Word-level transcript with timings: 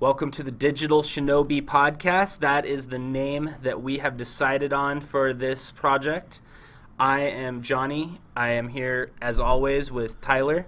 Welcome 0.00 0.30
to 0.30 0.42
the 0.42 0.50
Digital 0.50 1.02
Shinobi 1.02 1.60
Podcast. 1.60 2.38
That 2.38 2.64
is 2.64 2.86
the 2.86 2.98
name 2.98 3.56
that 3.60 3.82
we 3.82 3.98
have 3.98 4.16
decided 4.16 4.72
on 4.72 4.98
for 4.98 5.34
this 5.34 5.70
project. 5.70 6.40
I 6.98 7.20
am 7.20 7.60
Johnny. 7.60 8.18
I 8.34 8.52
am 8.52 8.68
here 8.68 9.10
as 9.20 9.38
always 9.38 9.92
with 9.92 10.18
Tyler. 10.22 10.64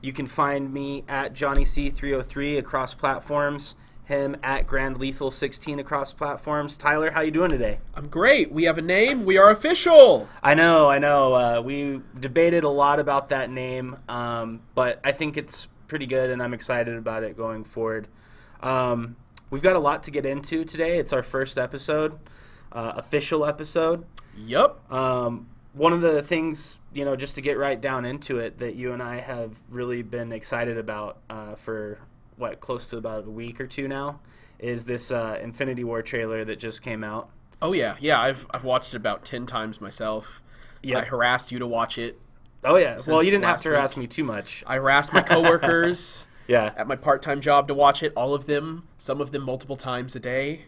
You 0.00 0.12
can 0.12 0.26
find 0.26 0.74
me 0.74 1.04
at 1.06 1.32
Johnny 1.32 1.64
C303 1.64 2.58
across 2.58 2.92
platforms. 2.92 3.76
Him 4.02 4.36
at 4.42 4.66
Grand 4.66 4.98
Lethal 4.98 5.30
16 5.30 5.78
across 5.78 6.12
platforms. 6.12 6.76
Tyler, 6.76 7.12
how 7.12 7.20
you 7.20 7.30
doing 7.30 7.50
today? 7.50 7.78
I'm 7.94 8.08
great. 8.08 8.50
We 8.50 8.64
have 8.64 8.78
a 8.78 8.82
name. 8.82 9.24
We 9.24 9.38
are 9.38 9.52
official. 9.52 10.28
I 10.42 10.54
know, 10.54 10.88
I 10.88 10.98
know. 10.98 11.34
Uh, 11.34 11.62
we 11.64 12.00
debated 12.18 12.64
a 12.64 12.68
lot 12.68 12.98
about 12.98 13.28
that 13.28 13.48
name, 13.48 13.98
um, 14.08 14.60
but 14.74 14.98
I 15.04 15.12
think 15.12 15.36
it's 15.36 15.68
pretty 15.86 16.06
good, 16.06 16.30
and 16.30 16.42
I'm 16.42 16.52
excited 16.52 16.96
about 16.96 17.22
it 17.22 17.36
going 17.36 17.62
forward. 17.62 18.08
Um, 18.62 19.16
we've 19.50 19.62
got 19.62 19.76
a 19.76 19.80
lot 19.80 20.02
to 20.04 20.10
get 20.10 20.26
into 20.26 20.64
today. 20.64 20.98
It's 20.98 21.12
our 21.12 21.22
first 21.22 21.58
episode, 21.58 22.18
uh, 22.72 22.94
official 22.96 23.44
episode. 23.44 24.04
Yep. 24.36 24.92
Um, 24.92 25.48
one 25.74 25.92
of 25.92 26.00
the 26.00 26.22
things, 26.22 26.80
you 26.92 27.04
know, 27.04 27.16
just 27.16 27.34
to 27.36 27.40
get 27.40 27.56
right 27.58 27.80
down 27.80 28.04
into 28.04 28.38
it, 28.38 28.58
that 28.58 28.74
you 28.74 28.92
and 28.92 29.02
I 29.02 29.20
have 29.20 29.56
really 29.68 30.02
been 30.02 30.32
excited 30.32 30.78
about 30.78 31.18
uh, 31.30 31.54
for 31.54 31.98
what 32.36 32.60
close 32.60 32.86
to 32.88 32.96
about 32.96 33.26
a 33.26 33.30
week 33.30 33.60
or 33.60 33.66
two 33.66 33.88
now, 33.88 34.20
is 34.58 34.84
this 34.84 35.10
uh, 35.10 35.38
Infinity 35.42 35.84
War 35.84 36.02
trailer 36.02 36.44
that 36.44 36.58
just 36.58 36.82
came 36.82 37.02
out. 37.02 37.30
Oh 37.60 37.72
yeah, 37.72 37.96
yeah. 38.00 38.20
I've 38.20 38.46
I've 38.50 38.64
watched 38.64 38.92
it 38.92 38.96
about 38.96 39.24
ten 39.24 39.46
times 39.46 39.80
myself. 39.80 40.42
Yeah, 40.82 40.98
I 40.98 41.04
harassed 41.04 41.52
you 41.52 41.60
to 41.60 41.66
watch 41.66 41.96
it. 41.96 42.18
Oh 42.64 42.76
yeah. 42.76 42.98
Well, 43.06 43.22
you 43.22 43.30
didn't 43.30 43.44
have 43.44 43.62
to 43.62 43.70
harass 43.70 43.96
week. 43.96 44.04
me 44.04 44.06
too 44.08 44.24
much. 44.24 44.64
I 44.66 44.76
harassed 44.76 45.12
my 45.12 45.22
coworkers 45.22 46.26
Yeah. 46.52 46.72
at 46.76 46.86
my 46.86 46.96
part-time 46.96 47.40
job 47.40 47.68
to 47.68 47.74
watch 47.74 48.02
it. 48.02 48.12
All 48.16 48.34
of 48.34 48.46
them, 48.46 48.86
some 48.98 49.20
of 49.20 49.32
them 49.32 49.42
multiple 49.42 49.76
times 49.76 50.14
a 50.14 50.20
day. 50.20 50.66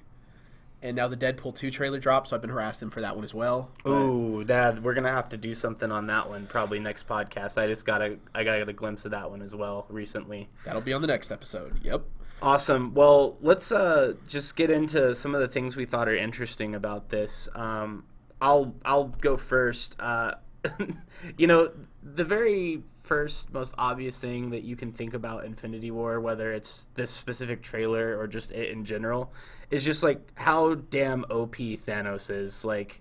And 0.83 0.97
now 0.97 1.09
the 1.09 1.17
Deadpool 1.17 1.57
2 1.57 1.71
trailer 1.71 1.99
dropped, 1.99 2.29
so 2.29 2.37
I've 2.37 2.43
been 2.43 2.51
harassing 2.51 2.89
them 2.89 2.91
for 2.91 3.01
that 3.01 3.15
one 3.15 3.25
as 3.25 3.33
well. 3.33 3.71
But 3.85 3.91
Ooh, 3.91 4.45
Dad, 4.45 4.85
we're 4.85 4.93
gonna 4.93 5.11
have 5.11 5.31
to 5.31 5.39
do 5.39 5.55
something 5.55 5.91
on 5.91 6.07
that 6.09 6.29
one 6.29 6.47
probably 6.47 6.79
next 6.79 7.09
podcast. 7.09 7.57
I 7.57 7.67
just 7.67 7.87
got 7.87 8.03
a 8.03 8.19
I 8.35 8.45
got 8.45 8.69
a 8.69 8.73
glimpse 8.73 9.07
of 9.07 9.13
that 9.13 9.31
one 9.31 9.41
as 9.41 9.55
well 9.55 9.87
recently. 9.89 10.51
that'll 10.65 10.83
be 10.83 10.93
on 10.93 11.01
the 11.01 11.07
next 11.07 11.31
episode. 11.33 11.81
Yep. 11.83 12.03
Awesome. 12.43 12.93
Well, 12.93 13.39
let's 13.41 13.73
uh, 13.73 14.15
just 14.29 14.57
get 14.57 14.71
into 14.71 15.15
some 15.15 15.35
of 15.35 15.41
the 15.41 15.49
things 15.49 15.75
we 15.77 15.87
thought 15.87 16.07
are 16.07 16.15
interesting 16.15 16.75
about 16.75 17.09
this. 17.09 17.49
Um, 17.55 18.05
I'll 18.43 18.75
I'll 18.85 19.09
go 19.09 19.39
first. 19.39 19.97
Uh, 19.99 20.35
you 21.39 21.47
know, 21.47 21.71
the 22.05 22.25
very 22.25 22.83
first, 23.01 23.53
most 23.53 23.75
obvious 23.79 24.19
thing 24.19 24.51
that 24.51 24.63
you 24.63 24.77
can 24.77 24.93
think 24.93 25.15
about 25.15 25.45
Infinity 25.45 25.91
War, 25.91 26.21
whether 26.21 26.53
it's 26.53 26.89
this 26.95 27.11
specific 27.11 27.63
trailer 27.63 28.19
or 28.19 28.27
just 28.27 28.53
it 28.53 28.71
in 28.71 28.85
general, 28.85 29.33
is 29.71 29.85
just 29.85 30.03
like 30.03 30.21
how 30.35 30.75
damn 30.75 31.25
OP 31.31 31.57
Thanos 31.57 32.31
is. 32.31 32.65
Like, 32.65 33.01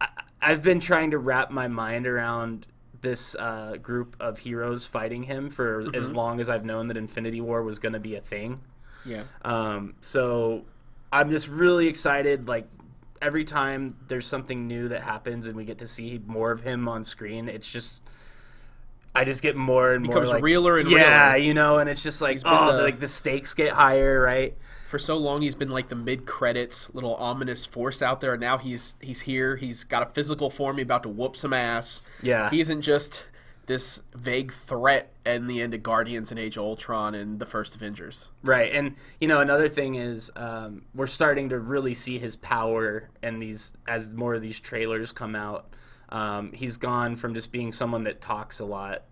I, 0.00 0.08
I've 0.40 0.62
been 0.62 0.80
trying 0.80 1.12
to 1.12 1.18
wrap 1.18 1.50
my 1.50 1.68
mind 1.68 2.06
around 2.06 2.66
this 3.00 3.36
uh, 3.36 3.76
group 3.82 4.16
of 4.20 4.38
heroes 4.38 4.86
fighting 4.86 5.24
him 5.24 5.50
for 5.50 5.84
as 5.94 6.12
long 6.12 6.40
as 6.40 6.48
I've 6.48 6.64
known 6.64 6.88
that 6.88 6.96
Infinity 6.96 7.40
War 7.40 7.62
was 7.62 7.78
going 7.78 7.94
to 7.94 8.00
be 8.00 8.14
a 8.14 8.20
thing. 8.20 8.60
Yeah. 9.04 9.24
Um, 9.44 9.94
so 10.00 10.64
I'm 11.12 11.30
just 11.30 11.48
really 11.48 11.88
excited. 11.88 12.48
Like 12.48 12.68
every 13.22 13.44
time 13.44 13.96
there's 14.08 14.26
something 14.26 14.66
new 14.66 14.88
that 14.88 15.02
happens 15.02 15.46
and 15.46 15.56
we 15.56 15.64
get 15.64 15.78
to 15.78 15.86
see 15.86 16.20
more 16.26 16.50
of 16.50 16.62
him 16.62 16.88
on 16.88 17.04
screen, 17.04 17.48
it's 17.48 17.70
just 17.70 18.02
I 19.14 19.24
just 19.24 19.42
get 19.42 19.56
more 19.56 19.92
and 19.92 20.02
Becomes 20.02 20.28
more 20.28 20.36
like, 20.36 20.42
realer 20.42 20.78
and 20.78 20.90
yeah, 20.90 21.32
realer. 21.32 21.36
you 21.44 21.54
know, 21.54 21.78
and 21.78 21.88
it's 21.88 22.02
just 22.02 22.20
like 22.20 22.40
oh, 22.44 22.76
the- 22.76 22.82
like 22.82 22.98
the 23.00 23.08
stakes 23.08 23.54
get 23.54 23.72
higher, 23.72 24.20
right? 24.20 24.56
For 24.88 24.98
so 24.98 25.16
long, 25.16 25.40
he's 25.40 25.54
been 25.54 25.70
like 25.70 25.88
the 25.88 25.94
mid-credits 25.94 26.92
little 26.94 27.14
ominous 27.14 27.64
force 27.64 28.02
out 28.02 28.20
there. 28.20 28.34
And 28.34 28.42
now 28.42 28.58
he's 28.58 28.94
he's 29.00 29.22
here. 29.22 29.56
He's 29.56 29.84
got 29.84 30.02
a 30.02 30.06
physical 30.06 30.50
form. 30.50 30.76
He's 30.76 30.84
about 30.84 31.02
to 31.04 31.08
whoop 31.08 31.34
some 31.34 31.54
ass. 31.54 32.02
Yeah. 32.22 32.50
he 32.50 32.60
isn't 32.60 32.82
just 32.82 33.24
this 33.66 34.02
vague 34.14 34.52
threat 34.52 35.12
in 35.24 35.46
the 35.46 35.60
end 35.62 35.74
of 35.74 35.82
Guardians 35.82 36.30
and 36.30 36.40
Age 36.40 36.56
of 36.56 36.64
Ultron 36.64 37.14
and 37.14 37.38
the 37.38 37.46
first 37.46 37.74
Avengers. 37.74 38.30
Right, 38.42 38.72
and 38.72 38.96
you 39.20 39.28
know 39.28 39.40
another 39.40 39.68
thing 39.68 39.94
is 39.94 40.30
um, 40.36 40.82
we're 40.94 41.06
starting 41.06 41.48
to 41.50 41.58
really 41.58 41.94
see 41.94 42.18
his 42.18 42.36
power 42.36 43.10
and 43.22 43.40
these 43.40 43.74
as 43.86 44.12
more 44.12 44.34
of 44.34 44.42
these 44.42 44.58
trailers 44.60 45.12
come 45.12 45.36
out. 45.36 45.72
Um, 46.08 46.52
he's 46.52 46.76
gone 46.76 47.16
from 47.16 47.34
just 47.34 47.52
being 47.52 47.72
someone 47.72 48.04
that 48.04 48.20
talks 48.20 48.60
a 48.60 48.66
lot, 48.66 49.04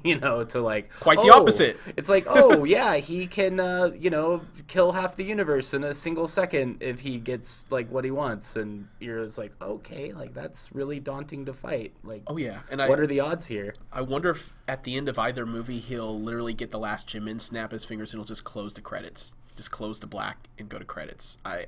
you 0.04 0.18
know, 0.18 0.44
to 0.44 0.60
like 0.60 0.90
Quite 1.00 1.18
the 1.18 1.30
oh, 1.34 1.40
opposite. 1.40 1.78
It's 1.96 2.08
like, 2.08 2.26
oh 2.28 2.64
yeah, 2.76 2.96
he 2.96 3.26
can, 3.26 3.60
uh, 3.60 3.90
you 3.98 4.10
know, 4.10 4.42
kill 4.66 4.92
half 4.92 5.16
the 5.16 5.24
universe 5.24 5.74
in 5.74 5.84
a 5.84 5.94
single 5.94 6.26
second 6.26 6.82
if 6.82 7.00
he 7.00 7.18
gets 7.18 7.64
like 7.70 7.90
what 7.90 8.04
he 8.04 8.10
wants, 8.10 8.56
and 8.56 8.88
you're 9.00 9.24
just 9.24 9.38
like, 9.38 9.52
okay, 9.60 10.12
like 10.12 10.34
that's 10.34 10.70
really 10.72 11.00
daunting 11.00 11.46
to 11.46 11.52
fight. 11.52 11.92
Like, 12.02 12.22
Oh 12.26 12.36
yeah, 12.36 12.60
and 12.70 12.80
I 12.82 12.88
what 12.88 13.00
are 13.00 13.06
the 13.06 13.20
odds 13.20 13.46
here? 13.46 13.74
I 13.92 14.00
wonder 14.00 14.30
if 14.30 14.52
at 14.68 14.84
the 14.84 14.96
end 14.96 15.08
of 15.08 15.18
either 15.18 15.46
movie 15.46 15.78
he'll 15.78 16.18
literally 16.20 16.54
get 16.54 16.70
the 16.70 16.78
last 16.78 17.06
gem 17.06 17.28
in, 17.28 17.38
snap 17.38 17.72
his 17.72 17.84
fingers, 17.84 18.12
and 18.12 18.20
he'll 18.20 18.26
just 18.26 18.44
close 18.44 18.74
the 18.74 18.80
credits, 18.80 19.32
just 19.56 19.70
close 19.70 20.00
the 20.00 20.06
black 20.06 20.48
and 20.58 20.68
go 20.68 20.78
to 20.78 20.84
credits. 20.84 21.38
I 21.44 21.66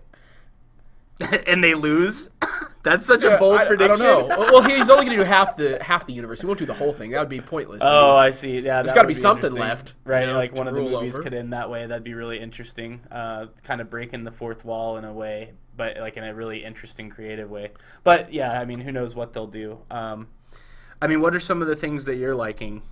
and 1.47 1.63
they 1.63 1.75
lose. 1.75 2.31
That's 2.83 3.07
such 3.07 3.25
a 3.25 3.37
bold 3.39 3.57
I, 3.57 3.67
prediction. 3.67 4.07
I 4.07 4.11
don't 4.11 4.29
know. 4.29 4.39
well, 4.39 4.63
he's 4.63 4.89
only 4.89 5.05
going 5.05 5.19
to 5.19 5.25
do 5.25 5.29
half 5.29 5.57
the 5.57 5.83
half 5.83 6.07
the 6.07 6.13
universe. 6.13 6.41
He 6.41 6.47
won't 6.47 6.59
do 6.59 6.67
the 6.67 6.75
whole 6.75 6.93
thing. 6.93 7.11
That 7.11 7.21
would 7.21 7.29
be 7.29 7.41
pointless. 7.41 7.81
Oh, 7.83 8.17
I 8.17 8.31
see. 8.31 8.61
Yeah, 8.61 8.83
there's 8.83 8.95
gotta 8.95 9.09
be 9.09 9.15
something 9.15 9.53
left, 9.53 9.95
right? 10.05 10.21
you 10.21 10.27
know, 10.29 10.37
like 10.37 10.55
one 10.55 10.69
of 10.69 10.75
the 10.75 10.81
movies 10.81 11.15
over. 11.15 11.23
could 11.25 11.35
end 11.35 11.53
that 11.53 11.71
way. 11.71 11.87
That'd 11.87 12.05
be 12.05 12.15
really 12.15 12.39
interesting. 12.39 13.01
Uh, 13.11 13.47
kind 13.65 13.81
of 13.81 13.91
breaking 13.91 14.25
the 14.25 14.31
fourth 14.31 14.65
wall 14.65 14.97
in 14.97 15.05
a 15.05 15.13
way, 15.13 15.53
but 15.77 15.99
like 15.99 16.17
in 16.17 16.25
a 16.25 16.35
really 16.35 16.65
interesting, 16.65 17.11
creative 17.11 17.51
way. 17.51 17.73
But 18.05 18.33
yeah, 18.33 18.59
I 18.59 18.65
mean, 18.65 18.81
who 18.81 18.93
knows 18.93 19.15
what 19.15 19.33
they'll 19.33 19.47
do? 19.47 19.81
Um, 19.91 20.29
I 21.03 21.09
mean, 21.09 21.21
what 21.21 21.35
are 21.35 21.41
some 21.41 21.63
of 21.63 21.69
the 21.69 21.77
things 21.77 22.05
that 22.05 22.17
you're 22.17 22.37
liking 22.37 22.83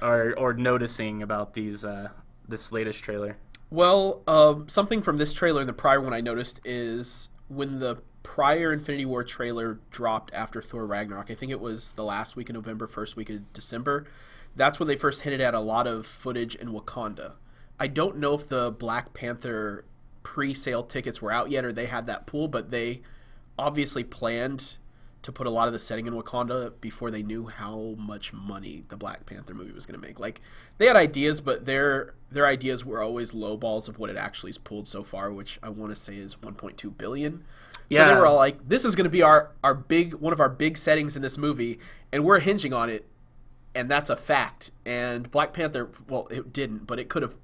or 0.00 0.34
or 0.38 0.54
noticing 0.54 1.22
about 1.22 1.54
these 1.54 1.84
uh, 1.84 2.08
this 2.48 2.72
latest 2.72 3.04
trailer? 3.04 3.36
Well, 3.70 4.22
um, 4.26 4.68
something 4.68 5.02
from 5.02 5.16
this 5.16 5.32
trailer 5.32 5.60
and 5.60 5.68
the 5.68 5.74
prior 5.74 6.00
one 6.00 6.12
I 6.12 6.20
noticed 6.20 6.60
is 6.64 7.28
when 7.48 7.80
the 7.80 7.96
prior 8.24 8.72
Infinity 8.72 9.04
War 9.04 9.22
trailer 9.22 9.78
dropped 9.92 10.34
after 10.34 10.60
Thor 10.60 10.84
Ragnarok. 10.84 11.30
I 11.30 11.34
think 11.34 11.52
it 11.52 11.60
was 11.60 11.92
the 11.92 12.02
last 12.02 12.34
week 12.34 12.48
of 12.48 12.54
November, 12.54 12.88
first 12.88 13.14
week 13.14 13.30
of 13.30 13.52
December. 13.52 14.06
That's 14.56 14.80
when 14.80 14.88
they 14.88 14.96
first 14.96 15.20
hinted 15.20 15.40
at 15.40 15.54
a 15.54 15.60
lot 15.60 15.86
of 15.86 16.04
footage 16.06 16.56
in 16.56 16.70
Wakanda. 16.70 17.34
I 17.78 17.86
don't 17.86 18.16
know 18.16 18.34
if 18.34 18.48
the 18.48 18.72
Black 18.72 19.14
Panther 19.14 19.84
pre-sale 20.24 20.82
tickets 20.82 21.22
were 21.22 21.30
out 21.30 21.50
yet 21.50 21.64
or 21.64 21.72
they 21.72 21.86
had 21.86 22.06
that 22.06 22.26
pool, 22.26 22.48
but 22.48 22.72
they 22.72 23.02
obviously 23.58 24.02
planned 24.02 24.78
to 25.22 25.32
put 25.32 25.46
a 25.46 25.50
lot 25.50 25.66
of 25.66 25.72
the 25.72 25.78
setting 25.78 26.06
in 26.06 26.14
Wakanda 26.14 26.72
before 26.80 27.10
they 27.10 27.22
knew 27.22 27.46
how 27.46 27.94
much 27.98 28.32
money 28.32 28.84
the 28.88 28.96
Black 28.96 29.26
Panther 29.26 29.54
movie 29.54 29.72
was 29.72 29.86
going 29.86 30.00
to 30.00 30.06
make. 30.06 30.18
Like 30.18 30.40
they 30.78 30.86
had 30.86 30.96
ideas, 30.96 31.40
but 31.40 31.66
their 31.66 32.14
their 32.30 32.46
ideas 32.46 32.84
were 32.84 33.02
always 33.02 33.32
low 33.32 33.56
balls 33.56 33.88
of 33.88 33.98
what 33.98 34.10
it 34.10 34.16
actually 34.16 34.52
pulled 34.64 34.88
so 34.88 35.02
far, 35.02 35.30
which 35.30 35.58
I 35.62 35.68
want 35.68 35.94
to 35.94 35.96
say 35.96 36.16
is 36.16 36.36
1.2 36.36 36.96
billion. 36.96 37.44
So 37.90 38.14
they 38.14 38.20
were 38.20 38.26
all 38.26 38.36
like, 38.36 38.68
"This 38.68 38.84
is 38.84 38.94
going 38.94 39.04
to 39.04 39.10
be 39.10 39.22
our 39.22 39.52
our 39.62 39.74
big 39.74 40.14
one 40.14 40.32
of 40.32 40.40
our 40.40 40.48
big 40.48 40.76
settings 40.76 41.16
in 41.16 41.22
this 41.22 41.38
movie, 41.38 41.78
and 42.12 42.24
we're 42.24 42.40
hinging 42.40 42.72
on 42.72 42.90
it." 42.90 43.06
And 43.74 43.90
that's 43.90 44.08
a 44.08 44.16
fact. 44.16 44.70
And 44.86 45.30
Black 45.30 45.52
Panther, 45.52 45.90
well, 46.08 46.28
it 46.30 46.52
didn't, 46.52 46.86
but 46.86 47.00
it 47.00 47.08
could 47.08 47.22
have 47.22 47.36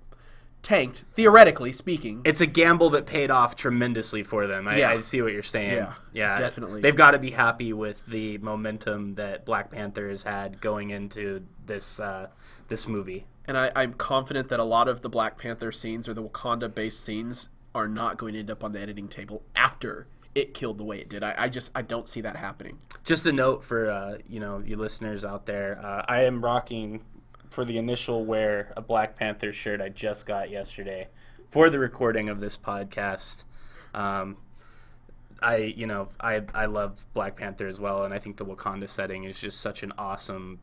tanked 0.63 1.05
theoretically 1.15 1.73
speaking. 1.73 2.21
It's 2.25 2.41
a 2.41 2.47
gamble 2.47 2.91
that 2.91 3.07
paid 3.07 3.31
off 3.31 3.57
tremendously 3.57 4.23
for 4.23 4.47
them. 4.47 4.69
I, 4.69 4.79
Yeah. 4.79 4.91
I 4.91 5.01
see 5.01 5.23
what 5.23 5.33
you're 5.33 5.43
saying. 5.43 5.77
Yeah, 5.77 5.95
yeah, 6.13 6.37
definitely. 6.37 6.81
They've 6.83 6.95
got 6.97 7.13
to 7.13 7.19
be 7.19 7.31
happy 7.31 7.73
with 7.73 8.05
the 8.07 8.39
momentum 8.39 9.15
that 9.15 9.45
Black 9.45 9.71
Panther 9.71 10.09
has 10.09 10.23
had 10.23 10.61
going 10.61 10.91
into 10.91 11.45
this 11.67 12.01
uh, 12.01 12.29
this 12.69 12.87
movie. 12.87 13.27
And 13.47 13.57
I, 13.59 13.73
I'm 13.75 13.95
confident 13.95 14.49
that 14.51 14.61
a 14.61 14.65
lot 14.65 14.87
of 14.87 15.01
the 15.01 15.09
Black 15.09 15.39
Panther 15.39 15.73
scenes 15.73 16.09
or 16.09 16.15
the 16.15 16.23
Wakanda 16.23 16.73
based 16.73 17.05
scenes 17.05 17.49
are 17.75 17.89
not 17.89 18.17
going 18.17 18.35
to 18.35 18.41
end 18.41 18.51
up 18.51 18.63
on 18.63 18.73
the 18.73 18.81
editing 18.81 19.09
table 19.09 19.43
after 19.57 20.07
it 20.35 20.55
killed 20.55 20.79
the 20.79 20.85
way 20.85 20.99
it 20.99 21.09
did. 21.09 21.23
I, 21.23 21.35
I 21.37 21.49
just 21.49 21.71
I 21.75 21.83
don't 21.83 22.09
see 22.09 22.21
that 22.21 22.37
happening. 22.37 22.79
Just 23.05 23.27
a 23.27 23.33
note 23.33 23.65
for 23.65 23.91
uh, 23.91 24.19
you 24.29 24.41
know 24.41 24.63
you 24.65 24.77
listeners 24.77 25.25
out 25.25 25.47
there. 25.47 25.81
Uh, 25.83 26.05
I 26.09 26.25
am 26.25 26.45
rocking 26.45 27.03
for 27.51 27.65
the 27.65 27.79
initial 27.79 28.25
wear 28.25 28.73
a 28.77 28.81
Black 28.81 29.17
Panther 29.17 29.53
shirt 29.53 29.81
I 29.81 29.89
just 29.89 30.27
got 30.27 30.51
yesterday 30.51 31.09
for 31.49 31.69
the 31.69 31.79
recording 31.79 32.29
of 32.29 32.41
this 32.41 32.57
podcast. 32.57 33.45
Um, 33.93 34.37
I 35.43 35.57
you 35.57 35.87
know 35.87 36.09
I 36.21 36.43
I 36.55 36.67
love 36.67 37.05
Black 37.15 37.37
Panther 37.37 37.67
as 37.67 37.81
well, 37.81 38.05
and 38.05 38.15
I 38.15 38.19
think 38.19 38.37
the 38.37 38.47
Wakanda 38.47 38.89
setting 38.89 39.25
is 39.25 39.41
just 39.41 39.61
such 39.61 39.83
an 39.83 39.93
awesome 39.99 40.61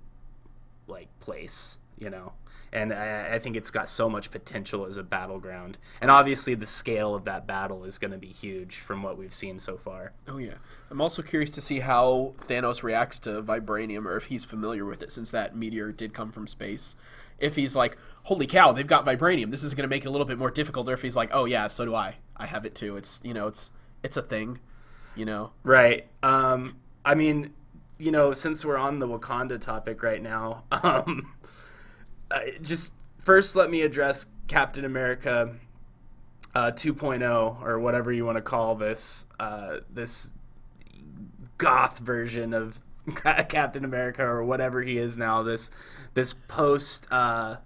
like 0.87 1.07
place. 1.19 1.79
you 1.97 2.09
know. 2.09 2.33
And 2.71 2.93
I, 2.93 3.35
I 3.35 3.39
think 3.39 3.55
it's 3.55 3.71
got 3.71 3.87
so 3.87 4.09
much 4.09 4.29
potential 4.29 4.85
as 4.85 4.97
a 4.97 5.03
battleground, 5.03 5.77
and 6.01 6.11
obviously 6.11 6.53
the 6.53 6.65
scale 6.65 7.15
of 7.15 7.25
that 7.25 7.47
battle 7.47 7.83
is 7.85 7.97
going 7.97 8.11
to 8.11 8.17
be 8.17 8.27
huge 8.27 8.77
from 8.77 9.03
what 9.03 9.17
we've 9.17 9.33
seen 9.33 9.59
so 9.59 9.77
far. 9.77 10.13
Oh 10.27 10.37
yeah. 10.37 10.55
I'm 10.89 11.01
also 11.01 11.21
curious 11.21 11.49
to 11.51 11.61
see 11.61 11.79
how 11.79 12.33
Thanos 12.47 12.83
reacts 12.83 13.19
to 13.19 13.41
vibranium, 13.41 14.05
or 14.05 14.17
if 14.17 14.25
he's 14.25 14.45
familiar 14.45 14.85
with 14.85 15.01
it, 15.01 15.11
since 15.11 15.31
that 15.31 15.55
meteor 15.55 15.91
did 15.91 16.13
come 16.13 16.31
from 16.31 16.47
space. 16.47 16.95
If 17.39 17.55
he's 17.55 17.75
like, 17.75 17.97
"Holy 18.23 18.47
cow, 18.47 18.71
they've 18.71 18.87
got 18.87 19.05
vibranium! 19.05 19.51
This 19.51 19.63
is 19.63 19.73
going 19.73 19.83
to 19.83 19.89
make 19.89 20.05
it 20.05 20.07
a 20.07 20.11
little 20.11 20.25
bit 20.25 20.37
more 20.37 20.51
difficult," 20.51 20.89
or 20.89 20.93
if 20.93 21.01
he's 21.01 21.15
like, 21.15 21.29
"Oh 21.33 21.45
yeah, 21.45 21.67
so 21.67 21.85
do 21.85 21.93
I. 21.93 22.15
I 22.35 22.45
have 22.45 22.65
it 22.65 22.73
too. 22.73 22.97
It's 22.97 23.19
you 23.23 23.33
know, 23.33 23.47
it's 23.47 23.71
it's 24.03 24.17
a 24.17 24.21
thing." 24.21 24.59
You 25.15 25.25
know. 25.25 25.51
Right. 25.63 26.07
Um, 26.23 26.77
I 27.03 27.15
mean, 27.15 27.53
you 27.97 28.11
know, 28.11 28.33
since 28.33 28.63
we're 28.63 28.77
on 28.77 28.99
the 28.99 29.07
Wakanda 29.07 29.59
topic 29.59 30.03
right 30.03 30.21
now, 30.21 30.63
um, 30.71 31.33
uh, 32.31 32.41
just 32.61 32.91
first 33.19 33.55
let 33.55 33.69
me 33.69 33.81
address 33.81 34.25
Captain 34.47 34.85
America 34.85 35.55
uh, 36.55 36.71
2.0 36.71 37.61
or 37.61 37.79
whatever 37.79 38.11
you 38.11 38.25
want 38.25 38.37
to 38.37 38.41
call 38.41 38.75
this 38.75 39.25
uh, 39.39 39.77
this 39.91 40.33
goth 41.57 41.99
version 41.99 42.53
of 42.53 42.81
Captain 43.15 43.85
America 43.85 44.23
or 44.23 44.43
whatever 44.43 44.81
he 44.81 44.97
is 44.97 45.17
now. 45.17 45.43
This 45.43 45.71
this 46.13 46.33
post. 46.33 47.07
Uh, 47.11 47.57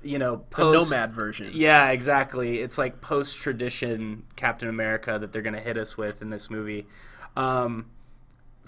you 0.00 0.16
know, 0.16 0.36
post, 0.36 0.88
the 0.90 0.96
nomad 0.96 1.12
version. 1.12 1.50
Yeah, 1.52 1.90
exactly. 1.90 2.60
It's 2.60 2.78
like 2.78 3.00
post 3.00 3.40
tradition 3.40 4.22
Captain 4.36 4.68
America 4.68 5.18
that 5.18 5.32
they're 5.32 5.42
going 5.42 5.56
to 5.56 5.60
hit 5.60 5.76
us 5.76 5.96
with 5.96 6.22
in 6.22 6.30
this 6.30 6.48
movie. 6.50 6.86
Um, 7.36 7.86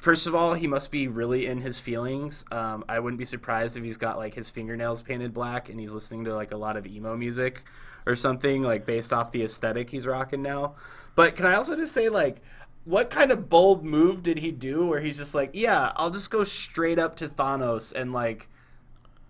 first 0.00 0.26
of 0.26 0.34
all, 0.34 0.54
he 0.54 0.66
must 0.66 0.90
be 0.90 1.08
really 1.08 1.46
in 1.46 1.60
his 1.60 1.78
feelings. 1.78 2.44
Um, 2.50 2.84
I 2.88 2.98
wouldn't 2.98 3.18
be 3.18 3.24
surprised 3.24 3.76
if 3.76 3.84
he's 3.84 3.96
got 3.96 4.18
like 4.18 4.34
his 4.34 4.50
fingernails 4.50 5.02
painted 5.02 5.32
black 5.32 5.68
and 5.68 5.78
he's 5.78 5.92
listening 5.92 6.24
to 6.24 6.34
like 6.34 6.52
a 6.52 6.56
lot 6.56 6.76
of 6.76 6.86
emo 6.86 7.16
music 7.16 7.62
or 8.06 8.16
something 8.16 8.62
like 8.62 8.86
based 8.86 9.12
off 9.12 9.30
the 9.30 9.42
aesthetic 9.42 9.90
he's 9.90 10.06
rocking 10.06 10.42
now. 10.42 10.74
But 11.14 11.36
can 11.36 11.46
I 11.46 11.54
also 11.54 11.76
just 11.76 11.92
say 11.92 12.08
like 12.08 12.42
what 12.84 13.10
kind 13.10 13.30
of 13.30 13.48
bold 13.48 13.84
move 13.84 14.22
did 14.22 14.38
he 14.38 14.50
do 14.50 14.86
where 14.86 15.00
he's 15.00 15.18
just 15.18 15.34
like, 15.34 15.50
yeah, 15.52 15.92
I'll 15.96 16.10
just 16.10 16.30
go 16.30 16.44
straight 16.44 16.98
up 16.98 17.16
to 17.16 17.28
Thanos 17.28 17.92
and 17.92 18.12
like 18.12 18.48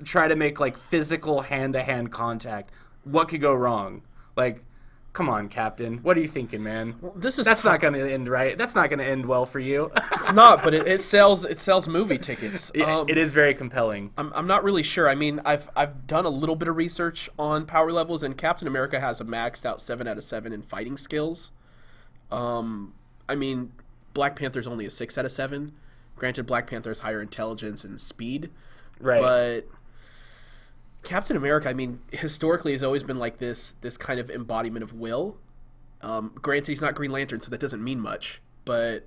try 0.04 0.28
to 0.28 0.36
make 0.36 0.60
like 0.60 0.78
physical 0.78 1.42
hand 1.42 1.74
to 1.74 1.82
hand 1.82 2.12
contact. 2.12 2.70
What 3.04 3.28
could 3.28 3.40
go 3.40 3.52
wrong? 3.52 4.02
Like 4.36 4.62
Come 5.12 5.28
on, 5.28 5.48
Captain. 5.48 5.98
What 5.98 6.16
are 6.16 6.20
you 6.20 6.28
thinking, 6.28 6.62
man? 6.62 6.94
Well, 7.00 7.12
this 7.16 7.38
is 7.38 7.44
that's 7.44 7.64
not 7.64 7.80
going 7.80 7.94
to 7.94 8.12
end 8.12 8.28
right. 8.28 8.56
That's 8.56 8.76
not 8.76 8.90
going 8.90 9.00
to 9.00 9.04
end 9.04 9.26
well 9.26 9.44
for 9.44 9.58
you. 9.58 9.90
it's 10.12 10.32
not, 10.32 10.62
but 10.62 10.72
it, 10.72 10.86
it, 10.86 11.02
sells 11.02 11.44
it 11.44 11.60
sells 11.60 11.88
movie 11.88 12.18
tickets. 12.18 12.70
It, 12.74 12.82
um, 12.82 13.06
it 13.08 13.18
is 13.18 13.32
very 13.32 13.52
compelling. 13.52 14.12
I'm, 14.16 14.32
I'm 14.36 14.46
not 14.46 14.62
really 14.62 14.84
sure. 14.84 15.08
I 15.08 15.16
mean, 15.16 15.40
I've 15.44 15.68
I've 15.74 16.06
done 16.06 16.26
a 16.26 16.30
little 16.30 16.54
bit 16.54 16.68
of 16.68 16.76
research 16.76 17.28
on 17.38 17.66
power 17.66 17.90
levels, 17.90 18.22
and 18.22 18.38
Captain 18.38 18.68
America 18.68 19.00
has 19.00 19.20
a 19.20 19.24
maxed 19.24 19.66
out 19.66 19.80
seven 19.80 20.06
out 20.06 20.16
of 20.16 20.22
seven 20.22 20.52
in 20.52 20.62
fighting 20.62 20.96
skills. 20.96 21.50
Um, 22.30 22.94
I 23.28 23.34
mean, 23.34 23.72
Black 24.14 24.36
Panther's 24.36 24.68
only 24.68 24.86
a 24.86 24.90
six 24.90 25.18
out 25.18 25.24
of 25.24 25.32
seven. 25.32 25.72
Granted, 26.14 26.46
Black 26.46 26.68
Panther 26.68 26.90
has 26.90 27.00
higher 27.00 27.20
intelligence 27.20 27.82
and 27.82 28.00
speed, 28.00 28.50
right? 29.00 29.20
But 29.20 29.68
Captain 31.02 31.36
America, 31.36 31.68
I 31.68 31.74
mean, 31.74 32.00
historically 32.12 32.72
has 32.72 32.82
always 32.82 33.02
been 33.02 33.18
like 33.18 33.38
this 33.38 33.74
this 33.80 33.96
kind 33.96 34.20
of 34.20 34.30
embodiment 34.30 34.82
of 34.82 34.92
will. 34.92 35.36
Um, 36.02 36.32
granted, 36.34 36.68
he's 36.68 36.80
not 36.80 36.94
Green 36.94 37.10
Lantern, 37.10 37.40
so 37.40 37.50
that 37.50 37.60
doesn't 37.60 37.82
mean 37.82 38.00
much. 38.00 38.40
But 38.64 39.06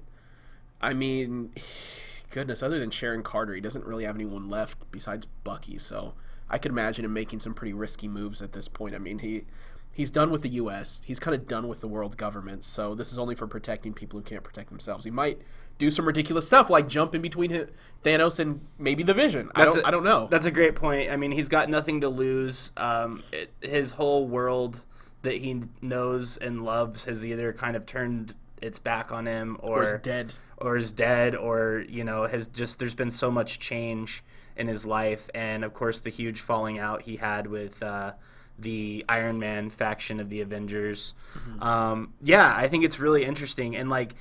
I 0.81 0.93
mean, 0.93 1.51
goodness, 2.29 2.63
other 2.63 2.79
than 2.79 2.91
Sharon 2.91 3.23
Carter, 3.23 3.53
he 3.53 3.61
doesn't 3.61 3.85
really 3.85 4.05
have 4.05 4.15
anyone 4.15 4.49
left 4.49 4.77
besides 4.91 5.27
Bucky. 5.43 5.77
So 5.77 6.13
I 6.49 6.57
could 6.57 6.71
imagine 6.71 7.05
him 7.05 7.13
making 7.13 7.39
some 7.39 7.53
pretty 7.53 7.73
risky 7.73 8.07
moves 8.07 8.41
at 8.41 8.53
this 8.53 8.67
point. 8.67 8.95
I 8.95 8.97
mean, 8.97 9.19
he 9.19 9.45
he's 9.91 10.09
done 10.09 10.31
with 10.31 10.41
the 10.41 10.49
U.S. 10.49 10.99
He's 11.05 11.19
kind 11.19 11.35
of 11.35 11.47
done 11.47 11.67
with 11.67 11.81
the 11.81 11.87
world 11.87 12.17
government. 12.17 12.63
So 12.63 12.95
this 12.95 13.11
is 13.11 13.19
only 13.19 13.35
for 13.35 13.47
protecting 13.47 13.93
people 13.93 14.19
who 14.19 14.23
can't 14.23 14.43
protect 14.43 14.69
themselves. 14.69 15.05
He 15.05 15.11
might 15.11 15.39
do 15.77 15.91
some 15.91 16.05
ridiculous 16.05 16.45
stuff 16.45 16.69
like 16.69 16.87
jump 16.87 17.15
in 17.15 17.21
between 17.21 17.67
Thanos 18.03 18.39
and 18.39 18.61
maybe 18.77 19.03
the 19.03 19.13
Vision. 19.13 19.49
I 19.55 19.65
don't, 19.65 19.77
a, 19.79 19.87
I 19.87 19.91
don't 19.91 20.03
know. 20.03 20.27
That's 20.29 20.45
a 20.45 20.51
great 20.51 20.75
point. 20.75 21.11
I 21.11 21.17
mean, 21.17 21.31
he's 21.31 21.49
got 21.49 21.69
nothing 21.69 22.01
to 22.01 22.09
lose. 22.09 22.71
Um, 22.77 23.23
it, 23.31 23.51
his 23.61 23.91
whole 23.91 24.27
world 24.27 24.81
that 25.23 25.35
he 25.35 25.61
knows 25.81 26.37
and 26.37 26.63
loves 26.63 27.05
has 27.05 27.25
either 27.25 27.53
kind 27.53 27.75
of 27.75 27.85
turned 27.85 28.35
its 28.61 28.79
back 28.79 29.11
on 29.11 29.25
him 29.25 29.57
or, 29.61 29.79
or 29.79 29.83
is 29.83 30.01
dead 30.01 30.33
or 30.57 30.77
is 30.77 30.91
dead 30.91 31.35
or 31.35 31.83
you 31.89 32.03
know 32.03 32.25
has 32.25 32.47
just 32.47 32.79
there's 32.79 32.95
been 32.95 33.11
so 33.11 33.29
much 33.29 33.59
change 33.59 34.23
in 34.55 34.67
his 34.67 34.85
life 34.85 35.29
and 35.33 35.63
of 35.63 35.73
course 35.73 35.99
the 36.01 36.09
huge 36.09 36.39
falling 36.39 36.79
out 36.79 37.01
he 37.01 37.15
had 37.15 37.47
with 37.47 37.81
uh, 37.83 38.13
the 38.59 39.03
Iron 39.09 39.39
Man 39.39 39.69
faction 39.69 40.19
of 40.19 40.29
the 40.29 40.41
Avengers. 40.41 41.15
Mm-hmm. 41.35 41.63
Um, 41.63 42.13
yeah, 42.21 42.53
I 42.55 42.67
think 42.67 42.83
it's 42.85 42.99
really 42.99 43.25
interesting 43.25 43.75
and 43.75 43.89
like 43.89 44.15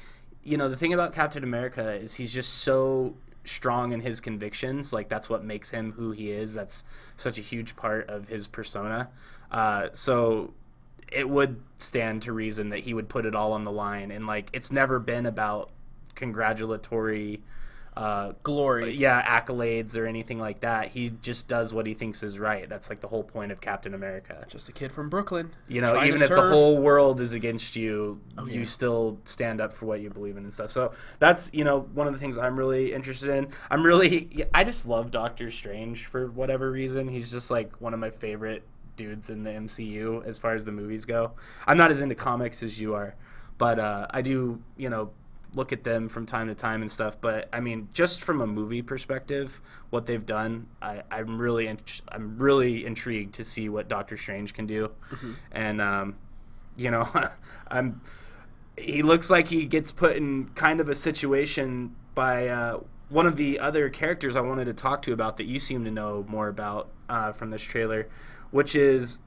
you 0.45 0.57
know 0.57 0.69
the 0.69 0.77
thing 0.77 0.93
about 0.93 1.13
Captain 1.13 1.45
America 1.45 1.93
is 1.93 2.15
he's 2.15 2.33
just 2.33 2.55
so 2.55 3.15
strong 3.45 3.93
in 3.93 4.01
his 4.01 4.21
convictions. 4.21 4.93
Like 4.93 5.09
that's 5.09 5.29
what 5.29 5.45
makes 5.45 5.71
him 5.71 5.93
who 5.93 6.13
he 6.13 6.31
is. 6.31 6.55
That's 6.55 6.85
such 7.17 7.39
a 7.39 7.43
huge 7.43 7.77
part 7.77 8.09
of 8.09 8.29
his 8.29 8.47
persona. 8.47 9.11
Uh, 9.51 9.89
so 9.93 10.53
it 11.11 11.29
would 11.29 11.61
stand 11.79 12.23
to 12.23 12.33
reason 12.33 12.71
that 12.71 12.81
he 12.81 12.95
would 12.95 13.09
put 13.09 13.27
it 13.27 13.35
all 13.35 13.53
on 13.53 13.65
the 13.65 13.73
line. 13.73 14.11
And 14.11 14.27
like 14.27 14.49
it's 14.53 14.73
never 14.73 14.99
been 14.99 15.27
about 15.27 15.71
congratulatory 16.15 17.43
uh, 17.95 18.33
glory, 18.43 18.93
yeah, 18.93 19.41
accolades 19.41 19.99
or 19.99 20.07
anything 20.07 20.39
like 20.39 20.61
that. 20.61 20.89
He 20.89 21.11
just 21.21 21.47
does 21.47 21.75
what 21.75 21.87
he 21.87 21.93
thinks 21.93 22.23
is 22.23 22.39
right. 22.39 22.67
That's 22.67 22.89
like 22.89 23.01
the 23.01 23.09
whole 23.09 23.23
point 23.23 23.53
of 23.53 23.61
Captain 23.61 23.93
America. 23.93 24.45
Just 24.49 24.69
a 24.71 24.73
kid 24.73 24.93
from 24.93 25.11
Brooklyn. 25.11 25.51
You 25.69 25.83
know, 25.83 26.03
even 26.03 26.23
if 26.23 26.29
serve. 26.29 26.37
the 26.37 26.49
whole 26.49 26.79
world 26.79 27.21
is 27.21 27.35
against 27.35 27.77
you, 27.77 28.21
oh, 28.39 28.47
yeah. 28.47 28.55
you 28.55 28.65
still 28.65 29.19
stand 29.25 29.61
up 29.61 29.75
for 29.75 29.85
what 29.85 30.01
you 30.01 30.09
believe 30.09 30.39
in 30.39 30.45
and 30.45 30.53
stuff. 30.53 30.71
So 30.71 30.93
that's 31.19 31.51
you 31.53 31.65
know 31.65 31.81
one 31.93 32.07
of 32.07 32.15
the 32.15 32.19
things 32.19 32.39
I'm 32.39 32.59
really 32.59 32.95
interested 32.95 33.29
in. 33.29 33.49
I'm 33.71 33.83
really, 33.83 34.47
I 34.55 34.65
just 34.65 34.87
love 34.87 35.11
Doctor 35.11 35.51
Strange 35.51 36.07
for 36.07 36.31
whatever 36.31 36.71
reason. 36.71 37.09
He's 37.09 37.31
just 37.31 37.51
like 37.51 37.79
one 37.81 37.93
of 37.93 38.01
my 38.01 38.11
favorite 38.11 38.63
dudes 38.97 39.29
in 39.29 39.43
the 39.43 39.51
MCU 39.51 40.25
as 40.27 40.39
far 40.39 40.55
as 40.55 40.65
the 40.65 40.73
movies 40.73 41.05
go. 41.05 41.33
I'm 41.67 41.77
not 41.77 41.91
as 41.91 42.01
into 42.01 42.15
comics 42.15 42.63
as 42.63 42.81
you 42.81 42.95
are, 42.95 43.17
but 43.59 43.79
uh, 43.79 44.07
I 44.11 44.23
do, 44.23 44.63
you 44.77 44.89
know, 44.89 45.11
look 45.55 45.73
at 45.73 45.85
them 45.85 46.09
from 46.09 46.27
time 46.27 46.49
to 46.49 46.55
time 46.55 46.81
and 46.83 46.91
stuff. 46.91 47.17
But 47.21 47.49
I 47.53 47.61
mean, 47.61 47.89
just 47.93 48.23
from 48.23 48.41
a 48.41 48.47
movie 48.47 48.83
perspective, 48.83 49.61
what 49.91 50.07
they've 50.07 50.25
done, 50.25 50.67
I, 50.81 51.03
am 51.11 51.39
really 51.39 51.67
in, 51.67 51.79
I'm 52.09 52.39
really 52.39 52.87
intrigued 52.87 53.35
to 53.35 53.45
see 53.45 53.69
what 53.69 53.89
Doctor 53.89 54.17
Strange 54.17 54.55
can 54.55 54.67
do, 54.67 54.91
mm-hmm. 55.11 55.33
and 55.53 55.81
um, 55.81 56.17
you 56.77 56.91
know, 56.91 57.09
I'm 57.69 58.01
he 58.77 59.03
looks 59.03 59.31
like 59.31 59.49
he 59.49 59.67
gets 59.67 59.93
put 59.93 60.17
in 60.17 60.47
kind 60.55 60.81
of 60.81 60.89
a 60.89 60.95
situation 60.95 61.95
by 62.15 62.49
uh, 62.49 62.81
one 63.09 63.27
of 63.27 63.37
the 63.37 63.59
other 63.59 63.91
characters 63.91 64.37
I 64.37 64.41
wanted 64.41 64.65
to 64.67 64.73
talk 64.73 65.03
to 65.03 65.13
about 65.13 65.37
that 65.37 65.45
you 65.45 65.59
seem 65.59 65.85
to 65.85 65.91
know 65.91 66.25
more 66.29 66.49
about 66.49 66.89
uh, 67.09 67.33
from 67.33 67.51
this 67.51 67.63
trailer, 67.63 68.09
which 68.51 68.75
is 68.75 69.21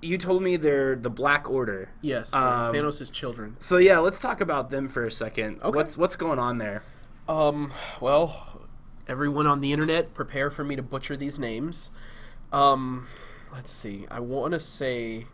you 0.00 0.18
told 0.18 0.42
me 0.42 0.56
they're 0.56 0.96
the 0.96 1.10
Black 1.10 1.48
Order. 1.50 1.90
Yes, 2.00 2.34
um, 2.34 2.74
Thanos' 2.74 3.10
children. 3.10 3.56
So 3.58 3.78
yeah, 3.78 3.98
let's 3.98 4.18
talk 4.18 4.40
about 4.40 4.70
them 4.70 4.88
for 4.88 5.04
a 5.04 5.10
second. 5.10 5.60
Okay. 5.62 5.74
What's 5.74 5.96
what's 5.96 6.16
going 6.16 6.38
on 6.38 6.58
there? 6.58 6.82
Um, 7.28 7.72
well, 8.00 8.62
everyone 9.08 9.46
on 9.46 9.60
the 9.60 9.72
internet, 9.72 10.14
prepare 10.14 10.50
for 10.50 10.64
me 10.64 10.76
to 10.76 10.82
butcher 10.82 11.16
these 11.16 11.38
names. 11.38 11.90
Um, 12.52 13.08
let's 13.52 13.70
see. 13.70 14.06
I 14.10 14.20
want 14.20 14.52
to 14.52 14.60
say. 14.60 15.26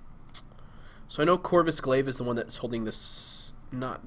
So 1.09 1.23
I 1.23 1.26
know 1.26 1.38
Corvus 1.38 1.81
Glaive 1.81 2.07
is 2.07 2.19
the 2.19 2.25
one 2.25 2.37
that's 2.37 2.59
holding 2.59 2.85
this, 2.85 3.55
not 3.73 4.02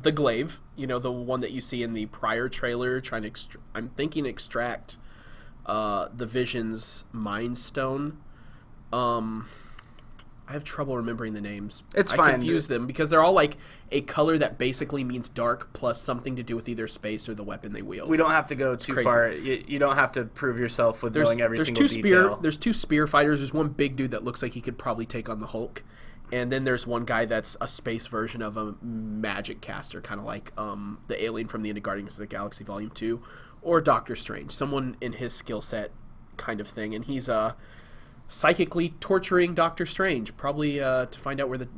the 0.00 0.12
glaive. 0.12 0.60
You 0.76 0.86
know, 0.86 0.98
the 0.98 1.10
one 1.10 1.40
that 1.40 1.50
you 1.50 1.60
see 1.60 1.82
in 1.82 1.94
the 1.94 2.06
prior 2.06 2.48
trailer, 2.48 3.00
trying 3.00 3.22
to. 3.22 3.58
I'm 3.74 3.88
thinking 3.90 4.26
extract, 4.26 4.96
uh, 5.66 6.08
the 6.14 6.26
Vision's 6.26 7.04
Mind 7.12 7.58
Stone. 7.58 8.18
Um, 8.92 9.48
I 10.46 10.52
have 10.52 10.64
trouble 10.64 10.96
remembering 10.96 11.32
the 11.32 11.40
names. 11.40 11.82
It's 11.94 12.12
I 12.12 12.16
fine. 12.16 12.32
confuse 12.32 12.66
them 12.66 12.86
because 12.86 13.08
they're 13.08 13.22
all 13.22 13.32
like 13.32 13.56
a 13.90 14.02
color 14.02 14.36
that 14.38 14.58
basically 14.58 15.02
means 15.02 15.30
dark 15.30 15.72
plus 15.72 16.02
something 16.02 16.36
to 16.36 16.42
do 16.42 16.54
with 16.54 16.68
either 16.68 16.86
space 16.86 17.28
or 17.28 17.34
the 17.34 17.42
weapon 17.42 17.72
they 17.72 17.80
wield. 17.80 18.10
We 18.10 18.18
don't 18.18 18.30
have 18.30 18.48
to 18.48 18.54
go 18.54 18.76
too 18.76 19.02
far. 19.02 19.30
You, 19.30 19.64
you, 19.66 19.78
don't 19.78 19.96
have 19.96 20.12
to 20.12 20.24
prove 20.24 20.58
yourself 20.58 21.02
with 21.02 21.14
there's, 21.14 21.28
knowing 21.28 21.40
every 21.40 21.58
there's 21.58 21.68
single 21.68 21.88
two 21.88 22.02
detail. 22.02 22.24
Spear, 22.26 22.38
there's 22.42 22.56
two 22.58 22.74
spear 22.74 23.06
fighters. 23.06 23.40
There's 23.40 23.54
one 23.54 23.70
big 23.70 23.96
dude 23.96 24.10
that 24.10 24.22
looks 24.22 24.42
like 24.42 24.52
he 24.52 24.60
could 24.60 24.76
probably 24.76 25.06
take 25.06 25.30
on 25.30 25.40
the 25.40 25.46
Hulk, 25.46 25.82
and 26.30 26.52
then 26.52 26.64
there's 26.64 26.86
one 26.86 27.06
guy 27.06 27.24
that's 27.24 27.56
a 27.62 27.68
space 27.68 28.06
version 28.06 28.42
of 28.42 28.58
a 28.58 28.74
magic 28.82 29.62
caster, 29.62 30.02
kind 30.02 30.20
of 30.20 30.26
like 30.26 30.52
um, 30.58 30.98
the 31.08 31.22
alien 31.24 31.48
from 31.48 31.62
the 31.62 31.70
End 31.70 31.78
of 31.78 31.84
Guardians 31.84 32.14
of 32.14 32.18
the 32.18 32.26
Galaxy 32.26 32.64
Volume 32.64 32.90
Two, 32.90 33.22
or 33.62 33.80
Doctor 33.80 34.14
Strange, 34.14 34.52
someone 34.52 34.98
in 35.00 35.14
his 35.14 35.32
skill 35.32 35.62
set, 35.62 35.90
kind 36.36 36.60
of 36.60 36.68
thing, 36.68 36.94
and 36.94 37.06
he's 37.06 37.30
a 37.30 37.34
uh, 37.34 37.52
psychically 38.28 38.90
torturing 39.00 39.54
Doctor 39.54 39.86
Strange, 39.86 40.36
probably 40.36 40.80
uh, 40.80 41.06
to 41.06 41.18
find 41.20 41.40
out 41.40 41.48
where 41.48 41.58
the 41.58 41.68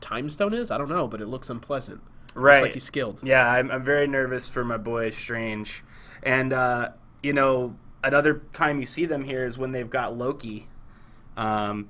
time 0.00 0.28
stone 0.30 0.54
is. 0.54 0.70
I 0.70 0.78
don't 0.78 0.88
know, 0.88 1.08
but 1.08 1.20
it 1.20 1.26
looks 1.26 1.50
unpleasant. 1.50 2.00
Right, 2.34 2.54
looks 2.54 2.62
like 2.62 2.74
he's 2.74 2.84
skilled. 2.84 3.20
Yeah, 3.22 3.48
I'm, 3.50 3.70
I'm 3.70 3.82
very 3.82 4.06
nervous 4.06 4.48
for 4.48 4.64
my 4.64 4.76
boy 4.76 5.10
Strange, 5.10 5.84
and 6.22 6.52
uh, 6.52 6.90
you 7.22 7.32
know, 7.32 7.76
another 8.02 8.42
time 8.52 8.80
you 8.80 8.86
see 8.86 9.06
them 9.06 9.24
here 9.24 9.46
is 9.46 9.56
when 9.58 9.72
they've 9.72 9.88
got 9.90 10.16
Loki. 10.16 10.68
Um, 11.36 11.88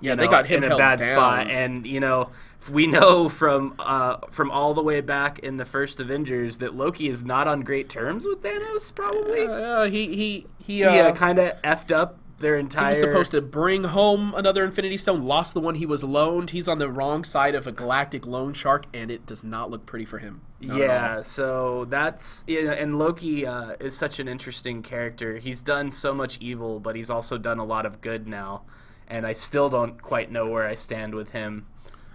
Yeah, 0.00 0.12
you 0.12 0.16
they 0.16 0.26
got 0.26 0.46
him 0.46 0.64
in 0.64 0.72
a 0.72 0.76
bad 0.76 0.98
down. 1.00 1.08
spot, 1.08 1.50
and 1.50 1.86
you 1.86 2.00
know 2.00 2.30
we 2.70 2.86
know 2.86 3.28
from 3.28 3.74
uh, 3.78 4.18
from 4.30 4.50
all 4.50 4.74
the 4.74 4.82
way 4.82 5.00
back 5.02 5.38
in 5.40 5.58
the 5.58 5.64
first 5.64 6.00
Avengers 6.00 6.58
that 6.58 6.74
Loki 6.74 7.08
is 7.08 7.22
not 7.24 7.46
on 7.46 7.60
great 7.60 7.88
terms 7.90 8.26
with 8.26 8.42
Thanos. 8.42 8.94
Probably, 8.94 9.42
Uh, 9.46 9.84
he 9.84 10.06
he 10.16 10.46
he. 10.58 10.78
he 10.78 10.84
Uh, 10.84 11.10
uh, 11.10 11.14
kind 11.14 11.38
of 11.38 11.60
effed 11.62 11.92
up 11.94 12.18
their 12.38 12.56
entire. 12.56 12.86
He 12.86 12.90
was 12.90 13.00
supposed 13.00 13.30
to 13.32 13.40
bring 13.40 13.84
home 13.84 14.34
another 14.36 14.64
Infinity 14.64 14.96
Stone, 14.96 15.24
lost 15.24 15.54
the 15.54 15.60
one 15.60 15.76
he 15.76 15.86
was 15.86 16.04
loaned. 16.04 16.50
He's 16.50 16.68
on 16.68 16.78
the 16.78 16.90
wrong 16.90 17.24
side 17.24 17.54
of 17.54 17.66
a 17.66 17.72
galactic 17.72 18.26
loan 18.26 18.54
shark, 18.54 18.86
and 18.92 19.10
it 19.10 19.26
does 19.26 19.44
not 19.44 19.70
look 19.70 19.86
pretty 19.86 20.04
for 20.04 20.18
him. 20.18 20.42
Not 20.60 20.78
Yeah, 20.78 21.20
so 21.20 21.84
that's 21.86 22.44
and 22.48 22.98
Loki 22.98 23.46
uh, 23.46 23.76
is 23.80 23.96
such 23.96 24.18
an 24.18 24.28
interesting 24.28 24.82
character. 24.82 25.38
He's 25.38 25.62
done 25.62 25.90
so 25.90 26.14
much 26.14 26.38
evil, 26.40 26.80
but 26.80 26.96
he's 26.96 27.10
also 27.10 27.38
done 27.38 27.58
a 27.58 27.64
lot 27.64 27.86
of 27.86 28.00
good 28.00 28.26
now, 28.26 28.62
and 29.08 29.26
I 29.26 29.32
still 29.32 29.68
don't 29.70 30.00
quite 30.00 30.30
know 30.30 30.48
where 30.48 30.66
I 30.66 30.74
stand 30.74 31.14
with 31.14 31.30
him. 31.30 31.66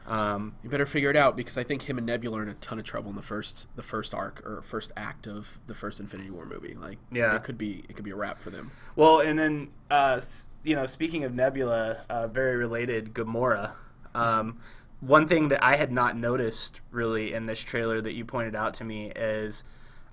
Um, 0.09 0.55
You 0.63 0.69
better 0.69 0.85
figure 0.85 1.09
it 1.09 1.15
out 1.15 1.37
because 1.37 1.57
I 1.57 1.63
think 1.63 1.83
him 1.83 1.97
and 1.97 2.07
Nebula 2.07 2.39
are 2.39 2.43
in 2.43 2.49
a 2.49 2.53
ton 2.55 2.79
of 2.79 2.85
trouble 2.85 3.09
in 3.11 3.15
the 3.15 3.21
first 3.21 3.67
the 3.75 3.83
first 3.83 4.13
arc 4.13 4.41
or 4.45 4.61
first 4.61 4.91
act 4.97 5.27
of 5.27 5.59
the 5.67 5.73
first 5.73 5.99
Infinity 5.99 6.31
War 6.31 6.45
movie. 6.45 6.73
Like, 6.75 6.97
Yeah. 7.11 7.35
it 7.35 7.43
could 7.43 7.57
be 7.57 7.83
it 7.87 7.95
could 7.95 8.05
be 8.05 8.11
a 8.11 8.15
wrap 8.15 8.39
for 8.39 8.49
them. 8.49 8.71
well, 8.95 9.19
and 9.19 9.37
then 9.37 9.69
uh, 9.91 10.19
you 10.63 10.75
know, 10.75 10.85
speaking 10.85 11.23
of 11.23 11.33
Nebula, 11.33 11.97
uh, 12.09 12.27
very 12.27 12.55
related, 12.57 13.13
Gamora. 13.13 13.71
Um, 14.15 14.59
one 14.99 15.27
thing 15.27 15.47
that 15.49 15.63
I 15.63 15.75
had 15.77 15.91
not 15.91 16.17
noticed 16.17 16.81
really 16.91 17.33
in 17.33 17.45
this 17.45 17.59
trailer 17.61 18.01
that 18.01 18.13
you 18.13 18.25
pointed 18.25 18.55
out 18.55 18.73
to 18.75 18.83
me 18.83 19.11
is 19.15 19.63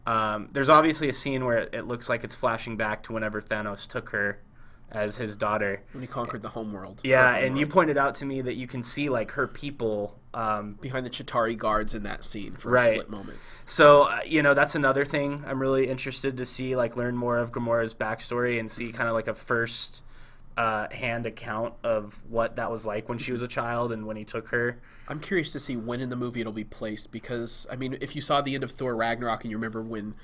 um, 0.07 0.49
there's 0.53 0.69
obviously 0.69 1.09
a 1.09 1.13
scene 1.13 1.45
where 1.45 1.59
it, 1.59 1.75
it 1.75 1.83
looks 1.89 2.09
like 2.09 2.23
it's 2.23 2.37
flashing 2.37 2.77
back 2.77 3.03
to 3.05 3.13
whenever 3.13 3.41
Thanos 3.43 3.89
took 3.89 4.11
her 4.11 4.39
as 4.91 5.17
his 5.17 5.37
daughter. 5.37 5.83
When 5.93 6.03
he 6.03 6.07
conquered 6.07 6.43
the 6.43 6.49
homeworld. 6.51 7.01
Yeah, 7.05 7.33
Or 7.35 7.39
and 7.45 7.59
you 7.59 7.67
pointed 7.67 7.99
out 7.99 8.15
to 8.17 8.25
me 8.27 8.41
that 8.43 8.55
you 8.55 8.67
can 8.67 8.83
see 8.83 9.09
like 9.09 9.33
her 9.33 9.47
people. 9.47 10.19
Um, 10.35 10.75
behind 10.83 11.07
the 11.07 11.11
Chitauri 11.11 11.57
guards 11.57 11.95
in 11.95 12.03
that 12.03 12.23
scene 12.23 12.53
for 12.53 12.69
Right. 12.71 12.91
a 12.91 12.93
split 12.97 13.09
moment. 13.09 13.39
so 13.65 14.03
uh, 14.03 14.19
you 14.27 14.43
know 14.43 14.53
that's 14.53 14.75
another 14.75 15.03
thing 15.07 15.43
I'm 15.47 15.59
really 15.59 15.89
interested 15.89 16.37
to 16.37 16.45
see, 16.45 16.77
like 16.77 16.95
learn 16.95 17.17
more 17.17 17.39
of 17.39 17.53
Gamora's 17.53 17.95
backstory 17.95 18.61
and 18.61 18.71
see 18.71 18.93
kind 18.93 19.09
of 19.09 19.15
like 19.15 19.29
a 19.29 19.35
first 19.35 20.03
uh, 20.59 20.89
hand 20.91 21.25
account 21.25 21.73
of 21.83 22.21
what 22.29 22.57
that 22.57 22.71
was 22.71 22.85
like 22.85 23.09
when 23.09 23.17
she 23.17 23.33
was 23.33 23.41
a 23.41 23.49
child 23.49 23.93
and 23.93 24.07
when 24.07 24.19
he 24.19 24.25
took 24.25 24.49
her. 24.49 24.79
I'm 25.09 25.21
curious 25.21 25.53
to 25.53 25.61
see 25.61 25.75
when 25.75 26.03
in 26.03 26.11
the 26.11 26.17
movie 26.17 26.41
it'll 26.41 26.53
be 26.53 26.65
placed 26.65 27.13
because 27.13 27.67
I 27.71 27.77
mean, 27.77 27.97
if 28.03 28.15
you 28.15 28.21
saw 28.21 28.43
the 28.43 28.55
end 28.55 28.63
of 28.63 28.73
Thor 28.73 28.95
Ragnarok 28.95 29.43
and 29.45 29.51
you 29.51 29.57
remember 29.57 29.81
when 29.81 30.15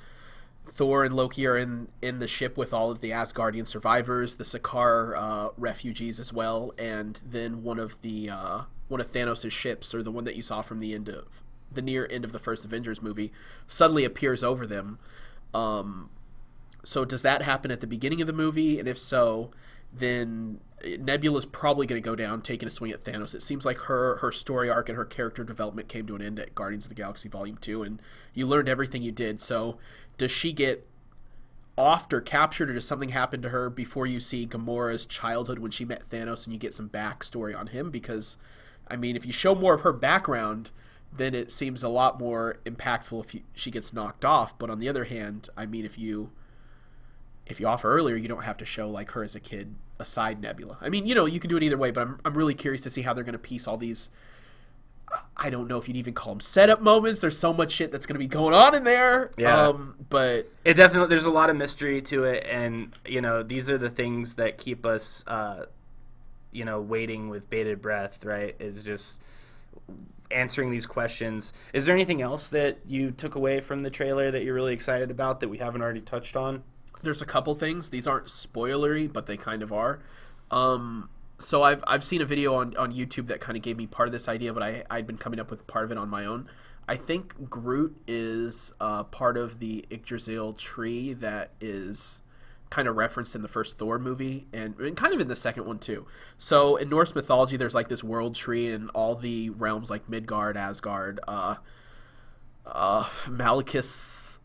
Thor 0.66 1.04
and 1.04 1.14
Loki 1.14 1.46
are 1.46 1.56
in 1.56 1.88
in 2.00 2.18
the 2.18 2.28
ship 2.28 2.56
with 2.56 2.72
all 2.72 2.90
of 2.90 3.00
the 3.00 3.10
Asgardian 3.10 3.66
survivors, 3.66 4.36
the 4.36 4.44
Sakaar 4.44 5.16
uh, 5.16 5.48
refugees 5.56 6.18
as 6.18 6.32
well, 6.32 6.72
and 6.78 7.20
then 7.24 7.62
one 7.62 7.78
of 7.78 8.00
the 8.02 8.30
uh, 8.30 8.62
one 8.88 9.00
of 9.00 9.12
Thanos' 9.12 9.50
ships, 9.50 9.94
or 9.94 10.02
the 10.02 10.10
one 10.10 10.24
that 10.24 10.36
you 10.36 10.42
saw 10.42 10.62
from 10.62 10.78
the 10.78 10.94
end 10.94 11.08
of 11.08 11.42
the 11.70 11.82
near 11.82 12.06
end 12.10 12.24
of 12.24 12.32
the 12.32 12.38
first 12.38 12.64
Avengers 12.64 13.02
movie, 13.02 13.32
suddenly 13.66 14.04
appears 14.04 14.42
over 14.44 14.66
them. 14.66 14.98
Um, 15.54 16.10
so 16.84 17.04
does 17.04 17.22
that 17.22 17.42
happen 17.42 17.70
at 17.70 17.80
the 17.80 17.86
beginning 17.86 18.20
of 18.20 18.26
the 18.26 18.32
movie? 18.32 18.78
And 18.78 18.88
if 18.88 18.98
so, 18.98 19.50
then 19.92 20.60
Nebula's 20.84 21.46
probably 21.46 21.86
going 21.86 22.00
to 22.00 22.04
go 22.04 22.16
down 22.16 22.42
taking 22.42 22.66
a 22.66 22.70
swing 22.70 22.90
at 22.90 23.02
Thanos. 23.02 23.34
It 23.34 23.42
seems 23.42 23.64
like 23.64 23.78
her 23.80 24.16
her 24.16 24.32
story 24.32 24.70
arc 24.70 24.88
and 24.88 24.96
her 24.96 25.04
character 25.04 25.44
development 25.44 25.88
came 25.88 26.06
to 26.06 26.16
an 26.16 26.22
end 26.22 26.38
at 26.38 26.54
Guardians 26.54 26.86
of 26.86 26.88
the 26.88 26.94
Galaxy 26.94 27.28
Volume 27.28 27.58
2 27.60 27.82
and 27.82 28.00
you 28.34 28.46
learned 28.46 28.68
everything 28.68 29.02
you 29.02 29.12
did. 29.12 29.40
So 29.40 29.78
does 30.22 30.30
she 30.30 30.52
get 30.52 30.86
offed 31.76 32.12
or 32.12 32.20
captured 32.20 32.70
or 32.70 32.74
does 32.74 32.86
something 32.86 33.08
happen 33.08 33.42
to 33.42 33.48
her 33.48 33.68
before 33.68 34.06
you 34.06 34.20
see 34.20 34.46
Gamora's 34.46 35.04
childhood 35.04 35.58
when 35.58 35.70
she 35.70 35.84
met 35.84 36.08
Thanos 36.10 36.44
and 36.44 36.52
you 36.52 36.58
get 36.58 36.74
some 36.74 36.88
backstory 36.88 37.56
on 37.58 37.68
him 37.68 37.90
because 37.90 38.36
I 38.86 38.96
mean 38.96 39.16
if 39.16 39.26
you 39.26 39.32
show 39.32 39.54
more 39.54 39.74
of 39.74 39.80
her 39.80 39.92
background 39.92 40.70
then 41.14 41.34
it 41.34 41.50
seems 41.50 41.82
a 41.82 41.88
lot 41.88 42.20
more 42.20 42.60
impactful 42.64 43.24
if 43.24 43.34
you, 43.34 43.40
she 43.52 43.70
gets 43.70 43.92
knocked 43.92 44.24
off 44.24 44.56
but 44.58 44.70
on 44.70 44.78
the 44.78 44.88
other 44.88 45.04
hand 45.04 45.48
I 45.56 45.66
mean 45.66 45.84
if 45.84 45.98
you 45.98 46.30
if 47.46 47.60
you 47.60 47.66
offer 47.66 47.92
earlier, 47.92 48.16
you 48.16 48.28
don't 48.28 48.44
have 48.44 48.56
to 48.58 48.64
show 48.64 48.88
like 48.88 49.12
her 49.12 49.24
as 49.24 49.34
a 49.34 49.40
kid 49.40 49.74
aside 49.98 50.40
Nebula. 50.40 50.78
I 50.80 50.88
mean, 50.88 51.06
you 51.06 51.14
know, 51.14 51.26
you 51.26 51.40
can 51.40 51.50
do 51.50 51.56
it 51.56 51.62
either 51.62 51.76
way, 51.78 51.90
but 51.90 52.02
I'm 52.02 52.20
I'm 52.24 52.34
really 52.34 52.54
curious 52.54 52.82
to 52.82 52.90
see 52.90 53.02
how 53.02 53.12
they're 53.12 53.24
going 53.24 53.32
to 53.32 53.38
piece 53.38 53.66
all 53.66 53.76
these. 53.76 54.10
I 55.36 55.50
don't 55.50 55.68
know 55.68 55.78
if 55.78 55.88
you'd 55.88 55.96
even 55.96 56.14
call 56.14 56.34
them 56.34 56.40
setup 56.40 56.80
moments. 56.80 57.20
There's 57.20 57.38
so 57.38 57.52
much 57.52 57.72
shit 57.72 57.92
that's 57.92 58.06
going 58.06 58.14
to 58.14 58.18
be 58.18 58.26
going 58.26 58.54
on 58.54 58.74
in 58.74 58.84
there. 58.84 59.32
Yeah. 59.36 59.68
Um, 59.68 59.96
but 60.08 60.50
It 60.64 60.74
definitely 60.74 61.08
there's 61.08 61.24
a 61.24 61.30
lot 61.30 61.50
of 61.50 61.56
mystery 61.56 62.02
to 62.02 62.24
it, 62.24 62.46
and 62.48 62.94
you 63.06 63.20
know 63.20 63.42
these 63.42 63.70
are 63.70 63.78
the 63.78 63.90
things 63.90 64.34
that 64.34 64.58
keep 64.58 64.86
us, 64.86 65.24
uh, 65.26 65.66
you 66.50 66.64
know, 66.64 66.80
waiting 66.80 67.28
with 67.28 67.48
bated 67.50 67.82
breath. 67.82 68.24
Right? 68.24 68.56
Is 68.58 68.82
just 68.82 69.20
answering 70.30 70.70
these 70.70 70.86
questions. 70.86 71.52
Is 71.72 71.86
there 71.86 71.94
anything 71.94 72.22
else 72.22 72.48
that 72.50 72.78
you 72.86 73.10
took 73.10 73.34
away 73.34 73.60
from 73.60 73.82
the 73.82 73.90
trailer 73.90 74.30
that 74.30 74.44
you're 74.44 74.54
really 74.54 74.72
excited 74.72 75.10
about 75.10 75.40
that 75.40 75.48
we 75.48 75.58
haven't 75.58 75.82
already 75.82 76.00
touched 76.00 76.36
on? 76.36 76.62
there's 77.02 77.22
a 77.22 77.26
couple 77.26 77.54
things. 77.54 77.90
These 77.90 78.06
aren't 78.06 78.26
spoilery, 78.26 79.12
but 79.12 79.26
they 79.26 79.36
kind 79.36 79.62
of 79.62 79.72
are. 79.72 80.00
Um, 80.50 81.08
so 81.42 81.62
I've 81.62 81.82
I've 81.86 82.04
seen 82.04 82.22
a 82.22 82.24
video 82.24 82.54
on, 82.54 82.76
on 82.76 82.92
YouTube 82.92 83.26
that 83.28 83.40
kind 83.40 83.56
of 83.56 83.62
gave 83.62 83.76
me 83.76 83.86
part 83.86 84.08
of 84.08 84.12
this 84.12 84.28
idea, 84.28 84.52
but 84.52 84.62
I 84.62 84.84
I'd 84.90 85.06
been 85.06 85.18
coming 85.18 85.40
up 85.40 85.50
with 85.50 85.66
part 85.66 85.84
of 85.84 85.90
it 85.92 85.98
on 85.98 86.08
my 86.08 86.24
own. 86.24 86.48
I 86.88 86.96
think 86.96 87.48
Groot 87.48 87.96
is 88.08 88.72
uh, 88.80 89.04
part 89.04 89.36
of 89.36 89.60
the 89.60 89.84
Yggdrasil 89.90 90.54
tree 90.54 91.12
that 91.14 91.52
is 91.60 92.22
kind 92.70 92.88
of 92.88 92.96
referenced 92.96 93.34
in 93.34 93.42
the 93.42 93.48
first 93.48 93.76
Thor 93.76 93.98
movie 93.98 94.46
and, 94.52 94.76
and 94.78 94.96
kind 94.96 95.12
of 95.12 95.20
in 95.20 95.28
the 95.28 95.36
second 95.36 95.66
one 95.66 95.78
too. 95.78 96.06
So 96.38 96.76
in 96.76 96.88
Norse 96.88 97.14
mythology, 97.14 97.58
there's 97.58 97.74
like 97.74 97.88
this 97.88 98.02
world 98.02 98.34
tree 98.34 98.70
and 98.70 98.88
all 98.94 99.14
the 99.14 99.50
realms 99.50 99.90
like 99.90 100.08
Midgard, 100.08 100.56
Asgard, 100.56 101.20
uh, 101.28 101.56
uh, 102.64 103.04
Malekith, 103.26 104.38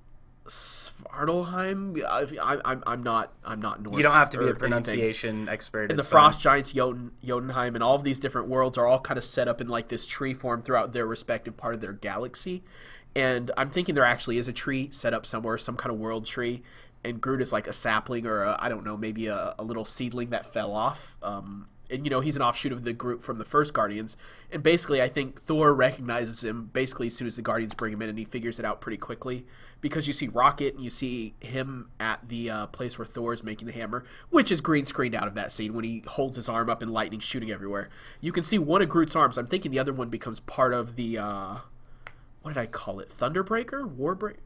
Svartalheim. 1.07 2.03
I, 2.03 2.27
I, 2.41 2.61
I'm 2.65 2.83
I'm 2.85 3.03
not 3.03 3.33
I'm 3.43 3.61
not 3.61 3.81
Norse. 3.81 3.97
You 3.97 4.03
don't 4.03 4.13
have 4.13 4.29
to 4.31 4.37
be 4.37 4.43
a 4.43 4.47
anything. 4.47 4.59
pronunciation 4.59 5.49
expert. 5.49 5.89
And 5.89 5.99
the 5.99 6.03
fine. 6.03 6.09
Frost 6.11 6.41
Giants, 6.41 6.73
Jotun, 6.73 7.11
Jotunheim, 7.23 7.75
and 7.75 7.83
all 7.83 7.95
of 7.95 8.03
these 8.03 8.19
different 8.19 8.47
worlds 8.47 8.77
are 8.77 8.85
all 8.85 8.99
kind 8.99 9.17
of 9.17 9.25
set 9.25 9.47
up 9.47 9.61
in 9.61 9.67
like 9.67 9.87
this 9.87 10.05
tree 10.05 10.33
form 10.33 10.61
throughout 10.61 10.93
their 10.93 11.05
respective 11.07 11.57
part 11.57 11.75
of 11.75 11.81
their 11.81 11.93
galaxy. 11.93 12.63
And 13.15 13.49
I'm 13.57 13.69
thinking 13.69 13.95
there 13.95 14.05
actually 14.05 14.37
is 14.37 14.47
a 14.47 14.53
tree 14.53 14.89
set 14.91 15.13
up 15.13 15.25
somewhere, 15.25 15.57
some 15.57 15.75
kind 15.75 15.91
of 15.91 15.99
world 15.99 16.25
tree. 16.25 16.61
And 17.03 17.21
Groot 17.21 17.41
is 17.41 17.51
like 17.51 17.67
a 17.67 17.73
sapling 17.73 18.25
or 18.25 18.45
I 18.45 18.67
I 18.67 18.69
don't 18.69 18.83
know, 18.83 18.97
maybe 18.97 19.27
a, 19.27 19.55
a 19.57 19.63
little 19.63 19.85
seedling 19.85 20.31
that 20.31 20.45
fell 20.45 20.73
off. 20.73 21.15
Um, 21.23 21.67
and 21.89 22.05
you 22.05 22.09
know 22.09 22.19
he's 22.19 22.35
an 22.35 22.41
offshoot 22.41 22.71
of 22.71 22.83
the 22.83 22.93
Groot 22.93 23.21
from 23.21 23.37
the 23.37 23.45
first 23.45 23.73
Guardians. 23.73 24.17
And 24.51 24.63
basically, 24.63 25.01
I 25.01 25.07
think 25.07 25.41
Thor 25.41 25.73
recognizes 25.73 26.43
him 26.43 26.69
basically 26.73 27.07
as 27.07 27.15
soon 27.15 27.27
as 27.27 27.35
the 27.35 27.41
Guardians 27.41 27.73
bring 27.73 27.93
him 27.93 28.01
in, 28.01 28.09
and 28.09 28.17
he 28.17 28.25
figures 28.25 28.59
it 28.59 28.65
out 28.65 28.81
pretty 28.81 28.97
quickly 28.97 29.45
because 29.81 30.07
you 30.07 30.13
see 30.13 30.27
Rocket 30.27 30.75
and 30.75 30.83
you 30.83 30.89
see 30.89 31.35
him 31.39 31.89
at 31.99 32.27
the 32.27 32.49
uh, 32.49 32.67
place 32.67 32.97
where 32.97 33.05
Thor 33.05 33.33
is 33.33 33.43
making 33.43 33.67
the 33.67 33.73
hammer, 33.73 34.03
which 34.29 34.51
is 34.51 34.61
green 34.61 34.85
screened 34.85 35.15
out 35.15 35.27
of 35.27 35.35
that 35.35 35.51
scene 35.51 35.73
when 35.73 35.83
he 35.83 36.03
holds 36.07 36.35
his 36.35 36.49
arm 36.49 36.69
up 36.69 36.81
and 36.81 36.91
lightning 36.91 37.19
shooting 37.19 37.51
everywhere. 37.51 37.89
You 38.21 38.31
can 38.31 38.43
see 38.43 38.57
one 38.57 38.81
of 38.81 38.89
Groot's 38.89 39.15
arms. 39.15 39.37
I'm 39.37 39.47
thinking 39.47 39.71
the 39.71 39.79
other 39.79 39.93
one 39.93 40.09
becomes 40.09 40.39
part 40.39 40.73
of 40.73 40.95
the 40.95 41.17
uh, 41.19 41.57
what 42.41 42.53
did 42.53 42.59
I 42.61 42.65
call 42.65 42.99
it? 42.99 43.11
Thunderbreaker, 43.17 43.93
Warbreaker. 43.95 44.37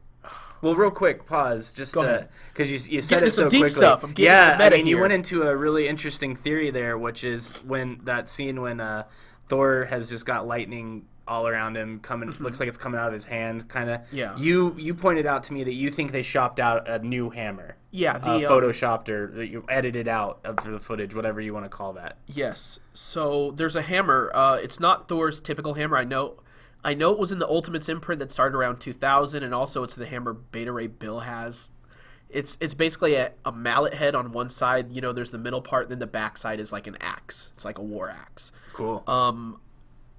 Well, 0.60 0.76
real 0.76 0.92
quick, 0.92 1.26
pause, 1.26 1.72
just 1.72 1.94
because 1.94 2.70
you 2.70 2.94
you 2.94 3.02
said 3.02 3.24
it 3.24 3.30
so 3.30 3.48
quickly. 3.48 3.68
stuff. 3.68 4.04
I'm 4.04 4.14
yeah, 4.16 4.56
I 4.60 4.70
mean, 4.70 4.86
you 4.86 4.98
went 4.98 5.12
into 5.12 5.42
a 5.42 5.56
really 5.56 5.88
interesting 5.88 6.36
theory 6.36 6.70
there, 6.70 6.96
which 6.96 7.24
is 7.24 7.56
when 7.64 8.00
that 8.04 8.28
scene 8.28 8.60
when 8.60 8.80
uh, 8.80 9.04
Thor 9.48 9.86
has 9.86 10.08
just 10.08 10.24
got 10.24 10.46
lightning 10.46 11.06
all 11.26 11.46
around 11.46 11.76
him 11.76 12.00
coming 12.00 12.34
looks 12.40 12.58
like 12.58 12.68
it's 12.68 12.76
coming 12.78 12.98
out 12.98 13.06
of 13.06 13.12
his 13.12 13.24
hand 13.24 13.68
kind 13.68 13.88
of 13.88 14.00
Mm-hmm. 14.00 14.16
Yeah. 14.16 14.36
you 14.36 14.74
you 14.76 14.92
pointed 14.92 15.24
out 15.24 15.44
to 15.44 15.52
me 15.52 15.62
that 15.62 15.72
you 15.72 15.88
think 15.90 16.10
they 16.10 16.22
shopped 16.22 16.58
out 16.58 16.88
a 16.88 16.98
new 16.98 17.30
hammer 17.30 17.76
Yeah, 17.92 18.18
the 18.18 18.26
uh, 18.26 18.36
um, 18.38 18.42
photoshopped 18.42 19.08
or 19.08 19.28
that 19.36 19.46
you 19.46 19.64
edited 19.68 20.08
out 20.08 20.40
of 20.44 20.56
the 20.64 20.80
footage 20.80 21.14
whatever 21.14 21.40
you 21.40 21.54
want 21.54 21.64
to 21.64 21.68
call 21.68 21.92
that 21.92 22.18
Yes. 22.26 22.80
So 22.92 23.52
there's 23.52 23.76
a 23.76 23.82
hammer. 23.82 24.30
Uh, 24.34 24.56
it's 24.56 24.80
not 24.80 25.08
Thor's 25.08 25.40
typical 25.40 25.74
hammer. 25.74 25.96
I 25.96 26.04
know. 26.04 26.41
I 26.84 26.94
know 26.94 27.12
it 27.12 27.18
was 27.18 27.32
in 27.32 27.38
the 27.38 27.48
Ultimates 27.48 27.88
imprint 27.88 28.18
that 28.18 28.32
started 28.32 28.56
around 28.56 28.80
2000, 28.80 29.42
and 29.42 29.54
also 29.54 29.82
it's 29.82 29.94
the 29.94 30.06
hammer 30.06 30.32
Beta 30.32 30.72
Ray 30.72 30.88
Bill 30.88 31.20
has. 31.20 31.70
It's 32.28 32.56
it's 32.60 32.74
basically 32.74 33.14
a, 33.14 33.32
a 33.44 33.52
mallet 33.52 33.94
head 33.94 34.14
on 34.14 34.32
one 34.32 34.48
side. 34.50 34.90
You 34.90 35.00
know, 35.00 35.12
there's 35.12 35.30
the 35.30 35.38
middle 35.38 35.60
part, 35.60 35.90
then 35.90 35.98
the 35.98 36.06
back 36.06 36.38
side 36.38 36.60
is 36.60 36.72
like 36.72 36.86
an 36.86 36.96
axe. 37.00 37.50
It's 37.54 37.64
like 37.64 37.78
a 37.78 37.82
war 37.82 38.10
axe. 38.10 38.52
cool 38.72 39.04
Um, 39.06 39.60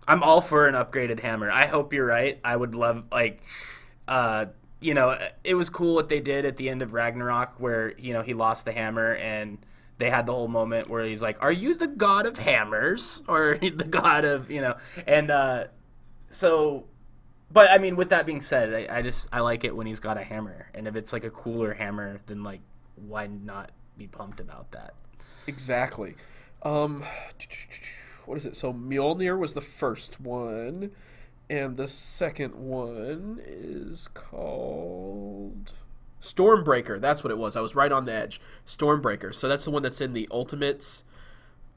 I'm 0.07 0.21
all 0.21 0.41
for 0.41 0.67
an 0.67 0.75
upgraded 0.75 1.19
hammer. 1.19 1.49
I 1.49 1.65
hope 1.65 1.91
you're 1.91 2.05
right. 2.05 2.39
I 2.43 2.55
would 2.55 2.75
love 2.75 3.05
like 3.11 3.41
uh 4.07 4.45
you 4.79 4.93
know, 4.93 5.17
it 5.45 5.55
was 5.55 5.69
cool 5.69 5.95
what 5.95 6.09
they 6.09 6.19
did 6.19 6.43
at 6.43 6.57
the 6.57 6.69
end 6.69 6.81
of 6.81 6.93
Ragnarok 6.93 7.57
where, 7.57 7.97
you 7.97 8.11
know, 8.11 8.21
he 8.21 8.33
lost 8.33 8.65
the 8.65 8.73
hammer 8.73 9.15
and 9.15 9.57
they 9.97 10.09
had 10.09 10.25
the 10.25 10.33
whole 10.33 10.49
moment 10.49 10.89
where 10.89 11.05
he's 11.05 11.21
like, 11.21 11.41
"Are 11.41 11.51
you 11.51 11.75
the 11.75 11.87
god 11.87 12.25
of 12.25 12.37
hammers 12.37 13.23
or 13.27 13.57
the 13.57 13.85
god 13.85 14.25
of, 14.25 14.51
you 14.51 14.61
know?" 14.61 14.75
And 15.07 15.31
uh 15.31 15.65
so 16.33 16.85
but 17.53 17.69
I 17.69 17.77
mean, 17.77 17.95
with 17.95 18.09
that 18.09 18.25
being 18.25 18.41
said, 18.41 18.73
I, 18.73 18.97
I 18.97 19.01
just 19.03 19.29
I 19.31 19.41
like 19.41 19.63
it 19.63 19.75
when 19.75 19.85
he's 19.85 19.99
got 19.99 20.17
a 20.17 20.23
hammer, 20.23 20.69
and 20.73 20.87
if 20.87 20.95
it's 20.95 21.13
like 21.13 21.23
a 21.23 21.29
cooler 21.29 21.73
hammer, 21.73 22.19
then 22.25 22.43
like 22.43 22.61
why 22.95 23.27
not 23.27 23.71
be 23.97 24.07
pumped 24.07 24.39
about 24.39 24.71
that. 24.71 24.95
Exactly. 25.45 26.15
Um, 26.63 27.05
what 28.25 28.37
is 28.37 28.45
it? 28.47 28.55
So 28.55 28.73
Mjolnir 28.73 29.37
was 29.37 29.53
the 29.53 29.61
first 29.61 30.19
one, 30.19 30.91
and 31.47 31.77
the 31.77 31.87
second 31.87 32.55
one 32.55 33.39
is 33.45 34.07
called 34.15 35.73
Stormbreaker. 36.21 36.99
That's 36.99 37.23
what 37.23 37.29
it 37.29 37.37
was. 37.37 37.55
I 37.55 37.61
was 37.61 37.75
right 37.75 37.91
on 37.91 38.05
the 38.05 38.13
edge. 38.13 38.41
Stormbreaker. 38.65 39.35
So 39.35 39.47
that's 39.47 39.65
the 39.65 39.71
one 39.71 39.83
that's 39.83 40.01
in 40.01 40.13
the 40.13 40.27
Ultimates, 40.31 41.03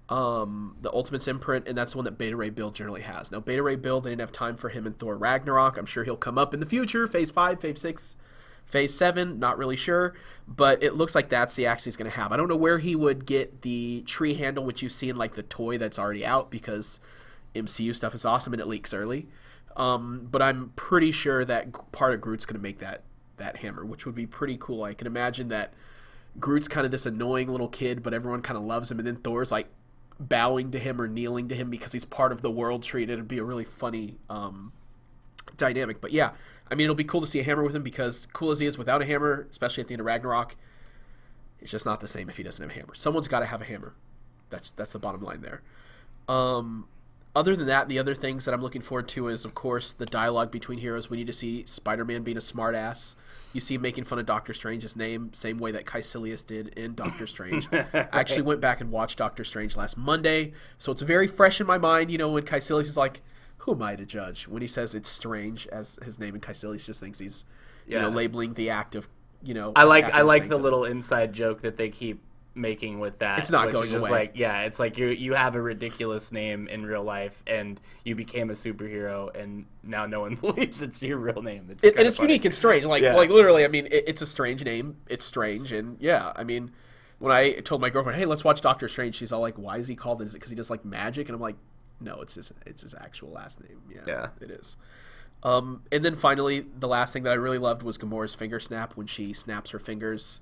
um, 0.09 0.77
the 0.83 0.93
Ultimates 0.93 1.29
imprint, 1.29 1.67
and 1.67 1.77
that's 1.77 1.93
the 1.93 1.99
one 1.99 2.05
that 2.05 2.19
Beta 2.19 2.37
Ray 2.37 2.51
Bill 2.51 2.71
generally 2.71 3.03
has. 3.03 3.31
Now 3.31 3.41
Beta 3.41 3.63
Ray 3.63 3.77
Bill, 3.77 4.01
they 4.01 4.11
didn't 4.11 4.21
have 4.21 4.33
time 4.33 4.57
for 4.57 4.69
him 4.69 4.87
in 4.87 4.93
Thor 4.93 5.17
Ragnarok. 5.17 5.77
I'm 5.77 5.87
sure 5.87 6.05
he'll 6.05 6.17
come 6.17 6.39
up 6.39 6.55
in 6.55 6.61
the 6.61 6.67
future, 6.67 7.07
Phase 7.07 7.31
Five, 7.31 7.61
Phase 7.61 7.81
Six. 7.81 8.17
Phase 8.67 8.93
7, 8.95 9.39
not 9.39 9.59
really 9.59 9.77
sure, 9.77 10.15
but 10.49 10.83
it 10.83 10.97
looks 10.97 11.15
like 11.15 11.29
that's 11.29 11.55
the 11.55 11.67
axe 11.67 11.85
he's 11.85 11.97
going 11.97 12.11
to 12.11 12.17
have. 12.17 12.33
I 12.33 12.37
don't 12.37 12.49
know 12.49 12.57
where 12.57 12.79
he 12.79 12.97
would 12.97 13.25
get 13.25 13.63
the 13.63 14.03
tree 14.07 14.35
handle, 14.35 14.65
which 14.65 14.83
you 14.83 14.89
see 14.89 15.09
in 15.09 15.17
like 15.17 15.37
the 15.37 15.45
toy 15.45 15.79
that's 15.79 16.01
already 16.01 16.27
out, 16.27 16.51
because 16.51 16.99
MCU 17.55 17.95
stuff 17.95 18.13
is 18.13 18.25
awesome 18.25 18.53
and 18.53 18.61
it 18.61 18.67
leaks 18.67 18.93
early. 18.93 19.29
Um, 19.77 20.27
but 20.31 20.43
I'm 20.43 20.73
pretty 20.75 21.13
sure 21.13 21.45
that 21.45 21.93
part 21.93 22.13
of 22.13 22.21
Groot's 22.21 22.45
going 22.45 22.57
to 22.57 22.63
make 22.63 22.81
that 22.81 23.03
that 23.37 23.57
hammer, 23.59 23.85
which 23.85 24.07
would 24.07 24.15
be 24.15 24.27
pretty 24.27 24.57
cool. 24.59 24.83
I 24.83 24.95
can 24.95 25.07
imagine 25.07 25.49
that 25.49 25.75
Groot's 26.41 26.69
kind 26.69 26.87
of 26.87 26.91
this 26.91 27.07
annoying 27.07 27.49
little 27.49 27.69
kid, 27.69 28.03
but 28.03 28.15
everyone 28.15 28.41
kind 28.41 28.57
of 28.57 28.65
loves 28.65 28.91
him, 28.91 28.99
and 28.99 29.07
then 29.07 29.17
Thor's 29.17 29.53
like 29.53 29.69
bowing 30.18 30.70
to 30.70 30.78
him 30.78 31.00
or 31.00 31.08
kneeling 31.08 31.49
to 31.49 31.54
him 31.54 31.70
because 31.70 31.92
he's 31.92 32.04
part 32.04 32.32
of 32.32 32.42
the 32.42 32.50
world 32.50 32.82
tree. 32.82 33.02
And 33.02 33.12
it'd 33.12 33.28
be 33.28 33.38
a 33.38 33.44
really 33.44 33.64
funny 33.64 34.18
um, 34.30 34.73
dynamic. 35.56 36.00
But 36.00 36.12
yeah, 36.12 36.30
I 36.70 36.75
mean, 36.75 36.85
it'll 36.85 36.94
be 36.94 37.04
cool 37.04 37.20
to 37.20 37.26
see 37.26 37.40
a 37.40 37.44
hammer 37.44 37.62
with 37.62 37.75
him 37.75 37.82
because 37.82 38.26
cool 38.32 38.50
as 38.50 38.61
he 38.61 38.66
is 38.66 38.78
without 38.78 39.02
a 39.02 39.06
hammer, 39.06 39.46
especially 39.50 39.82
at 39.82 39.88
the 39.88 39.94
end 39.94 40.00
of 40.00 40.06
Ragnarok, 40.06 40.56
it's 41.61 41.70
just 41.70 41.87
not 41.87 42.00
the 42.00 42.08
same 42.08 42.28
if 42.28 42.37
he 42.37 42.42
doesn't 42.42 42.62
have 42.62 42.70
a 42.70 42.78
hammer. 42.78 42.94
Someone's 42.94 43.28
got 43.28 43.40
to 43.40 43.46
have 43.46 43.62
a 43.62 43.64
hammer. 43.64 43.94
That's 44.50 44.70
that's 44.70 44.92
the 44.92 44.99
bottom 44.99 45.23
line 45.23 45.40
there. 45.40 45.62
Um, 46.28 46.88
other 47.37 47.55
than 47.55 47.66
that, 47.66 47.88
the 47.88 47.99
other 47.99 48.14
things 48.14 48.47
that 48.47 48.55
I'm 48.55 48.62
looking 48.62 48.81
forward 48.81 49.09
to 49.09 49.28
is, 49.28 49.45
of 49.45 49.55
course, 49.55 49.93
the 49.93 50.07
dialogue 50.07 50.50
between 50.50 50.78
heroes. 50.78 51.11
We 51.11 51.19
need 51.19 51.26
to 51.26 51.35
see 51.35 51.66
Spider-Man 51.66 52.23
being 52.23 52.38
a 52.38 52.40
smartass. 52.40 53.14
You 53.52 53.61
see 53.61 53.75
him 53.75 53.83
making 53.83 54.05
fun 54.05 54.19
of 54.19 54.25
Doctor 54.25 54.55
Strange's 54.55 54.97
name, 54.97 55.35
same 55.35 55.59
way 55.59 55.71
that 55.73 55.85
Kaecilius 55.85 56.45
did 56.45 56.69
in 56.69 56.95
Doctor 56.95 57.26
Strange. 57.26 57.69
I 57.71 58.09
actually 58.11 58.40
went 58.40 58.62
back 58.62 58.81
and 58.81 58.90
watched 58.90 59.19
Doctor 59.19 59.45
Strange 59.45 59.76
last 59.76 59.99
Monday, 59.99 60.55
so 60.78 60.90
it's 60.93 61.02
very 61.02 61.26
fresh 61.26 61.61
in 61.61 61.66
my 61.66 61.76
mind. 61.76 62.11
You 62.11 62.16
know, 62.16 62.31
when 62.31 62.45
Kaecilius 62.45 62.88
is 62.88 62.97
like, 62.97 63.21
"Who 63.59 63.73
am 63.73 63.83
I 63.83 63.97
to 63.97 64.07
judge?" 64.07 64.49
When 64.49 64.62
he 64.62 64.69
says 64.69 64.95
it's 64.95 65.11
strange 65.11 65.66
as 65.66 65.99
his 66.02 66.19
name, 66.19 66.33
and 66.33 66.43
Kaecilius 66.43 66.87
just 66.87 67.00
thinks 67.00 67.19
he's, 67.19 67.45
you 67.87 67.99
know, 67.99 68.09
labeling 68.09 68.55
the 68.55 68.71
act 68.71 68.95
of, 68.95 69.09
you 69.43 69.52
know. 69.52 69.73
I 69.76 69.85
like 69.85 70.07
I 70.07 70.23
like 70.23 70.49
the 70.49 70.57
little 70.57 70.87
inside 70.87 71.35
joke 71.35 71.61
that 71.61 71.76
they 71.76 71.90
keep 71.90 72.23
making 72.57 72.99
with 72.99 73.19
that. 73.21 73.39
It's 73.41 73.51
not 73.51 73.67
which 73.67 73.75
going 73.75 73.87
is 73.87 73.93
just 73.93 74.03
away. 74.03 74.11
Like 74.11 74.33
yeah, 74.35 74.63
it's 74.63 74.79
like 74.81 74.97
you 74.99 75.09
you 75.09 75.35
have 75.35 75.55
a 75.55 75.61
ridiculous 75.63 76.33
name 76.33 76.67
in 76.69 76.85
real 76.87 77.05
life 77.05 77.43
and 77.47 77.81
you 78.05 78.15
became 78.15 78.51
a 78.51 78.55
superhero 78.55 79.35
and 79.41 79.67
now 79.83 80.07
no 80.07 80.21
one 80.21 80.35
believes 80.41 80.81
it's 80.83 81.01
your 81.03 81.19
real 81.19 81.43
name. 81.43 81.69
It's 81.71 81.85
It- 81.85 81.97
and 81.97 82.07
it's 82.07 82.17
funny. 82.17 82.31
unique 82.31 82.45
and 82.47 82.55
strange. 82.55 82.85
Like 82.85 83.03
Yeah. 83.03 83.15
like 83.15 83.31
literally, 83.31 83.65
I 83.65 83.69
mean, 83.69 83.87
it, 83.87 84.05
it's 84.09 84.23
a 84.23 84.27
strange 84.27 84.65
name. 84.65 84.97
It's 85.07 85.25
strange, 85.25 85.71
and 85.73 85.97
yeah, 86.01 86.33
I 86.35 86.45
mean, 86.45 86.73
when 87.19 87.33
I 87.33 87.53
told 87.61 87.81
my 87.81 87.91
girlfriend, 87.91 88.19
"Hey, 88.19 88.25
let's 88.27 88.45
watch 88.45 88.61
Doctor 88.61 88.89
Strange," 88.89 89.15
she's 89.15 89.33
all 89.33 89.41
like, 89.41 89.57
"Why 89.57 89.77
is 89.79 89.87
he 89.89 89.95
called? 89.95 90.21
Is 90.23 90.35
it 90.35 90.39
because 90.39 90.51
he 90.51 90.57
does 90.57 90.71
like 90.71 90.85
magic?" 90.85 91.29
And 91.29 91.35
I'm 91.35 91.41
like, 91.41 91.57
"No, 92.01 92.21
it's 92.21 92.35
his 92.35 92.53
it's 92.67 92.83
his 92.83 92.95
actual 92.95 93.31
last 93.31 93.61
name. 93.63 93.81
Yeah, 93.95 94.01
Yeah. 94.07 94.27
it 94.41 94.51
is." 94.51 94.77
Um, 95.43 95.83
and 95.93 96.05
then 96.05 96.17
finally, 96.17 96.67
the 96.79 96.89
last 96.89 97.13
thing 97.13 97.23
that 97.25 97.31
I 97.31 97.35
really 97.35 97.59
loved 97.59 97.83
was 97.83 97.99
Gamora's 97.99 98.35
finger 98.35 98.59
snap 98.59 98.97
when 98.97 99.07
she 99.07 99.33
snaps 99.33 99.71
her 99.71 99.79
fingers, 99.79 100.41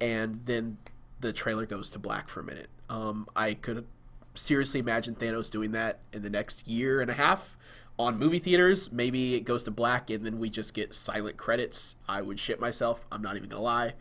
and 0.00 0.40
then 0.44 0.78
the 1.20 1.32
trailer 1.32 1.66
goes 1.66 1.90
to 1.90 1.98
black 1.98 2.28
for 2.28 2.40
a 2.40 2.44
minute. 2.44 2.68
Um, 2.88 3.26
I 3.36 3.54
could 3.54 3.86
seriously 4.34 4.80
imagine 4.80 5.14
Thanos 5.14 5.50
doing 5.50 5.72
that 5.72 6.00
in 6.12 6.22
the 6.22 6.30
next 6.30 6.66
year 6.66 7.00
and 7.00 7.10
a 7.10 7.14
half 7.14 7.56
on 7.98 8.18
movie 8.18 8.38
theaters. 8.38 8.90
Maybe 8.90 9.34
it 9.34 9.40
goes 9.40 9.64
to 9.64 9.70
black 9.70 10.10
and 10.10 10.24
then 10.24 10.38
we 10.38 10.50
just 10.50 10.72
get 10.74 10.94
silent 10.94 11.36
credits. 11.36 11.96
I 12.08 12.22
would 12.22 12.38
shit 12.40 12.60
myself. 12.60 13.04
I'm 13.12 13.22
not 13.22 13.36
even 13.36 13.48
gonna 13.48 13.62
lie. 13.62 13.94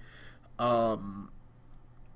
Um, 0.57 1.31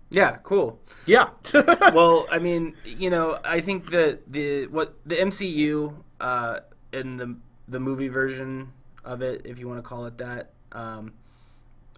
Yeah, 0.10 0.38
cool. 0.44 0.80
yeah. 1.06 1.30
well, 1.94 2.28
I 2.32 2.40
mean, 2.40 2.76
you 2.86 3.10
know, 3.10 3.40
I 3.44 3.62
think 3.62 3.90
that 3.92 4.32
the 4.32 4.68
what 4.68 4.96
the 5.06 5.16
MCU 5.16 5.96
uh, 6.22 6.60
in 6.92 7.18
the 7.18 7.36
the 7.68 7.80
movie 7.80 8.10
version 8.10 8.72
of 9.04 9.22
it, 9.22 9.42
if 9.46 9.60
you 9.60 9.68
want 9.68 9.80
to 9.80 9.84
call 9.84 10.06
it 10.06 10.18
that, 10.20 10.52
um, 10.72 11.14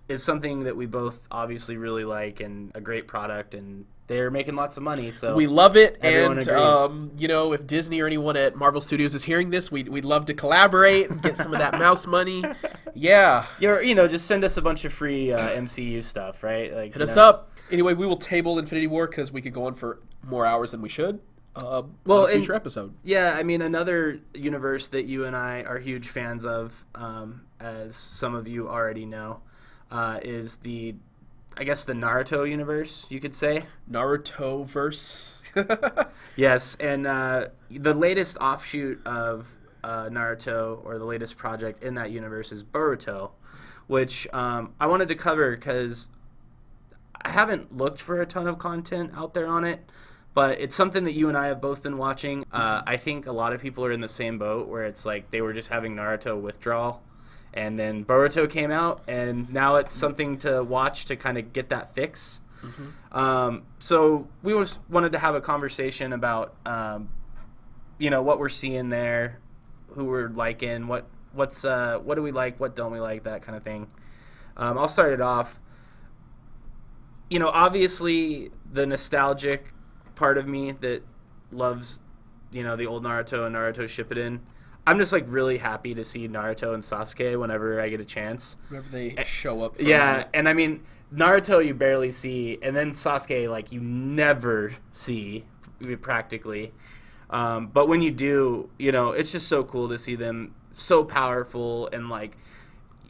is 0.08 0.24
something 0.24 0.64
that 0.66 0.76
we 0.78 0.86
both 0.86 1.28
obviously 1.32 1.78
really 1.78 2.04
like 2.06 2.40
and 2.40 2.72
a 2.76 2.82
great 2.82 3.08
product, 3.08 3.56
and 3.56 3.86
they're 4.08 4.30
making 4.30 4.56
lots 4.56 4.78
of 4.78 4.84
money. 4.84 5.10
So 5.12 5.36
we 5.36 5.48
love 5.48 5.76
it, 5.76 5.98
and 6.02 6.48
um, 6.50 7.12
you 7.18 7.28
know, 7.28 7.54
if 7.54 7.66
Disney 7.66 8.00
or 8.02 8.06
anyone 8.06 8.38
at 8.38 8.56
Marvel 8.56 8.82
Studios 8.82 9.16
is 9.16 9.24
hearing 9.24 9.50
this, 9.50 9.72
we'd, 9.72 9.88
we'd 9.88 10.06
love 10.06 10.26
to 10.28 10.34
collaborate 10.34 11.10
and 11.10 11.22
get 11.22 11.36
some 11.38 11.54
of 11.54 11.60
that 11.60 11.74
mouse 11.80 12.06
money. 12.06 12.44
Yeah, 12.94 13.46
you're, 13.60 13.82
you 13.82 13.96
know, 13.96 14.08
just 14.08 14.28
send 14.28 14.44
us 14.44 14.58
a 14.58 14.62
bunch 14.62 14.86
of 14.86 14.94
free 14.94 15.32
uh, 15.32 15.50
MCU 15.50 16.04
stuff, 16.04 16.44
right? 16.44 16.74
Like 16.74 16.94
hit 16.94 17.02
us 17.02 17.18
up. 17.18 17.52
Anyway, 17.72 17.96
we 17.96 18.06
will 18.06 18.18
table 18.18 18.60
Infinity 18.60 18.86
War 18.88 19.08
because 19.08 19.32
we 19.32 19.42
could 19.42 19.54
go 19.54 19.66
on 19.66 19.74
for 19.74 20.00
more 20.24 20.46
hours 20.46 20.72
than 20.72 20.82
we 20.84 20.90
should. 20.90 21.20
Uh, 21.56 21.82
Well, 22.06 22.26
a 22.26 22.32
and- 22.32 22.34
future 22.34 22.54
episode. 22.54 22.94
Yeah, 23.04 23.34
I 23.36 23.42
mean, 23.42 23.62
another 23.64 24.20
universe 24.36 24.90
that 24.90 25.06
you 25.06 25.26
and 25.26 25.36
I 25.36 25.64
are 25.64 25.80
huge 25.80 26.10
fans 26.10 26.46
of, 26.46 26.86
um, 26.94 27.42
as 27.60 27.96
some 27.96 28.36
of 28.36 28.48
you 28.48 28.68
already 28.70 29.06
know, 29.08 29.40
uh, 29.96 30.20
is 30.22 30.58
the, 30.58 30.96
I 31.56 31.64
guess, 31.64 31.86
the 31.86 31.94
Naruto 31.94 32.50
universe, 32.50 33.08
you 33.10 33.20
could 33.20 33.34
say. 33.34 33.64
Naruto 33.90 34.66
verse. 34.66 35.42
Yes, 36.36 36.76
and 36.82 37.08
uh, 37.08 37.48
the 37.72 37.94
latest 37.94 38.38
offshoot 38.38 39.06
of 39.08 39.48
uh, 39.84 40.10
Naruto, 40.10 40.84
or 40.84 40.98
the 40.98 41.06
latest 41.06 41.38
project 41.38 41.82
in 41.82 41.96
that 41.96 42.12
universe, 42.12 42.52
is 42.52 42.64
Boruto, 42.64 43.32
which 43.88 44.28
um, 44.34 44.74
I 44.80 44.88
wanted 44.88 45.08
to 45.10 45.16
cover 45.16 45.56
because 45.56 46.10
I 47.22 47.30
haven't 47.30 47.76
looked 47.76 48.02
for 48.02 48.22
a 48.22 48.26
ton 48.26 48.48
of 48.48 48.60
content 48.60 49.12
out 49.16 49.34
there 49.34 49.48
on 49.48 49.64
it, 49.64 49.80
but 50.34 50.60
it's 50.60 50.76
something 50.76 51.06
that 51.06 51.14
you 51.14 51.30
and 51.30 51.38
I 51.38 51.48
have 51.48 51.62
both 51.62 51.82
been 51.82 51.98
watching. 51.98 52.46
Uh, 52.52 52.82
I 52.86 52.98
think 52.98 53.28
a 53.28 53.32
lot 53.32 53.54
of 53.54 53.62
people 53.62 53.86
are 53.86 53.92
in 53.94 54.02
the 54.02 54.08
same 54.10 54.38
boat 54.38 54.68
where 54.68 54.84
it's 54.84 55.06
like 55.06 55.32
they 55.32 55.40
were 55.40 55.54
just 55.54 55.70
having 55.70 55.96
Naruto 55.96 56.40
withdrawal. 56.40 57.02
And 57.56 57.80
then 57.80 58.04
Boruto 58.04 58.50
came 58.50 58.70
out, 58.70 59.02
and 59.08 59.50
now 59.52 59.78
it's 59.78 59.96
something 59.96 60.38
to 60.40 60.62
watch 60.64 61.06
to 61.06 61.16
kind 61.16 61.38
of 61.38 61.54
get 61.54 61.70
that 61.70 61.96
fix. 61.96 62.42
Um, 63.12 63.64
so 63.80 64.28
we 64.44 64.54
was, 64.54 64.80
wanted 64.90 65.12
to 65.14 65.20
have 65.20 65.36
a 65.36 65.42
conversation 65.42 66.12
about, 66.14 66.56
um, 66.66 67.10
you 67.98 68.10
know, 68.10 68.22
what 68.22 68.40
we're 68.40 68.50
seeing 68.50 68.90
there, 68.90 69.40
who 69.90 70.06
we're 70.06 70.30
liking, 70.30 70.88
what 70.88 71.06
what's 71.32 71.64
uh, 71.64 72.00
what 72.00 72.16
do 72.16 72.22
we 72.22 72.32
like, 72.32 72.60
what 72.60 72.76
don't 72.76 72.92
we 72.92 73.00
like, 73.00 73.24
that 73.24 73.42
kind 73.42 73.56
of 73.56 73.64
thing. 73.64 73.88
Um, 74.58 74.78
I'll 74.78 74.88
start 74.88 75.14
it 75.14 75.22
off. 75.22 75.60
You 77.30 77.40
know, 77.40 77.50
obviously 77.50 78.52
the 78.72 78.86
nostalgic 78.86 79.74
part 80.16 80.38
of 80.38 80.48
me 80.48 80.72
that 80.72 81.04
loves, 81.52 82.02
you 82.52 82.64
know, 82.64 82.76
the 82.76 82.86
old 82.86 83.04
Naruto 83.04 83.46
and 83.46 83.56
Naruto 83.56 83.84
Shippuden. 83.84 84.40
I'm 84.88 85.00
just 85.00 85.12
like 85.12 85.26
really 85.28 85.58
happy 85.58 85.96
to 85.96 86.04
see 86.04 86.28
Naruto 86.28 86.74
and 86.74 86.84
Sasuke 86.84 87.40
whenever 87.40 87.82
I 87.82 87.90
get 87.90 88.00
a 88.00 88.06
chance. 88.06 88.58
Whenever 88.70 88.90
they 88.90 89.24
show 89.24 89.64
up. 89.64 89.78
For 89.78 89.82
Yeah, 89.82 90.26
and 90.34 90.48
I 90.48 90.54
mean 90.54 90.84
Naruto 91.14 91.66
you 91.66 91.74
barely 91.74 92.12
see, 92.12 92.60
and 92.62 92.76
then 92.76 92.92
Sasuke 92.92 93.50
like 93.50 93.72
you 93.72 93.80
never 93.82 94.74
see 94.94 95.46
practically. 96.02 96.74
Um, 97.30 97.68
but 97.68 97.88
when 97.88 98.02
you 98.02 98.12
do, 98.12 98.70
you 98.78 98.92
know, 98.92 99.12
it's 99.12 99.32
just 99.32 99.48
so 99.48 99.64
cool 99.64 99.90
to 99.90 99.98
see 99.98 100.16
them 100.16 100.54
so 100.74 101.04
powerful 101.04 101.88
and 101.92 102.10
like 102.10 102.38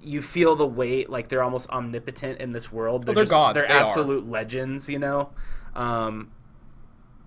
you 0.02 0.22
feel 0.22 0.56
the 0.56 0.68
weight, 0.68 1.10
like 1.10 1.30
they're 1.30 1.44
almost 1.44 1.70
omnipotent 1.70 2.40
in 2.40 2.52
this 2.52 2.72
world. 2.72 3.06
they're 3.06 3.24
just, 3.24 3.32
gods, 3.32 3.60
They're 3.60 3.68
they 3.68 3.74
are. 3.74 3.82
absolute 3.82 4.30
legends, 4.30 4.88
you 4.88 5.00
know. 5.00 5.32
Um, 5.76 6.32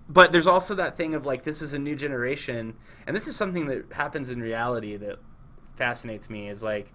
but 0.09 0.31
there's 0.31 0.47
also 0.47 0.73
that 0.75 0.97
thing 0.97 1.13
of 1.13 1.25
like 1.25 1.43
this 1.43 1.61
is 1.61 1.73
a 1.73 1.79
new 1.79 1.95
generation, 1.95 2.75
and 3.05 3.15
this 3.15 3.27
is 3.27 3.35
something 3.35 3.67
that 3.67 3.93
happens 3.93 4.31
in 4.31 4.41
reality 4.41 4.97
that 4.97 5.19
fascinates 5.75 6.29
me. 6.29 6.49
Is 6.49 6.63
like 6.63 6.91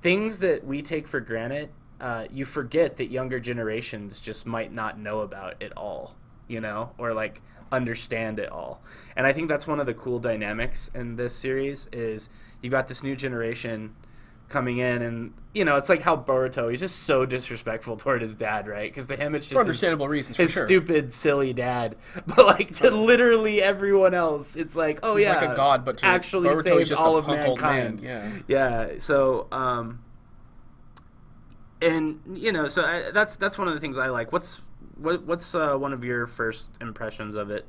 things 0.00 0.38
that 0.38 0.64
we 0.64 0.80
take 0.80 1.06
for 1.06 1.20
granted, 1.20 1.70
uh, 2.00 2.26
you 2.30 2.46
forget 2.46 2.96
that 2.96 3.10
younger 3.10 3.38
generations 3.38 4.20
just 4.20 4.46
might 4.46 4.72
not 4.72 4.98
know 4.98 5.20
about 5.20 5.56
it 5.60 5.72
all, 5.76 6.16
you 6.48 6.60
know, 6.60 6.92
or 6.96 7.12
like 7.12 7.42
understand 7.70 8.38
it 8.38 8.50
all. 8.50 8.82
And 9.14 9.26
I 9.26 9.32
think 9.34 9.48
that's 9.48 9.66
one 9.66 9.78
of 9.78 9.86
the 9.86 9.94
cool 9.94 10.18
dynamics 10.18 10.90
in 10.94 11.16
this 11.16 11.34
series 11.34 11.86
is 11.92 12.30
you 12.62 12.70
got 12.70 12.88
this 12.88 13.02
new 13.02 13.14
generation 13.14 13.94
coming 14.48 14.78
in 14.78 15.02
and 15.02 15.34
you 15.54 15.64
know 15.64 15.76
it's 15.76 15.88
like 15.90 16.00
how 16.00 16.16
Boruto 16.16 16.70
he's 16.70 16.80
just 16.80 17.00
so 17.04 17.26
disrespectful 17.26 17.96
toward 18.02 18.22
his 18.22 18.34
dad 18.34 18.66
right? 18.66 18.90
Because 18.90 19.06
to 19.08 19.16
him 19.16 19.34
it's 19.34 19.46
just 19.46 19.52
For 19.54 19.60
his- 19.60 19.68
understandable 19.68 20.08
reasons, 20.08 20.36
for 20.36 20.42
his 20.42 20.52
sure. 20.52 20.64
stupid 20.66 21.12
silly 21.12 21.52
dad. 21.52 21.96
But 22.26 22.46
like 22.46 22.74
to 22.76 22.90
literally 22.90 23.60
everyone 23.62 24.14
else 24.14 24.56
it's 24.56 24.76
like 24.76 25.00
oh 25.02 25.16
He's 25.16 25.26
yeah 25.26 25.40
like 25.40 25.50
a 25.50 25.56
god, 25.56 25.84
but 25.84 25.98
to 25.98 26.06
actually 26.06 26.48
Boruto, 26.48 26.62
saved 26.62 26.88
just 26.88 27.02
all 27.02 27.16
of 27.16 27.26
mankind 27.26 28.02
man, 28.02 28.44
yeah. 28.48 28.92
So 28.98 29.48
um 29.52 30.02
and 31.80 32.20
you 32.34 32.50
know 32.52 32.68
so 32.68 32.82
I, 32.84 33.10
that's 33.12 33.36
that's 33.36 33.56
one 33.58 33.68
of 33.68 33.74
the 33.74 33.80
things 33.80 33.98
i 33.98 34.08
like. 34.08 34.32
What's 34.32 34.62
what 34.96 35.24
what's 35.24 35.54
uh, 35.54 35.76
one 35.76 35.92
of 35.92 36.02
your 36.04 36.26
first 36.26 36.70
impressions 36.80 37.34
of 37.34 37.50
it? 37.50 37.66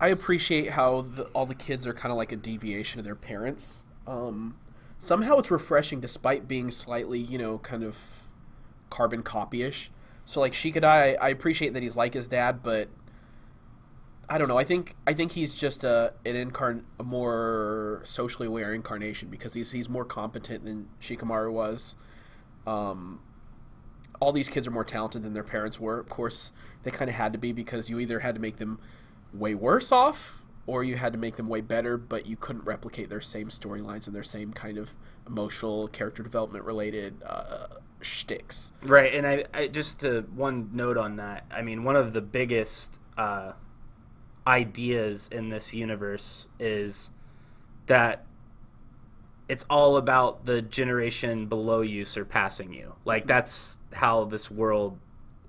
I 0.00 0.08
appreciate 0.08 0.70
how 0.70 1.02
the, 1.02 1.24
all 1.26 1.46
the 1.46 1.54
kids 1.54 1.86
are 1.86 1.94
kind 1.94 2.10
of 2.10 2.18
like 2.18 2.32
a 2.32 2.36
deviation 2.36 2.98
of 2.98 3.04
their 3.04 3.14
parents. 3.14 3.84
Um, 4.06 4.56
somehow 5.04 5.38
it's 5.38 5.50
refreshing, 5.50 6.00
despite 6.00 6.48
being 6.48 6.70
slightly, 6.70 7.18
you 7.18 7.38
know, 7.38 7.58
kind 7.58 7.82
of 7.82 7.98
carbon 8.90 9.22
copy-ish. 9.22 9.90
So 10.24 10.40
like 10.40 10.52
Shikadai, 10.52 11.16
I 11.20 11.28
appreciate 11.28 11.74
that 11.74 11.82
he's 11.82 11.96
like 11.96 12.14
his 12.14 12.26
dad, 12.26 12.62
but 12.62 12.88
I 14.28 14.38
don't 14.38 14.48
know. 14.48 14.56
I 14.56 14.64
think 14.64 14.94
I 15.06 15.12
think 15.12 15.32
he's 15.32 15.54
just 15.54 15.84
a 15.84 16.14
an 16.24 16.34
incarn 16.34 16.82
a 16.98 17.04
more 17.04 18.00
socially 18.04 18.48
aware 18.48 18.72
incarnation 18.72 19.28
because 19.28 19.52
he's 19.52 19.70
he's 19.70 19.88
more 19.88 20.04
competent 20.04 20.64
than 20.64 20.88
Shikamaru 21.00 21.52
was. 21.52 21.96
Um, 22.66 23.20
all 24.20 24.32
these 24.32 24.48
kids 24.48 24.66
are 24.66 24.70
more 24.70 24.84
talented 24.84 25.22
than 25.22 25.34
their 25.34 25.44
parents 25.44 25.78
were. 25.78 25.98
Of 25.98 26.08
course, 26.08 26.52
they 26.84 26.90
kind 26.90 27.10
of 27.10 27.16
had 27.16 27.34
to 27.34 27.38
be 27.38 27.52
because 27.52 27.90
you 27.90 27.98
either 27.98 28.20
had 28.20 28.34
to 28.34 28.40
make 28.40 28.56
them 28.56 28.78
way 29.34 29.54
worse 29.54 29.92
off 29.92 30.40
or 30.66 30.82
you 30.84 30.96
had 30.96 31.12
to 31.12 31.18
make 31.18 31.36
them 31.36 31.48
way 31.48 31.60
better, 31.60 31.96
but 31.96 32.26
you 32.26 32.36
couldn't 32.36 32.64
replicate 32.64 33.10
their 33.10 33.20
same 33.20 33.48
storylines 33.48 34.06
and 34.06 34.16
their 34.16 34.22
same 34.22 34.52
kind 34.52 34.78
of 34.78 34.94
emotional 35.26 35.88
character 35.88 36.22
development 36.22 36.64
related 36.64 37.22
uh, 37.24 37.66
shticks. 38.00 38.72
Right, 38.82 39.14
and 39.14 39.26
I, 39.26 39.44
I 39.52 39.66
just 39.68 40.02
one 40.34 40.70
note 40.72 40.96
on 40.96 41.16
that. 41.16 41.44
I 41.50 41.62
mean, 41.62 41.84
one 41.84 41.96
of 41.96 42.12
the 42.12 42.22
biggest 42.22 43.00
uh, 43.18 43.52
ideas 44.46 45.28
in 45.32 45.48
this 45.48 45.74
universe 45.74 46.48
is 46.58 47.10
that 47.86 48.24
it's 49.48 49.64
all 49.68 49.96
about 49.96 50.44
the 50.44 50.62
generation 50.62 51.46
below 51.46 51.82
you 51.82 52.04
surpassing 52.04 52.72
you. 52.72 52.94
Like 53.04 53.26
that's 53.26 53.78
how 53.92 54.24
this 54.24 54.50
world 54.50 54.98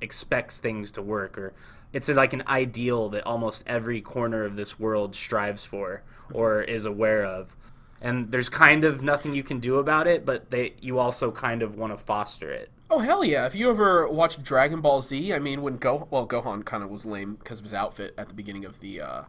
expects 0.02 0.60
things 0.60 0.92
to 0.94 1.02
work 1.02 1.38
or 1.38 1.54
it's 1.96 2.10
like 2.10 2.34
an 2.34 2.44
ideal 2.46 3.08
that 3.08 3.26
almost 3.26 3.64
every 3.66 4.02
corner 4.02 4.44
of 4.44 4.58
this 4.58 4.78
world 4.78 5.16
strives 5.16 5.66
for 5.66 6.04
or 6.34 6.62
is 6.62 6.86
aware 6.86 7.24
of. 7.24 7.56
And 8.02 8.30
there's 8.32 8.50
kind 8.50 8.84
of 8.84 9.02
nothing 9.02 9.34
you 9.34 9.44
can 9.44 9.62
do 9.62 9.78
about 9.78 10.06
it, 10.06 10.26
but 10.26 10.52
they 10.52 10.74
you 10.82 11.00
also 11.00 11.32
kind 11.32 11.62
of 11.62 11.78
want 11.78 11.94
to 11.94 11.98
foster 11.98 12.52
it. 12.52 12.70
Oh 12.92 13.00
hell 13.00 13.24
yeah! 13.24 13.46
If 13.46 13.56
you 13.56 13.70
ever 13.70 14.10
watched 14.10 14.44
Dragon 14.44 14.82
Ball 14.82 15.02
Z, 15.02 15.34
I 15.34 15.40
mean, 15.40 15.62
when 15.62 15.78
Go 15.78 16.06
well 16.12 16.28
Gohan 16.28 16.66
kind 16.66 16.84
of 16.84 16.90
was 16.90 17.06
lame 17.06 17.36
because 17.36 17.60
of 17.60 17.64
his 17.64 17.74
outfit 17.74 18.14
at 18.18 18.28
the 18.28 18.36
beginning 18.36 18.66
of 18.66 18.82
the 18.82 19.00
uh, 19.00 19.22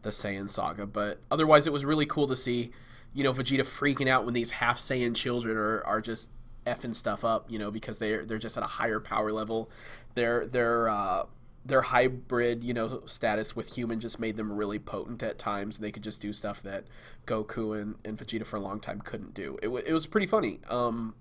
the 0.00 0.08
Saiyan 0.08 0.48
saga, 0.48 0.86
but 0.86 1.20
otherwise 1.30 1.66
it 1.66 1.74
was 1.74 1.84
really 1.84 2.06
cool 2.06 2.26
to 2.26 2.36
see, 2.36 2.70
you 3.12 3.22
know, 3.22 3.34
Vegeta 3.34 3.60
freaking 3.60 4.08
out 4.08 4.24
when 4.24 4.32
these 4.32 4.52
half 4.52 4.78
Saiyan 4.78 5.14
children 5.14 5.58
are, 5.58 5.84
are 5.84 6.00
just 6.00 6.30
effing 6.66 6.94
stuff 6.94 7.22
up, 7.22 7.50
you 7.50 7.58
know, 7.58 7.70
because 7.70 7.98
they're 7.98 8.24
they're 8.24 8.38
just 8.38 8.56
at 8.56 8.62
a 8.62 8.66
higher 8.66 8.98
power 8.98 9.30
level. 9.30 9.70
Their 10.14 10.46
their 10.46 10.88
uh, 10.88 11.24
their 11.68 11.82
hybrid, 11.82 12.64
you 12.64 12.74
know, 12.74 13.02
status 13.04 13.54
with 13.54 13.74
human 13.74 14.00
just 14.00 14.18
made 14.18 14.36
them 14.36 14.50
really 14.50 14.78
potent 14.78 15.22
at 15.22 15.38
times, 15.38 15.76
and 15.76 15.84
they 15.84 15.92
could 15.92 16.02
just 16.02 16.20
do 16.20 16.32
stuff 16.32 16.62
that 16.62 16.84
Goku 17.26 17.80
and, 17.80 17.94
and 18.04 18.18
Vegeta 18.18 18.44
for 18.44 18.56
a 18.56 18.60
long 18.60 18.80
time 18.80 19.00
couldn't 19.00 19.34
do. 19.34 19.58
It, 19.62 19.66
w- 19.66 19.84
it 19.86 19.92
was 19.92 20.06
pretty 20.06 20.26
funny. 20.26 20.60
Um, 20.68 21.14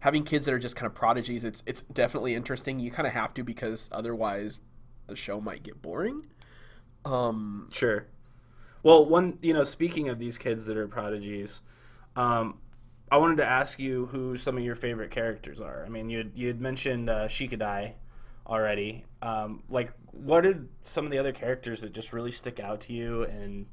having 0.00 0.24
kids 0.24 0.44
that 0.46 0.52
are 0.52 0.58
just 0.58 0.74
kind 0.76 0.86
of 0.88 0.94
prodigies, 0.94 1.44
it's 1.44 1.62
it's 1.66 1.82
definitely 1.82 2.34
interesting. 2.34 2.80
You 2.80 2.90
kind 2.90 3.06
of 3.06 3.14
have 3.14 3.32
to 3.34 3.44
because 3.44 3.88
otherwise 3.92 4.60
the 5.06 5.16
show 5.16 5.40
might 5.40 5.62
get 5.62 5.80
boring. 5.80 6.26
Um, 7.04 7.68
Sure. 7.72 8.06
Well, 8.82 9.06
one, 9.06 9.38
you 9.40 9.54
know, 9.54 9.62
speaking 9.62 10.08
of 10.08 10.18
these 10.18 10.38
kids 10.38 10.66
that 10.66 10.76
are 10.76 10.88
prodigies, 10.88 11.62
um, 12.16 12.58
I 13.12 13.18
wanted 13.18 13.36
to 13.36 13.44
ask 13.44 13.78
you 13.78 14.06
who 14.06 14.36
some 14.36 14.56
of 14.56 14.64
your 14.64 14.74
favorite 14.74 15.12
characters 15.12 15.60
are. 15.60 15.84
I 15.86 15.88
mean, 15.88 16.10
you 16.10 16.28
you 16.34 16.48
had 16.48 16.60
mentioned 16.60 17.08
uh, 17.08 17.28
Shikadai 17.28 17.92
already. 18.46 19.04
Um, 19.20 19.62
like, 19.68 19.92
what 20.10 20.44
are 20.46 20.66
some 20.80 21.04
of 21.04 21.10
the 21.10 21.18
other 21.18 21.32
characters 21.32 21.80
that 21.82 21.92
just 21.92 22.12
really 22.12 22.32
stick 22.32 22.60
out 22.60 22.80
to 22.82 22.92
you 22.92 23.24
and 23.24 23.66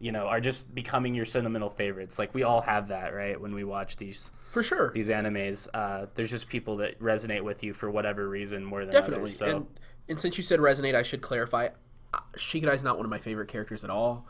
you 0.00 0.10
know 0.10 0.26
are 0.26 0.40
just 0.40 0.74
becoming 0.74 1.14
your 1.14 1.24
sentimental 1.24 1.70
favorites? 1.70 2.18
Like 2.18 2.34
we 2.34 2.42
all 2.42 2.60
have 2.60 2.88
that, 2.88 3.14
right? 3.14 3.40
When 3.40 3.54
we 3.54 3.64
watch 3.64 3.96
these 3.96 4.32
for 4.50 4.62
sure, 4.62 4.90
these 4.92 5.08
animes, 5.08 5.68
uh, 5.74 6.06
there's 6.14 6.30
just 6.30 6.48
people 6.48 6.76
that 6.78 6.98
resonate 7.00 7.42
with 7.42 7.62
you 7.62 7.72
for 7.74 7.90
whatever 7.90 8.28
reason 8.28 8.64
more 8.64 8.80
than 8.84 8.90
definitely. 8.92 9.24
others. 9.24 9.36
So. 9.36 9.46
And, 9.46 9.66
and 10.08 10.20
since 10.20 10.36
you 10.36 10.42
said 10.42 10.60
resonate, 10.60 10.94
I 10.94 11.02
should 11.02 11.22
clarify. 11.22 11.68
uh, 12.12 12.18
Shikadai 12.36 12.74
is 12.74 12.82
not 12.82 12.96
one 12.96 13.06
of 13.06 13.10
my 13.10 13.18
favorite 13.18 13.48
characters 13.48 13.84
at 13.84 13.90
all. 13.90 14.26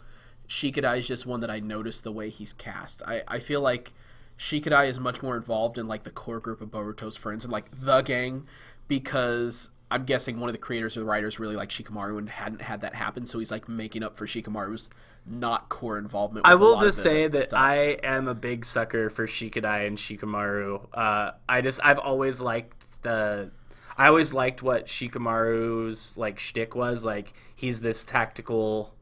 Shikadai 0.49 0.99
is 0.99 1.09
just 1.09 1.25
one 1.27 1.41
that 1.41 1.51
I 1.51 1.61
noticed 1.61 2.05
the 2.05 2.13
way 2.13 2.29
he's 2.31 2.53
cast. 2.53 3.03
I, 3.07 3.23
I 3.27 3.39
feel 3.39 3.61
like 3.61 3.93
Shikadai 4.39 4.89
is 4.89 5.01
much 5.01 5.23
more 5.23 5.37
involved 5.37 5.79
in 5.79 5.89
like 5.89 6.03
the 6.05 6.11
core 6.11 6.41
group 6.41 6.61
of 6.61 6.71
Boruto's 6.71 7.17
friends 7.17 7.45
and 7.45 7.53
like 7.53 7.67
the 7.73 8.03
gang 8.03 8.47
because 8.87 9.71
I'm 9.95 10.05
guessing 10.05 10.41
one 10.41 10.49
of 10.49 10.55
the 10.55 10.59
creators 10.59 10.97
or 10.97 11.01
the 11.01 11.07
writers 11.07 11.39
really 11.39 11.55
like 11.55 11.69
Shikamaru 11.69 12.19
and 12.19 12.29
hadn't 12.29 12.61
had 12.61 12.81
that 12.81 12.97
happen, 12.97 13.27
so 13.29 13.39
he's 13.39 13.53
like 13.53 13.69
making 13.69 14.03
up 14.03 14.17
for 14.17 14.27
Shikamaru's 14.27 14.91
not 15.25 15.69
core 15.69 15.99
involvement. 15.99 16.47
I 16.47 16.57
will 16.57 16.81
just 16.81 16.99
say 16.99 17.29
that 17.29 17.39
stuff. 17.45 17.59
I 17.59 17.99
am 18.03 18.27
a 18.27 18.35
big 18.35 18.65
sucker 18.65 19.09
for 19.09 19.29
Shikadai 19.29 19.87
and 19.87 19.97
Shikamaru. 19.97 20.89
Uh, 20.93 21.31
I 21.49 21.61
just 21.61 21.79
I've 21.85 22.01
always 22.01 22.41
liked 22.41 23.03
the 23.03 23.53
I 23.97 24.09
always 24.09 24.35
liked 24.35 24.65
what 24.65 24.87
Shikamaru's 24.87 26.17
like 26.17 26.41
shtick 26.41 26.75
was. 26.75 27.05
Like 27.05 27.33
he's 27.55 27.81
this 27.81 28.05
tactical 28.05 28.93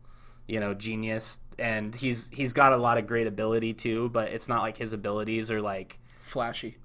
you 0.47 0.61
know 0.61 0.75
genius 0.75 1.41
and 1.59 1.95
he's 1.95 2.29
he's 2.29 2.53
got 2.53 2.75
a 2.75 2.77
lot 2.77 2.99
of 2.99 3.07
great 3.07 3.27
ability 3.27 3.73
too 3.73 4.09
but 4.11 4.29
it's 4.31 4.49
not 4.49 4.61
like 4.61 4.77
his 4.77 4.93
abilities 4.93 5.51
are 5.51 5.63
like 5.63 5.99
flashy 6.21 6.77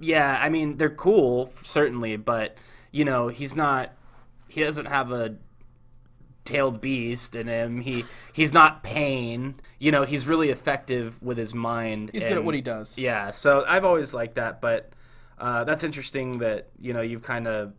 yeah 0.00 0.38
i 0.40 0.48
mean 0.48 0.76
they're 0.78 0.88
cool 0.88 1.52
certainly 1.62 2.16
but 2.16 2.56
you 2.94 3.04
know 3.04 3.28
he's 3.28 3.56
not 3.56 3.92
he 4.48 4.62
doesn't 4.62 4.86
have 4.86 5.10
a 5.10 5.36
tailed 6.44 6.80
beast 6.80 7.34
in 7.34 7.48
him 7.48 7.80
he 7.80 8.04
he's 8.32 8.52
not 8.52 8.82
pain 8.82 9.54
you 9.78 9.90
know 9.90 10.04
he's 10.04 10.26
really 10.26 10.50
effective 10.50 11.20
with 11.22 11.38
his 11.38 11.54
mind 11.54 12.10
he's 12.12 12.22
and, 12.22 12.30
good 12.30 12.38
at 12.38 12.44
what 12.44 12.54
he 12.54 12.60
does 12.60 12.98
yeah 12.98 13.30
so 13.30 13.64
i've 13.66 13.84
always 13.84 14.14
liked 14.14 14.36
that 14.36 14.60
but 14.60 14.92
uh, 15.36 15.64
that's 15.64 15.82
interesting 15.82 16.38
that 16.38 16.68
you 16.78 16.92
know 16.92 17.00
you've 17.00 17.22
kind 17.22 17.48
of 17.48 17.72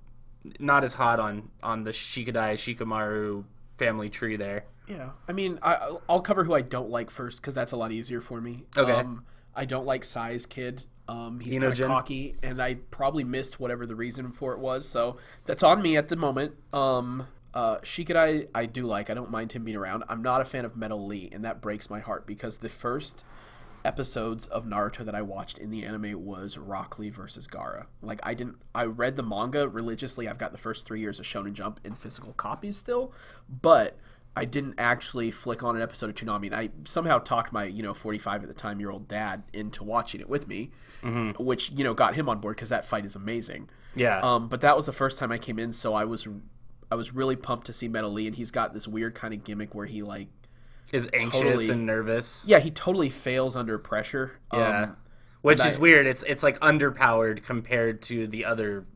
not 0.60 0.84
as 0.84 0.94
hot 0.94 1.20
on 1.20 1.50
on 1.64 1.84
the 1.84 1.92
shikadai 1.92 2.54
shikamaru 2.54 3.44
family 3.78 4.10
tree 4.10 4.36
there 4.36 4.66
yeah, 4.88 5.10
I 5.28 5.32
mean, 5.32 5.58
I, 5.62 5.98
will 6.08 6.22
cover 6.22 6.44
who 6.44 6.54
I 6.54 6.62
don't 6.62 6.90
like 6.90 7.10
first 7.10 7.42
because 7.42 7.56
that's 7.56 7.72
a 7.72 7.78
lot 7.78 7.92
easier 7.92 8.22
for 8.22 8.40
me. 8.40 8.66
Okay. 8.78 8.92
Um, 8.92 9.26
I 9.56 9.66
don't 9.66 9.86
like 9.86 10.04
Sai's 10.04 10.46
kid. 10.46 10.84
Um, 11.08 11.40
he's 11.40 11.58
kind 11.58 11.72
of 11.72 11.88
cocky, 11.88 12.36
and 12.42 12.62
I 12.62 12.76
probably 12.92 13.24
missed 13.24 13.60
whatever 13.60 13.86
the 13.86 13.96
reason 13.96 14.32
for 14.32 14.54
it 14.54 14.60
was. 14.60 14.88
So 14.88 15.18
that's 15.46 15.64
on 15.64 15.82
me 15.82 15.98
at 15.98 16.08
the 16.08 16.16
moment. 16.16 16.56
Um, 16.74 17.28
uh, 17.54 17.78
Shikadai, 17.78 18.48
I 18.54 18.66
do 18.66 18.86
like. 18.86 19.10
I 19.10 19.14
don't 19.14 19.32
mind 19.32 19.52
him 19.52 19.64
being 19.64 19.78
around. 19.78 20.04
I'm 20.10 20.22
not 20.22 20.42
a 20.42 20.46
fan 20.46 20.66
of 20.66 20.76
Metal 20.76 21.06
Lee, 21.06 21.30
and 21.32 21.46
that 21.46 21.62
breaks 21.62 21.90
my 21.90 22.00
heart 22.00 22.26
because 22.26 22.58
the 22.58 22.70
first 22.70 23.24
episodes 23.86 24.48
of 24.48 24.66
Naruto 24.66 25.06
that 25.06 25.14
I 25.14 25.22
watched 25.22 25.60
in 25.60 25.70
the 25.70 25.86
anime 25.86 26.26
was 26.26 26.58
Rock 26.58 26.98
Lee 26.98 27.12
versus 27.12 27.48
Gaara. 27.48 27.86
Like 28.02 28.20
I 28.24 28.34
didn't 28.34 28.58
I 28.74 28.86
read 28.86 29.16
the 29.16 29.24
manga 29.24 29.70
religiously. 29.70 30.28
I've 30.28 30.40
got 30.40 30.52
the 30.52 30.58
first 30.58 30.88
3 30.88 31.00
years 31.00 31.20
of 31.20 31.26
Shonen 31.28 31.54
Jump 31.54 31.80
in 31.84 31.94
physical 31.94 32.34
copies 32.34 32.78
still, 32.78 33.14
but 33.62 33.98
I 34.36 34.46
didn't 34.46 34.76
actually 34.78 35.32
flick 35.32 35.64
on 35.64 35.76
an 35.76 35.82
episode 35.82 36.10
of 36.10 36.16
Toonami. 36.16 36.48
And 36.48 36.56
I 36.56 36.70
somehow 36.84 37.20
talked 37.20 37.54
my, 37.54 37.66
you 37.66 37.84
know, 37.84 37.94
45 37.94 38.44
at 38.44 38.48
the 38.48 38.54
time 38.54 38.80
year 38.80 38.90
old 38.90 39.08
dad 39.08 39.44
into 39.54 39.84
watching 39.84 40.20
it 40.20 40.28
with 40.28 40.48
me, 40.48 40.72
mm-hmm. 41.06 41.44
which, 41.44 41.72
you 41.72 41.84
know, 41.84 41.94
got 41.94 42.16
him 42.16 42.28
on 42.28 42.40
board 42.40 42.56
because 42.56 42.70
that 42.70 42.86
fight 42.86 43.06
is 43.06 43.16
amazing. 43.16 43.70
Yeah. 43.96 44.20
Um, 44.20 44.48
but 44.48 44.62
that 44.62 44.76
was 44.76 44.86
the 44.86 44.94
first 44.94 45.20
time 45.20 45.32
I 45.32 45.38
came 45.38 45.60
in, 45.60 45.74
so 45.74 45.94
I 45.94 46.06
was 46.06 46.28
I 46.92 46.96
was 46.96 47.14
really 47.14 47.36
pumped 47.36 47.68
to 47.68 47.74
see 47.74 47.88
Metal 47.88 48.12
Lee, 48.12 48.28
and 48.28 48.36
he's 48.36 48.52
got 48.52 48.74
this 48.74 48.88
weird 48.88 49.16
kind 49.16 49.34
of 49.34 49.44
gimmick 49.44 49.74
where 49.74 49.86
he, 49.86 50.04
like, 50.04 50.28
is 50.92 51.10
anxious 51.14 51.42
totally, 51.42 51.70
and 51.70 51.86
nervous. 51.86 52.46
Yeah, 52.48 52.60
he 52.60 52.72
totally 52.72 53.10
fails 53.10 53.56
under 53.56 53.78
pressure. 53.78 54.34
Yeah. 54.54 54.84
Um, 54.84 54.98
which 55.42 55.64
is 55.64 55.78
I, 55.78 55.80
weird. 55.80 56.08
It's 56.08 56.24
it's 56.24 56.42
like 56.42 56.60
underpowered 56.60 57.44
compared 57.44 58.02
to 58.04 58.26
the 58.26 58.46
other 58.46 58.88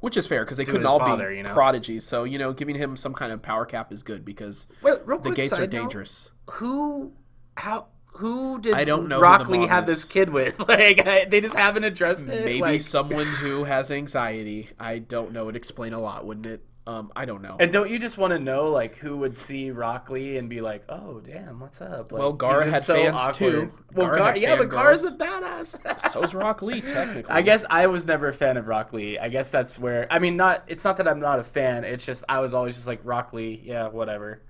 which 0.00 0.16
is 0.16 0.26
fair 0.26 0.44
because 0.44 0.58
they 0.58 0.64
couldn't 0.64 0.86
all 0.86 1.00
father, 1.00 1.30
be 1.30 1.38
you 1.38 1.42
know? 1.42 1.52
prodigies. 1.52 2.04
So 2.06 2.24
you 2.24 2.38
know, 2.38 2.52
giving 2.52 2.76
him 2.76 2.96
some 2.96 3.12
kind 3.12 3.32
of 3.32 3.42
power 3.42 3.64
cap 3.64 3.92
is 3.92 4.04
good 4.04 4.24
because 4.24 4.68
the 4.82 5.32
gates 5.34 5.52
are 5.54 5.66
dangerous. 5.66 6.30
Who, 6.50 7.12
how, 7.56 7.88
who 8.16 8.60
did 8.60 8.74
I 8.74 8.84
don't 8.84 9.08
know 9.08 9.20
Rock 9.20 9.48
Lee 9.48 9.66
have 9.66 9.86
this 9.86 10.04
kid 10.04 10.30
with? 10.30 10.56
Like 10.66 11.06
I, 11.06 11.24
they 11.24 11.40
just 11.40 11.54
haven't 11.54 11.84
addressed 11.84 12.28
it. 12.28 12.44
Maybe 12.44 12.60
like... 12.60 12.80
someone 12.80 13.26
who 13.26 13.64
has 13.64 13.90
anxiety. 13.90 14.68
I 14.80 14.98
don't 14.98 15.32
know. 15.32 15.44
It'd 15.44 15.56
explain 15.56 15.92
a 15.92 16.00
lot, 16.00 16.26
wouldn't 16.26 16.46
it? 16.46 16.64
Um, 16.88 17.10
I 17.16 17.24
don't 17.24 17.42
know. 17.42 17.56
And 17.58 17.72
don't 17.72 17.90
you 17.90 17.98
just 17.98 18.16
want 18.16 18.32
to 18.32 18.38
know 18.38 18.68
like 18.68 18.96
who 18.96 19.16
would 19.16 19.36
see 19.36 19.72
Rock 19.72 20.08
Lee 20.08 20.38
and 20.38 20.48
be 20.48 20.60
like, 20.60 20.84
"Oh, 20.88 21.20
damn, 21.20 21.58
what's 21.58 21.80
up?" 21.80 22.12
Like, 22.12 22.20
well, 22.20 22.36
Gaara 22.36 22.70
had 22.70 22.82
so 22.82 22.94
fans 22.94 23.20
awkward. 23.20 23.34
too. 23.34 23.72
Well, 23.92 24.08
Gaara, 24.08 24.16
Gaara 24.16 24.40
yeah, 24.40 24.56
but 24.56 24.68
Gaara's 24.68 25.04
a 25.04 25.10
badass. 25.10 26.00
So's 26.10 26.32
Rock 26.32 26.62
Lee, 26.62 26.80
technically. 26.80 27.32
I 27.32 27.42
guess 27.42 27.64
I 27.68 27.88
was 27.88 28.06
never 28.06 28.28
a 28.28 28.32
fan 28.32 28.56
of 28.56 28.68
Rock 28.68 28.92
Lee. 28.92 29.18
I 29.18 29.28
guess 29.28 29.50
that's 29.50 29.80
where 29.80 30.06
I 30.10 30.20
mean, 30.20 30.36
not. 30.36 30.62
It's 30.68 30.84
not 30.84 30.98
that 30.98 31.08
I'm 31.08 31.18
not 31.18 31.40
a 31.40 31.44
fan. 31.44 31.82
It's 31.82 32.06
just 32.06 32.22
I 32.28 32.38
was 32.38 32.54
always 32.54 32.76
just 32.76 32.86
like 32.86 33.00
Rock 33.02 33.32
Lee. 33.32 33.60
Yeah, 33.64 33.88
whatever. 33.88 34.42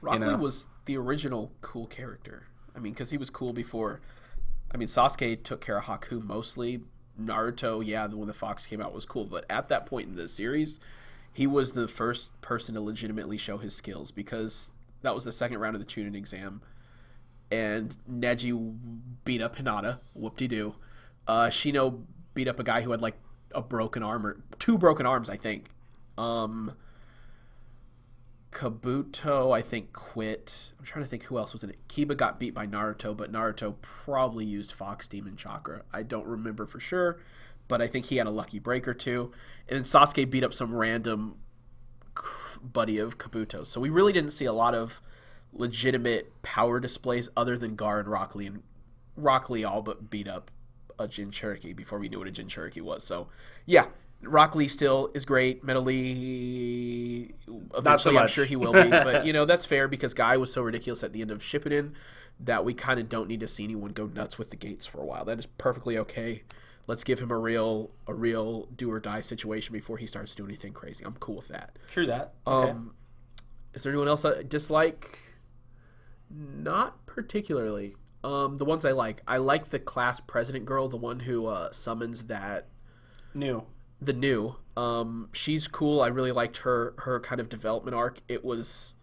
Rock 0.00 0.14
you 0.14 0.20
know? 0.20 0.36
Was 0.36 0.66
the 0.84 0.96
original 0.96 1.52
cool 1.60 1.86
character. 1.86 2.46
I 2.74 2.78
mean, 2.78 2.92
because 2.92 3.10
he 3.10 3.18
was 3.18 3.30
cool 3.30 3.52
before. 3.52 4.00
I 4.72 4.76
mean, 4.76 4.88
Sasuke 4.88 5.42
took 5.42 5.60
care 5.60 5.78
of 5.78 5.84
Haku 5.84 6.22
mostly. 6.22 6.80
Naruto, 7.20 7.84
yeah, 7.84 8.06
when 8.06 8.28
the 8.28 8.34
Fox 8.34 8.66
came 8.66 8.80
out 8.80 8.94
was 8.94 9.04
cool, 9.04 9.24
but 9.26 9.44
at 9.50 9.68
that 9.68 9.84
point 9.84 10.08
in 10.08 10.16
the 10.16 10.28
series, 10.28 10.80
he 11.32 11.46
was 11.46 11.72
the 11.72 11.86
first 11.86 12.40
person 12.40 12.74
to 12.74 12.80
legitimately 12.80 13.36
show 13.36 13.58
his 13.58 13.74
skills 13.74 14.10
because 14.10 14.72
that 15.02 15.14
was 15.14 15.24
the 15.24 15.32
second 15.32 15.58
round 15.58 15.74
of 15.74 15.80
the 15.80 15.86
Chunin 15.86 16.14
exam, 16.14 16.62
and 17.50 17.96
Neji 18.10 18.78
beat 19.24 19.42
up 19.42 19.56
Hinata. 19.56 19.98
Whoop 20.14 20.36
de 20.36 20.48
doo. 20.48 20.74
Uh, 21.26 21.48
Shino 21.48 22.02
beat 22.34 22.48
up 22.48 22.58
a 22.58 22.64
guy 22.64 22.80
who 22.80 22.90
had 22.90 23.02
like 23.02 23.16
a 23.54 23.60
broken 23.60 24.02
arm 24.02 24.26
or 24.26 24.40
two 24.58 24.78
broken 24.78 25.06
arms, 25.06 25.28
I 25.28 25.36
think. 25.36 25.70
Um, 26.16 26.74
Kabuto, 28.52 29.54
I 29.54 29.62
think, 29.62 29.92
quit. 29.92 30.72
I'm 30.78 30.84
trying 30.84 31.04
to 31.04 31.08
think 31.08 31.24
who 31.24 31.38
else 31.38 31.52
was 31.52 31.62
in 31.62 31.70
it. 31.70 31.78
Kiba 31.88 32.16
got 32.16 32.40
beat 32.40 32.52
by 32.52 32.66
Naruto, 32.66 33.16
but 33.16 33.30
Naruto 33.30 33.74
probably 33.80 34.44
used 34.44 34.72
Fox 34.72 35.06
Demon 35.06 35.36
Chakra. 35.36 35.82
I 35.92 36.02
don't 36.02 36.26
remember 36.26 36.66
for 36.66 36.80
sure, 36.80 37.20
but 37.68 37.80
I 37.80 37.86
think 37.86 38.06
he 38.06 38.16
had 38.16 38.26
a 38.26 38.30
lucky 38.30 38.58
break 38.58 38.88
or 38.88 38.94
two. 38.94 39.32
And 39.68 39.76
then 39.76 39.84
Sasuke 39.84 40.28
beat 40.28 40.42
up 40.42 40.52
some 40.52 40.74
random 40.74 41.36
buddy 42.60 42.98
of 42.98 43.18
Kabuto. 43.18 43.64
So 43.64 43.80
we 43.80 43.88
really 43.88 44.12
didn't 44.12 44.32
see 44.32 44.46
a 44.46 44.52
lot 44.52 44.74
of 44.74 45.00
legitimate 45.52 46.42
power 46.42 46.80
displays 46.80 47.28
other 47.36 47.56
than 47.56 47.76
Gaara 47.76 48.00
and 48.00 48.08
Rock 48.08 48.34
Lee. 48.34 48.46
And 48.46 48.62
Rock 49.16 49.48
Lee 49.48 49.64
all 49.64 49.82
but 49.82 50.10
beat 50.10 50.26
up 50.26 50.50
a 50.98 51.06
Jinchuriki 51.06 51.74
before 51.74 51.98
we 51.98 52.08
knew 52.08 52.18
what 52.18 52.28
a 52.28 52.32
Jinchuriki 52.32 52.82
was. 52.82 53.04
So, 53.04 53.28
yeah, 53.64 53.86
Rock 54.22 54.54
Lee 54.54 54.68
still 54.68 55.10
is 55.14 55.24
great. 55.24 55.64
Metal 55.64 55.82
Lee, 55.82 57.32
eventually, 57.76 58.14
so 58.16 58.20
I'm 58.20 58.28
sure 58.28 58.44
he 58.44 58.56
will 58.56 58.72
be. 58.72 58.88
but 58.90 59.24
you 59.26 59.32
know 59.32 59.44
that's 59.44 59.64
fair 59.64 59.88
because 59.88 60.14
Guy 60.14 60.36
was 60.36 60.52
so 60.52 60.62
ridiculous 60.62 61.02
at 61.02 61.12
the 61.12 61.22
end 61.22 61.30
of 61.30 61.42
Shippuden 61.42 61.92
that 62.40 62.64
we 62.64 62.74
kind 62.74 63.00
of 63.00 63.08
don't 63.08 63.28
need 63.28 63.40
to 63.40 63.48
see 63.48 63.64
anyone 63.64 63.92
go 63.92 64.06
nuts 64.06 64.38
with 64.38 64.50
the 64.50 64.56
gates 64.56 64.86
for 64.86 65.00
a 65.00 65.04
while. 65.04 65.24
That 65.24 65.38
is 65.38 65.46
perfectly 65.46 65.98
okay. 65.98 66.42
Let's 66.86 67.04
give 67.04 67.20
him 67.20 67.30
a 67.30 67.38
real 67.38 67.90
a 68.06 68.14
real 68.14 68.66
do 68.76 68.90
or 68.90 69.00
die 69.00 69.20
situation 69.20 69.72
before 69.72 69.98
he 69.98 70.06
starts 70.06 70.34
doing 70.34 70.50
anything 70.50 70.72
crazy. 70.72 71.04
I'm 71.04 71.14
cool 71.14 71.36
with 71.36 71.48
that. 71.48 71.76
True 71.88 72.06
that. 72.06 72.34
Okay. 72.46 72.70
Um, 72.70 72.94
is 73.72 73.82
there 73.82 73.92
anyone 73.92 74.08
else 74.08 74.24
I 74.24 74.42
dislike? 74.42 75.18
Not 76.28 77.06
particularly. 77.06 77.96
Um, 78.22 78.58
the 78.58 78.64
ones 78.64 78.84
I 78.84 78.92
like, 78.92 79.22
I 79.26 79.38
like 79.38 79.70
the 79.70 79.78
class 79.78 80.20
president 80.20 80.66
girl, 80.66 80.88
the 80.88 80.96
one 80.96 81.20
who 81.20 81.46
uh, 81.46 81.72
summons 81.72 82.24
that 82.24 82.66
new 83.32 83.64
the 84.00 84.12
new. 84.12 84.56
Um, 84.76 85.28
she's 85.32 85.68
cool. 85.68 86.00
I 86.00 86.08
really 86.08 86.32
liked 86.32 86.58
her 86.58 86.94
her 86.98 87.20
kind 87.20 87.40
of 87.40 87.48
development 87.48 87.94
arc. 87.94 88.20
It 88.28 88.44
was 88.44 88.94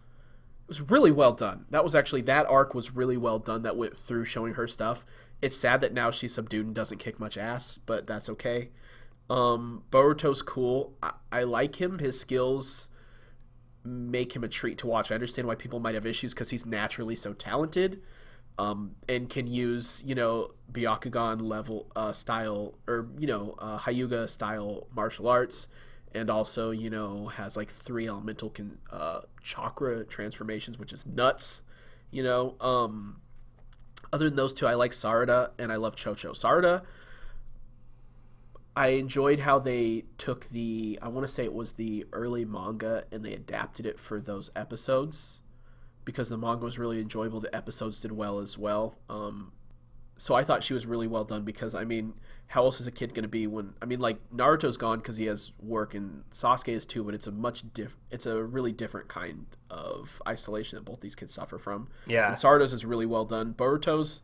it 0.62 0.68
was 0.68 0.80
really 0.80 1.12
well 1.12 1.32
done. 1.32 1.66
That 1.70 1.84
was 1.84 1.94
actually 1.94 2.22
that 2.22 2.46
arc 2.46 2.74
was 2.74 2.94
really 2.94 3.16
well 3.16 3.38
done. 3.38 3.62
That 3.62 3.76
went 3.76 3.96
through 3.96 4.24
showing 4.24 4.54
her 4.54 4.66
stuff. 4.66 5.04
It's 5.40 5.56
sad 5.56 5.80
that 5.82 5.92
now 5.92 6.10
she's 6.10 6.34
subdued 6.34 6.66
and 6.66 6.74
doesn't 6.74 6.98
kick 6.98 7.20
much 7.20 7.38
ass, 7.38 7.78
but 7.86 8.06
that's 8.06 8.28
okay. 8.30 8.70
Um, 9.30 9.84
Boruto's 9.90 10.42
cool. 10.42 10.94
I, 11.02 11.12
I 11.30 11.42
like 11.44 11.80
him. 11.80 11.98
His 12.00 12.18
skills 12.18 12.88
make 13.84 14.34
him 14.34 14.42
a 14.42 14.48
treat 14.48 14.78
to 14.78 14.86
watch. 14.86 15.12
I 15.12 15.14
understand 15.14 15.46
why 15.46 15.54
people 15.54 15.78
might 15.78 15.94
have 15.94 16.06
issues 16.06 16.34
because 16.34 16.50
he's 16.50 16.66
naturally 16.66 17.14
so 17.14 17.32
talented 17.32 18.02
um, 18.58 18.96
and 19.08 19.30
can 19.30 19.46
use 19.46 20.02
you 20.04 20.14
know 20.14 20.50
Byakugan 20.72 21.42
level 21.42 21.86
uh, 21.96 22.12
style 22.12 22.74
or 22.86 23.08
you 23.18 23.26
know 23.26 23.54
uh, 23.58 23.78
Hyuga 23.78 24.28
style 24.28 24.86
martial 24.94 25.28
arts, 25.28 25.68
and 26.14 26.28
also 26.28 26.70
you 26.70 26.90
know 26.90 27.28
has 27.28 27.56
like 27.56 27.70
three 27.70 28.08
elemental 28.08 28.50
con- 28.50 28.78
uh, 28.90 29.20
chakra 29.42 30.04
transformations, 30.04 30.78
which 30.78 30.92
is 30.92 31.06
nuts. 31.06 31.62
You 32.10 32.22
know, 32.22 32.56
um, 32.60 33.20
other 34.12 34.28
than 34.28 34.36
those 34.36 34.54
two, 34.54 34.66
I 34.66 34.74
like 34.74 34.92
Sarada 34.92 35.50
and 35.58 35.70
I 35.70 35.76
love 35.76 35.94
Chocho. 35.94 36.30
Sarada, 36.30 36.82
I 38.74 38.88
enjoyed 38.88 39.40
how 39.40 39.58
they 39.58 40.04
took 40.16 40.48
the 40.50 40.98
I 41.02 41.08
want 41.08 41.26
to 41.26 41.32
say 41.32 41.44
it 41.44 41.52
was 41.52 41.72
the 41.72 42.06
early 42.12 42.44
manga 42.44 43.04
and 43.12 43.24
they 43.24 43.34
adapted 43.34 43.86
it 43.86 43.98
for 43.98 44.20
those 44.20 44.50
episodes 44.56 45.42
because 46.08 46.30
the 46.30 46.38
manga 46.38 46.64
was 46.64 46.78
really 46.78 47.00
enjoyable. 47.02 47.38
The 47.38 47.54
episodes 47.54 48.00
did 48.00 48.12
well 48.12 48.38
as 48.38 48.56
well. 48.56 48.96
Um, 49.10 49.52
so 50.16 50.34
I 50.34 50.42
thought 50.42 50.64
she 50.64 50.72
was 50.72 50.86
really 50.86 51.06
well 51.06 51.22
done 51.22 51.42
because 51.42 51.74
I 51.74 51.84
mean, 51.84 52.14
how 52.46 52.64
else 52.64 52.80
is 52.80 52.86
a 52.86 52.90
kid 52.90 53.12
going 53.12 53.24
to 53.24 53.28
be 53.28 53.46
when 53.46 53.74
I 53.82 53.84
mean, 53.84 54.00
like 54.00 54.16
Naruto's 54.34 54.78
gone 54.78 55.00
because 55.00 55.18
he 55.18 55.26
has 55.26 55.52
work 55.60 55.94
and 55.94 56.24
Sasuke 56.30 56.68
is 56.68 56.86
too, 56.86 57.04
but 57.04 57.14
it's 57.14 57.26
a 57.26 57.30
much 57.30 57.62
diff. 57.74 57.94
It's 58.10 58.24
a 58.24 58.42
really 58.42 58.72
different 58.72 59.08
kind 59.08 59.44
of 59.68 60.22
isolation 60.26 60.76
that 60.76 60.86
both 60.86 61.02
these 61.02 61.14
kids 61.14 61.34
suffer 61.34 61.58
from. 61.58 61.88
Yeah, 62.06 62.28
and 62.28 62.38
Sarada's 62.38 62.72
is 62.72 62.86
really 62.86 63.04
well 63.04 63.26
done. 63.26 63.52
Boruto's 63.52 64.22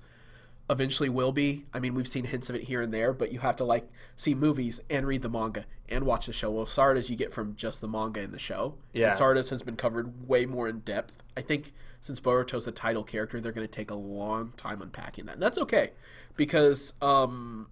eventually 0.71 1.09
will 1.09 1.33
be. 1.33 1.67
I 1.73 1.81
mean, 1.81 1.95
we've 1.95 2.09
seen 2.09 2.25
hints 2.25 2.49
of 2.49 2.57
it 2.57 2.65
here 2.65 2.81
and 2.81 2.93
there, 2.93 3.13
but 3.13 3.33
you 3.33 3.41
have 3.41 3.57
to 3.57 3.65
like 3.65 3.89
see 4.17 4.35
movies 4.35 4.81
and 4.89 5.07
read 5.07 5.23
the 5.23 5.29
manga 5.29 5.67
and 5.89 6.05
watch 6.05 6.27
the 6.27 6.33
show. 6.33 6.51
Well, 6.51 6.67
Sarada's 6.67 7.11
you 7.11 7.17
get 7.17 7.33
from 7.33 7.55
just 7.57 7.81
the 7.81 7.89
manga 7.89 8.21
and 8.21 8.33
the 8.33 8.39
show. 8.39 8.77
Yeah, 8.93 9.09
and 9.09 9.17
Sarada's 9.17 9.51
has 9.51 9.63
been 9.63 9.77
covered 9.77 10.29
way 10.29 10.47
more 10.47 10.69
in 10.69 10.81
depth. 10.81 11.13
I 11.37 11.43
think 11.43 11.73
since 12.01 12.21
Boruto's 12.21 12.65
the 12.65 12.73
title 12.73 13.05
character, 13.05 13.41
they're 13.41 13.53
going 13.53 13.67
to 13.67 13.71
take 13.71 13.91
a 13.91 13.97
long 13.97 14.53
time 14.57 14.81
unpacking 14.81 15.27
that, 15.27 15.35
and 15.35 15.43
that's 15.43 15.59
okay 15.59 15.91
because, 16.37 16.95
um, 17.03 17.69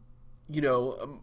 you 0.50 0.60
know, 0.60 0.98
um, 1.00 1.20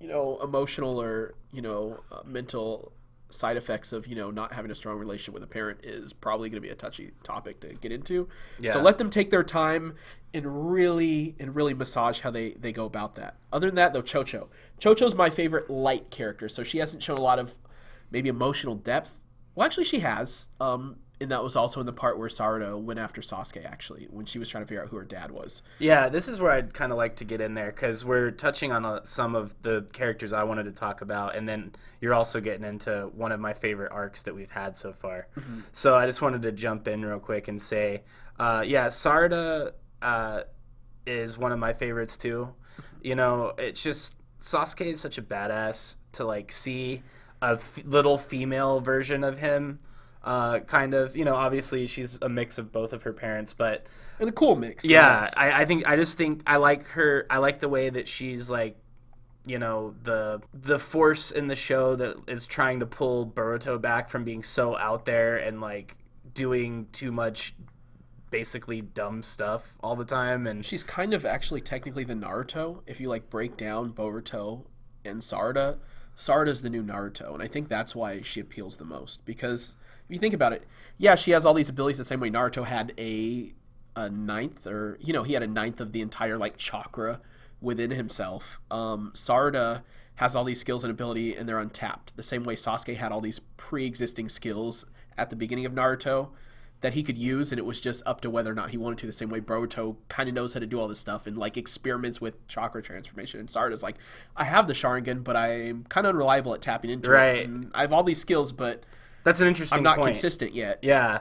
you 0.00 0.08
know, 0.08 0.38
emotional 0.42 1.00
or 1.00 1.34
you 1.52 1.62
know, 1.62 2.00
uh, 2.10 2.20
mental 2.24 2.92
side 3.34 3.56
effects 3.56 3.92
of 3.92 4.06
you 4.06 4.14
know 4.14 4.30
not 4.30 4.52
having 4.52 4.70
a 4.70 4.74
strong 4.74 4.98
relationship 4.98 5.34
with 5.34 5.42
a 5.42 5.46
parent 5.46 5.80
is 5.82 6.12
probably 6.12 6.48
going 6.48 6.62
to 6.62 6.66
be 6.66 6.72
a 6.72 6.74
touchy 6.74 7.12
topic 7.22 7.60
to 7.60 7.74
get 7.74 7.92
into. 7.92 8.28
Yeah. 8.58 8.72
So 8.72 8.80
let 8.80 8.98
them 8.98 9.10
take 9.10 9.30
their 9.30 9.44
time 9.44 9.94
and 10.32 10.72
really 10.72 11.36
and 11.38 11.54
really 11.54 11.74
massage 11.74 12.20
how 12.20 12.30
they 12.30 12.50
they 12.52 12.72
go 12.72 12.84
about 12.84 13.14
that. 13.16 13.36
Other 13.52 13.68
than 13.68 13.76
that, 13.76 13.92
though, 13.92 14.02
Chocho, 14.02 14.48
Chocho's 14.80 15.14
my 15.14 15.30
favorite 15.30 15.70
light 15.70 16.10
character. 16.10 16.48
So 16.48 16.62
she 16.62 16.78
hasn't 16.78 17.02
shown 17.02 17.18
a 17.18 17.22
lot 17.22 17.38
of 17.38 17.54
maybe 18.10 18.28
emotional 18.28 18.74
depth. 18.74 19.18
Well, 19.54 19.64
actually, 19.64 19.84
she 19.84 20.00
has. 20.00 20.48
Um, 20.60 20.96
and 21.24 21.32
that 21.32 21.42
was 21.42 21.56
also 21.56 21.80
in 21.80 21.86
the 21.86 21.92
part 21.92 22.18
where 22.18 22.28
Sarada 22.28 22.80
went 22.80 23.00
after 23.00 23.22
Sasuke 23.22 23.64
actually 23.64 24.06
when 24.10 24.26
she 24.26 24.38
was 24.38 24.48
trying 24.48 24.62
to 24.62 24.68
figure 24.68 24.82
out 24.82 24.90
who 24.90 24.96
her 24.96 25.04
dad 25.04 25.30
was. 25.30 25.62
Yeah, 25.78 26.10
this 26.10 26.28
is 26.28 26.38
where 26.38 26.52
I'd 26.52 26.74
kind 26.74 26.92
of 26.92 26.98
like 26.98 27.16
to 27.16 27.24
get 27.24 27.40
in 27.40 27.54
there 27.54 27.72
because 27.72 28.04
we're 28.04 28.30
touching 28.30 28.72
on 28.72 28.84
uh, 28.84 29.00
some 29.04 29.34
of 29.34 29.54
the 29.62 29.88
characters 29.94 30.34
I 30.34 30.44
wanted 30.44 30.64
to 30.64 30.72
talk 30.72 31.00
about, 31.00 31.34
and 31.34 31.48
then 31.48 31.72
you're 32.00 32.12
also 32.12 32.40
getting 32.40 32.64
into 32.64 33.10
one 33.14 33.32
of 33.32 33.40
my 33.40 33.54
favorite 33.54 33.90
arcs 33.90 34.22
that 34.24 34.34
we've 34.34 34.50
had 34.50 34.76
so 34.76 34.92
far. 34.92 35.28
Mm-hmm. 35.36 35.60
So 35.72 35.94
I 35.94 36.04
just 36.06 36.20
wanted 36.20 36.42
to 36.42 36.52
jump 36.52 36.86
in 36.86 37.02
real 37.04 37.18
quick 37.18 37.48
and 37.48 37.60
say, 37.60 38.02
uh, 38.38 38.62
yeah, 38.66 38.88
Sarada 38.88 39.72
uh, 40.02 40.42
is 41.06 41.38
one 41.38 41.52
of 41.52 41.58
my 41.58 41.72
favorites 41.72 42.18
too. 42.18 42.54
You 43.02 43.14
know, 43.14 43.54
it's 43.56 43.82
just 43.82 44.14
Sasuke 44.40 44.84
is 44.84 45.00
such 45.00 45.16
a 45.16 45.22
badass 45.22 45.96
to 46.12 46.24
like 46.24 46.52
see 46.52 47.02
a 47.40 47.52
f- 47.52 47.82
little 47.86 48.18
female 48.18 48.80
version 48.80 49.24
of 49.24 49.38
him 49.38 49.78
uh, 50.24 50.60
kind 50.60 50.94
of. 50.94 51.16
You 51.16 51.24
know, 51.24 51.36
obviously 51.36 51.86
she's 51.86 52.18
a 52.20 52.28
mix 52.28 52.58
of 52.58 52.72
both 52.72 52.92
of 52.92 53.04
her 53.04 53.12
parents, 53.12 53.54
but 53.54 53.86
and 54.18 54.28
a 54.28 54.32
cool 54.32 54.56
mix. 54.56 54.84
Yeah. 54.84 55.30
I, 55.36 55.62
I 55.62 55.64
think 55.64 55.86
I 55.86 55.96
just 55.96 56.18
think 56.18 56.42
I 56.46 56.56
like 56.56 56.86
her. 56.88 57.26
I 57.30 57.38
like 57.38 57.60
the 57.60 57.68
way 57.68 57.90
that 57.90 58.08
she's 58.08 58.50
like 58.50 58.76
you 59.46 59.58
know 59.58 59.94
the 60.02 60.40
the 60.52 60.78
force 60.78 61.30
in 61.30 61.48
the 61.48 61.56
show 61.56 61.96
that 61.96 62.16
is 62.28 62.46
trying 62.46 62.80
to 62.80 62.86
pull 62.86 63.26
Boruto 63.26 63.80
back 63.80 64.08
from 64.08 64.24
being 64.24 64.42
so 64.42 64.76
out 64.76 65.04
there 65.04 65.36
and 65.36 65.60
like 65.60 65.96
doing 66.32 66.86
too 66.92 67.12
much 67.12 67.54
basically 68.30 68.80
dumb 68.80 69.22
stuff 69.22 69.76
all 69.80 69.94
the 69.94 70.04
time 70.04 70.46
and 70.46 70.64
she's 70.64 70.82
kind 70.82 71.14
of 71.14 71.24
actually 71.24 71.60
technically 71.60 72.04
the 72.04 72.14
Naruto 72.14 72.80
if 72.86 73.00
you 73.00 73.08
like 73.08 73.30
break 73.30 73.56
down 73.56 73.92
Boruto 73.92 74.62
and 75.04 75.20
Sarda 75.20 75.76
Sarada's 76.16 76.62
the 76.62 76.70
new 76.70 76.82
Naruto 76.82 77.34
and 77.34 77.42
I 77.42 77.46
think 77.46 77.68
that's 77.68 77.94
why 77.94 78.22
she 78.22 78.40
appeals 78.40 78.78
the 78.78 78.84
most 78.84 79.24
because 79.24 79.76
if 80.08 80.10
you 80.12 80.18
think 80.18 80.34
about 80.34 80.52
it, 80.52 80.66
yeah, 80.98 81.14
she 81.14 81.32
has 81.32 81.46
all 81.46 81.54
these 81.54 81.68
abilities 81.68 81.98
the 81.98 82.04
same 82.04 82.20
way 82.20 82.30
Naruto 82.30 82.64
had 82.64 82.92
a 82.98 83.52
a 83.96 84.10
ninth 84.10 84.66
or 84.66 84.98
you 85.00 85.12
know 85.12 85.22
he 85.22 85.34
had 85.34 85.42
a 85.42 85.46
ninth 85.46 85.80
of 85.80 85.92
the 85.92 86.00
entire 86.00 86.36
like 86.36 86.56
chakra 86.56 87.20
within 87.60 87.90
himself. 87.90 88.60
Um, 88.70 89.12
Sarada 89.14 89.82
has 90.16 90.36
all 90.36 90.44
these 90.44 90.60
skills 90.60 90.84
and 90.84 90.90
ability 90.90 91.34
and 91.34 91.48
they're 91.48 91.58
untapped. 91.58 92.16
The 92.16 92.22
same 92.22 92.44
way 92.44 92.54
Sasuke 92.54 92.96
had 92.96 93.10
all 93.10 93.20
these 93.20 93.40
pre-existing 93.56 94.28
skills 94.28 94.84
at 95.16 95.30
the 95.30 95.36
beginning 95.36 95.66
of 95.66 95.72
Naruto 95.72 96.30
that 96.84 96.92
he 96.92 97.02
could 97.02 97.16
use 97.16 97.50
and 97.50 97.58
it 97.58 97.64
was 97.64 97.80
just 97.80 98.02
up 98.04 98.20
to 98.20 98.28
whether 98.28 98.52
or 98.52 98.54
not 98.54 98.70
he 98.70 98.76
wanted 98.76 98.98
to 98.98 99.06
the 99.06 99.12
same 99.12 99.30
way 99.30 99.40
Boruto 99.40 99.96
kind 100.08 100.28
of 100.28 100.34
knows 100.34 100.52
how 100.52 100.60
to 100.60 100.66
do 100.66 100.78
all 100.78 100.86
this 100.86 100.98
stuff 100.98 101.26
and 101.26 101.38
like 101.38 101.56
experiments 101.56 102.20
with 102.20 102.46
chakra 102.46 102.82
transformation 102.82 103.40
and 103.40 103.48
Sarada's 103.48 103.82
like 103.82 103.96
I 104.36 104.44
have 104.44 104.66
the 104.66 104.74
Sharingan 104.74 105.24
but 105.24 105.34
I'm 105.34 105.84
kind 105.84 106.06
of 106.06 106.14
unreliable 106.14 106.52
at 106.52 106.60
tapping 106.60 106.90
into 106.90 107.10
right. 107.10 107.36
it 107.38 107.48
and 107.48 107.70
I 107.74 107.80
have 107.80 107.92
all 107.92 108.02
these 108.02 108.20
skills 108.20 108.52
but 108.52 108.84
that's 109.24 109.40
an 109.40 109.48
interesting. 109.48 109.78
I'm 109.78 109.82
not 109.82 109.96
point. 109.96 110.14
consistent 110.14 110.54
yet. 110.54 110.78
Yeah, 110.82 111.20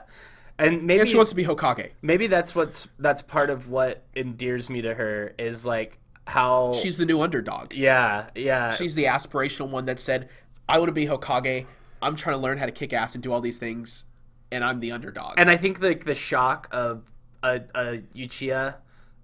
and 0.60 0.84
maybe 0.84 1.06
she 1.08 1.16
wants 1.16 1.32
to 1.32 1.36
be 1.36 1.46
Hokage. 1.46 1.92
Maybe 2.02 2.28
that's 2.28 2.54
what's 2.54 2.88
that's 3.00 3.22
part 3.22 3.50
of 3.50 3.70
what 3.70 4.04
endears 4.16 4.70
me 4.70 4.82
to 4.84 4.94
her 4.94 5.34
is 5.39 5.66
like 5.66 5.98
how 6.28 6.74
she's 6.74 6.98
the 6.98 7.06
new 7.06 7.22
underdog. 7.22 7.74
Yeah, 7.74 8.30
yeah. 8.36 8.74
She's 8.74 8.96
the 8.96 9.06
aspirational 9.06 9.70
one 9.70 9.86
that 9.86 10.00
said, 10.00 10.30
"I 10.70 10.78
want 10.78 10.89
to 10.89 10.94
be 10.94 11.08
Hokage. 11.08 11.66
I'm 12.02 12.16
trying 12.16 12.36
to 12.36 12.42
learn 12.42 12.58
how 12.58 12.66
to 12.66 12.72
kick 12.72 12.94
ass 12.94 13.16
and 13.16 13.24
do 13.24 13.34
all 13.34 13.42
these 13.42 13.58
things, 13.58 14.06
and 14.52 14.63
I'm 14.63 14.80
the 14.80 14.92
underdog." 14.92 15.36
And 15.38 15.50
I 15.50 15.58
think 15.58 15.82
like 15.82 16.06
the 16.06 16.16
shock 16.16 16.68
of 16.72 17.12
a, 17.42 17.62
a 17.74 18.04
Uchiha 18.16 18.76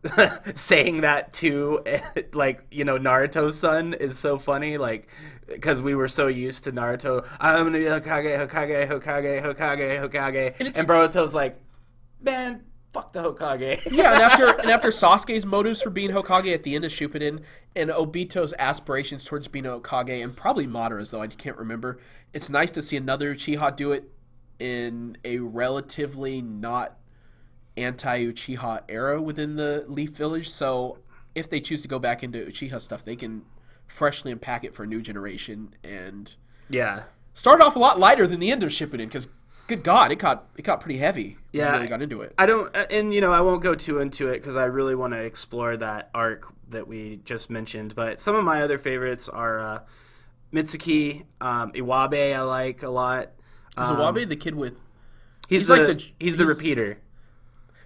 saying 0.56 1.02
that 1.02 1.34
to 1.34 1.84
like 2.34 2.64
you 2.72 2.86
know 2.86 2.98
Naruto's 2.98 3.60
son 3.60 3.94
is 3.94 4.18
so 4.18 4.38
funny. 4.38 4.78
Like 4.78 5.08
because 5.50 5.82
we 5.82 5.96
were 5.96 6.08
so 6.08 6.28
used 6.28 6.64
to 6.66 6.72
Naruto. 6.72 7.26
I'm 7.40 7.66
gonna 7.66 7.78
be 7.80 7.86
Hokage, 7.86 8.48
Hokage, 8.48 8.90
Hokage, 8.90 9.44
Hokage, 9.44 10.00
Hokage, 10.10 10.56
and, 10.60 10.68
it's- 10.68 10.86
Boruto's 10.86 11.34
like, 11.36 11.60
man, 12.22 12.64
fuck 12.94 13.14
the 13.14 13.24
Hokage. 13.24 13.82
Yeah, 13.92 14.14
and 14.14 14.22
after 14.24 14.48
and 14.62 14.72
after 14.72 14.90
Sasuke's 14.90 15.46
motives 15.46 15.82
for 15.82 15.90
being 15.90 16.12
Hokage 16.12 16.54
at 16.54 16.64
the 16.64 16.76
end 16.76 16.86
of 16.86 16.92
Shippuden, 16.92 17.42
and 17.76 17.90
Obito's 17.90 18.54
aspirations 18.60 19.24
towards 19.26 19.48
being 19.48 19.66
a 19.66 19.80
Hokage, 19.80 20.24
and 20.24 20.36
probably 20.36 20.68
Madara's 20.68 21.12
though 21.12 21.22
I 21.22 21.28
can't 21.28 21.58
remember. 21.58 22.00
It's 22.34 22.50
nice 22.50 22.72
to 22.72 22.82
see 22.82 22.98
another 22.98 23.34
Uchiha 23.36 23.76
do 23.76 23.92
it 23.92 24.10
in 24.60 25.18
a 25.24 25.40
relatively 25.40 26.42
not 26.42 26.98
anti-Uchiha 27.78 28.82
era 28.90 29.22
within 29.22 29.56
the 29.56 29.86
Leaf 29.88 30.12
Village. 30.12 30.50
So 30.50 31.00
if 31.36 31.50
they 31.50 31.60
choose 31.60 31.82
to 31.84 31.88
go 31.88 31.98
back 32.00 32.24
into 32.24 32.46
Uchiha 32.46 32.82
stuff, 32.82 33.06
they 33.06 33.16
can 33.16 33.44
freshly 33.90 34.32
unpack 34.32 34.64
it 34.64 34.74
for 34.74 34.84
a 34.84 34.88
new 34.88 35.02
generation 35.02 35.76
and 35.84 36.34
yeah, 36.70 37.04
start 37.34 37.60
off 37.60 37.76
a 37.76 37.80
lot 37.80 38.00
lighter 38.00 38.26
than 38.26 38.40
the 38.40 38.52
end 38.52 38.64
of 38.64 38.70
Shippuden 38.70 39.00
because. 39.08 39.28
Good 39.68 39.84
God, 39.84 40.12
it 40.12 40.18
got 40.18 40.48
it 40.58 40.64
got 40.64 40.82
pretty 40.82 40.98
heavy. 40.98 41.38
Yeah. 41.52 41.74
really 41.74 41.86
got 41.88 42.02
into 42.02 42.22
it. 42.22 42.34
I 42.40 42.48
don't, 42.48 42.76
and 42.92 43.14
you 43.14 43.22
know, 43.22 43.32
I 43.32 43.42
won't 43.42 43.62
go 43.62 43.76
too 43.76 44.00
into 44.00 44.28
it 44.30 44.40
because 44.40 44.56
I 44.56 44.66
really 44.66 44.96
want 44.96 45.14
to 45.14 45.20
explore 45.20 45.78
that 45.78 46.10
arc 46.16 46.52
that 46.70 46.88
we 46.88 47.20
just 47.24 47.52
mentioned. 47.52 47.94
But 47.94 48.20
some 48.20 48.36
of 48.36 48.44
my 48.44 48.64
other 48.64 48.80
favorites 48.80 49.30
are 49.30 49.60
uh, 49.60 49.80
Mitsuki, 50.52 51.26
um, 51.40 51.72
Iwabe. 51.74 52.34
I 52.36 52.42
like 52.42 52.82
a 52.82 52.90
lot. 52.90 53.32
Is 53.78 53.88
Um, 53.90 53.98
Iwabe 53.98 54.28
the 54.28 54.36
kid 54.36 54.56
with 54.56 54.82
He's, 55.48 55.62
he's 55.62 55.68
the, 55.68 55.78
like 55.78 55.98
the- 56.00 56.06
he's 56.20 56.38
the 56.38 56.48
repeater. 56.48 56.98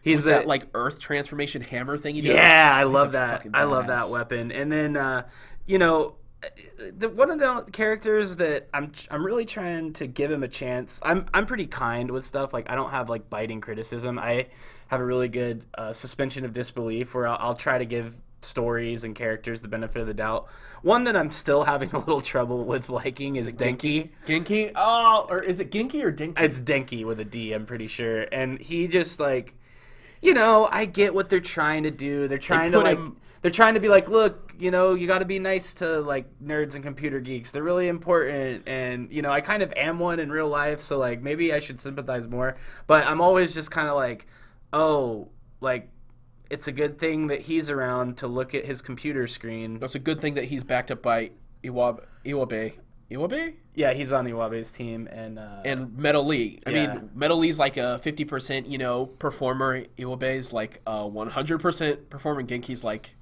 He's 0.01 0.23
the 0.23 0.31
that 0.31 0.47
like 0.47 0.67
Earth 0.73 0.99
transformation 0.99 1.61
hammer 1.61 1.97
thing? 1.97 2.15
He 2.15 2.21
does? 2.21 2.33
yeah. 2.35 2.71
I 2.73 2.83
He's 2.85 2.93
love 2.93 3.11
that. 3.13 3.45
I 3.53 3.63
love 3.63 3.87
that 3.87 4.09
weapon. 4.09 4.51
And 4.51 4.71
then 4.71 4.97
uh, 4.97 5.23
you 5.65 5.77
know. 5.77 6.15
The, 6.97 7.07
one 7.07 7.31
of 7.31 7.39
the 7.39 7.71
characters 7.71 8.35
that 8.35 8.67
I'm 8.73 8.91
I'm 9.09 9.25
really 9.25 9.45
trying 9.45 9.93
to 9.93 10.07
give 10.07 10.29
him 10.29 10.43
a 10.43 10.49
chance. 10.49 10.99
I'm 11.01 11.25
I'm 11.33 11.45
pretty 11.45 11.67
kind 11.67 12.11
with 12.11 12.25
stuff. 12.25 12.51
Like 12.51 12.69
I 12.69 12.75
don't 12.75 12.89
have 12.89 13.09
like 13.09 13.29
biting 13.29 13.61
criticism. 13.61 14.19
I 14.19 14.47
have 14.87 14.99
a 14.99 15.05
really 15.05 15.29
good 15.29 15.65
uh, 15.77 15.93
suspension 15.93 16.43
of 16.43 16.51
disbelief 16.51 17.15
where 17.15 17.29
I'll, 17.29 17.37
I'll 17.39 17.55
try 17.55 17.77
to 17.77 17.85
give 17.85 18.19
stories 18.41 19.03
and 19.03 19.15
characters 19.15 19.61
the 19.61 19.67
benefit 19.67 20.01
of 20.01 20.07
the 20.07 20.13
doubt. 20.13 20.47
One 20.81 21.05
that 21.05 21.15
I'm 21.15 21.31
still 21.31 21.63
having 21.73 21.91
a 21.91 21.99
little 21.99 22.21
trouble 22.21 22.63
with 22.65 22.89
liking 22.89 23.35
is 23.35 23.53
Denki. 23.53 24.09
Genki? 24.25 24.71
Oh, 24.75 25.25
or 25.29 25.41
is 25.41 25.59
it 25.59 25.71
Genki 25.71 26.03
or 26.03 26.11
Dinky? 26.11 26.43
It's 26.43 26.61
Denki 26.61 27.05
with 27.05 27.19
a 27.19 27.25
D, 27.25 27.53
I'm 27.53 27.65
pretty 27.65 27.87
sure. 27.87 28.27
And 28.31 28.59
he 28.59 28.87
just 28.87 29.19
like, 29.19 29.55
you 30.21 30.33
know, 30.33 30.67
I 30.71 30.85
get 30.85 31.13
what 31.13 31.29
they're 31.29 31.39
trying 31.39 31.83
to 31.83 31.91
do. 31.91 32.27
They're 32.27 32.37
trying 32.37 32.71
to 32.73 32.79
like, 32.79 32.97
him- 32.97 33.17
they're 33.43 33.51
trying 33.51 33.75
to 33.75 33.79
be 33.79 33.89
like, 33.89 34.09
look, 34.09 34.51
you 34.57 34.71
know, 34.71 34.95
you 34.95 35.05
got 35.05 35.19
to 35.19 35.25
be 35.25 35.37
nice 35.37 35.75
to 35.75 35.99
like 36.01 36.25
nerds 36.43 36.73
and 36.73 36.83
computer 36.83 37.19
geeks. 37.19 37.51
They're 37.51 37.61
really 37.61 37.87
important, 37.89 38.67
and 38.67 39.11
you 39.11 39.21
know, 39.21 39.29
I 39.31 39.41
kind 39.41 39.61
of 39.61 39.71
am 39.77 39.99
one 39.99 40.19
in 40.19 40.31
real 40.31 40.47
life, 40.47 40.81
so 40.81 40.97
like 40.97 41.21
maybe 41.21 41.53
I 41.53 41.59
should 41.59 41.79
sympathize 41.79 42.27
more. 42.27 42.55
But 42.87 43.05
I'm 43.05 43.21
always 43.21 43.53
just 43.53 43.69
kind 43.69 43.87
of 43.87 43.95
like, 43.95 44.25
oh, 44.73 45.29
like. 45.61 45.89
It's 46.49 46.67
a 46.67 46.71
good 46.71 46.99
thing 46.99 47.27
that 47.27 47.41
he's 47.41 47.71
around 47.71 48.17
to 48.17 48.27
look 48.27 48.53
at 48.53 48.63
his 48.63 48.83
computer 48.83 49.25
screen. 49.25 49.79
It's 49.81 49.95
a 49.95 49.99
good 49.99 50.21
thing 50.21 50.35
that 50.35 50.43
he's 50.43 50.63
backed 50.63 50.91
up 50.91 51.01
by 51.01 51.31
Iwabe. 51.63 52.03
Iwabe. 52.23 52.73
Iwabe? 53.09 53.53
Yeah, 53.73 53.93
he's 53.93 54.11
on 54.11 54.25
Iwabe's 54.27 54.71
team, 54.71 55.07
and 55.11 55.39
uh, 55.39 55.61
And 55.65 55.97
Metal 55.97 56.23
Lee. 56.23 56.59
I 56.67 56.69
Yeah. 56.69 56.93
mean, 56.93 57.09
Metal 57.15 57.37
Lee's 57.37 57.57
like 57.57 57.77
a 57.77 57.99
50%, 58.03 58.69
you 58.69 58.77
know, 58.77 59.07
performer. 59.07 59.83
Iwabe's 59.97 60.53
like 60.53 60.81
a 60.85 60.97
100% 61.09 62.09
performer. 62.11 62.41
and 62.41 62.49
Genki's 62.49 62.83
like, 62.83 63.15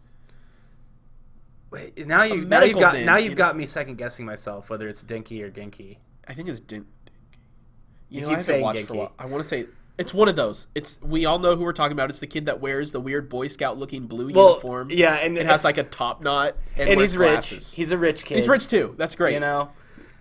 now 2.05 2.23
you 2.23 2.45
now 2.45 2.63
you've 2.63 2.79
got 2.79 2.93
then, 2.93 3.05
now 3.05 3.17
you 3.17 3.25
you've 3.29 3.37
got 3.37 3.55
me 3.55 3.65
second 3.65 3.97
guessing 3.97 4.25
myself 4.25 4.69
whether 4.69 4.87
it's 4.87 5.03
Denki 5.03 5.41
or 5.41 5.49
Genki. 5.51 5.97
I 6.27 6.33
think 6.33 6.49
it's 6.49 6.59
Din. 6.59 6.85
You, 8.09 8.19
You 8.19 8.21
know, 8.21 8.29
keep 8.29 8.37
I 8.39 8.41
saying 8.41 8.61
watched 8.61 8.85
for 8.87 8.93
a 8.93 8.97
Genki. 8.97 9.11
I 9.19 9.25
want 9.25 9.43
to 9.43 9.47
say 9.47 9.65
it's 9.97 10.13
one 10.13 10.27
of 10.27 10.35
those. 10.35 10.67
It's 10.75 10.97
we 11.01 11.25
all 11.25 11.39
know 11.39 11.55
who 11.55 11.63
we're 11.63 11.73
talking 11.73 11.93
about. 11.93 12.09
It's 12.09 12.19
the 12.19 12.27
kid 12.27 12.45
that 12.47 12.59
wears 12.59 12.91
the 12.91 12.99
weird 12.99 13.29
Boy 13.29 13.47
Scout 13.47 13.77
looking 13.77 14.07
blue 14.07 14.31
Well, 14.33 14.49
uniform. 14.49 14.89
yeah, 14.91 15.15
and 15.15 15.37
it 15.37 15.45
has 15.45 15.63
like 15.63 15.77
a 15.77 15.83
top 15.83 16.21
knot 16.21 16.55
and, 16.75 16.89
and 16.89 17.01
he's 17.01 17.15
glasses. 17.15 17.51
rich. 17.69 17.75
He's 17.75 17.91
a 17.91 17.97
rich 17.97 18.25
kid. 18.25 18.35
He's 18.35 18.47
rich 18.47 18.67
too. 18.67 18.95
That's 18.97 19.15
great. 19.15 19.33
you 19.33 19.39
know. 19.39 19.71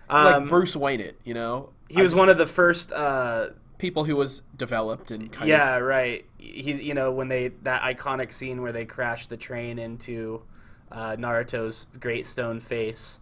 like 0.09 0.35
Um, 0.35 0.47
Bruce 0.47 0.75
Wayne 0.75 0.99
it, 1.01 1.19
you 1.23 1.33
know. 1.33 1.71
he 1.89 2.01
was 2.01 2.13
one 2.15 2.29
of 2.29 2.37
the 2.37 2.47
first. 2.47 2.91
Uh, 2.91 3.49
people 3.77 4.03
who 4.03 4.15
was 4.15 4.43
developed 4.55 5.09
and 5.09 5.31
kind 5.31 5.43
of 5.43 5.49
yeah, 5.49 5.77
of 5.77 5.81
right. 5.83 6.25
He's 6.37 6.79
you 6.81 6.93
know 6.93 7.11
when 7.11 7.27
they 7.29 7.47
that 7.63 7.81
iconic 7.81 8.31
scene 8.31 8.61
where 8.61 8.71
they 8.71 8.85
crash 8.85 9.25
the 9.27 9.37
train 9.37 9.79
into 9.79 10.43
uh, 10.91 11.15
Naruto's 11.17 11.87
great 11.99 12.25
stone 12.25 12.59
face, 12.59 13.19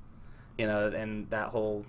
you 0.58 0.66
know, 0.68 0.88
and 0.88 1.30
that 1.30 1.50
whole 1.50 1.86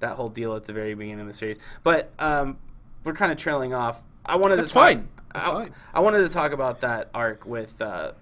that 0.00 0.16
whole 0.16 0.28
deal 0.28 0.54
at 0.56 0.64
the 0.64 0.72
very 0.72 0.94
beginning 0.94 1.20
of 1.20 1.26
the 1.26 1.32
series. 1.32 1.58
But 1.82 2.10
um, 2.18 2.58
we're 3.04 3.14
kind 3.14 3.30
of 3.32 3.38
trailing 3.38 3.72
off. 3.74 4.02
I 4.26 4.36
wanted 4.36 4.56
That's 4.58 4.70
to 4.70 4.74
talk, 4.74 4.82
fine. 4.88 5.08
That's 5.32 5.48
I, 5.48 5.50
fine. 5.52 5.74
I 5.94 6.00
wanted 6.00 6.18
to 6.22 6.28
talk 6.28 6.52
about 6.52 6.80
that 6.82 7.10
arc 7.14 7.46
with 7.46 7.80
uh, 7.80 8.12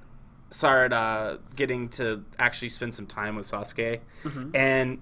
Sarada 0.51 1.39
getting 1.57 1.89
to 1.91 2.25
actually 2.39 2.69
spend 2.69 2.95
some 2.95 3.07
time 3.07 3.37
with 3.37 3.47
Sasuke, 3.47 4.01
Mm-hmm. 4.25 4.55
and 4.57 4.99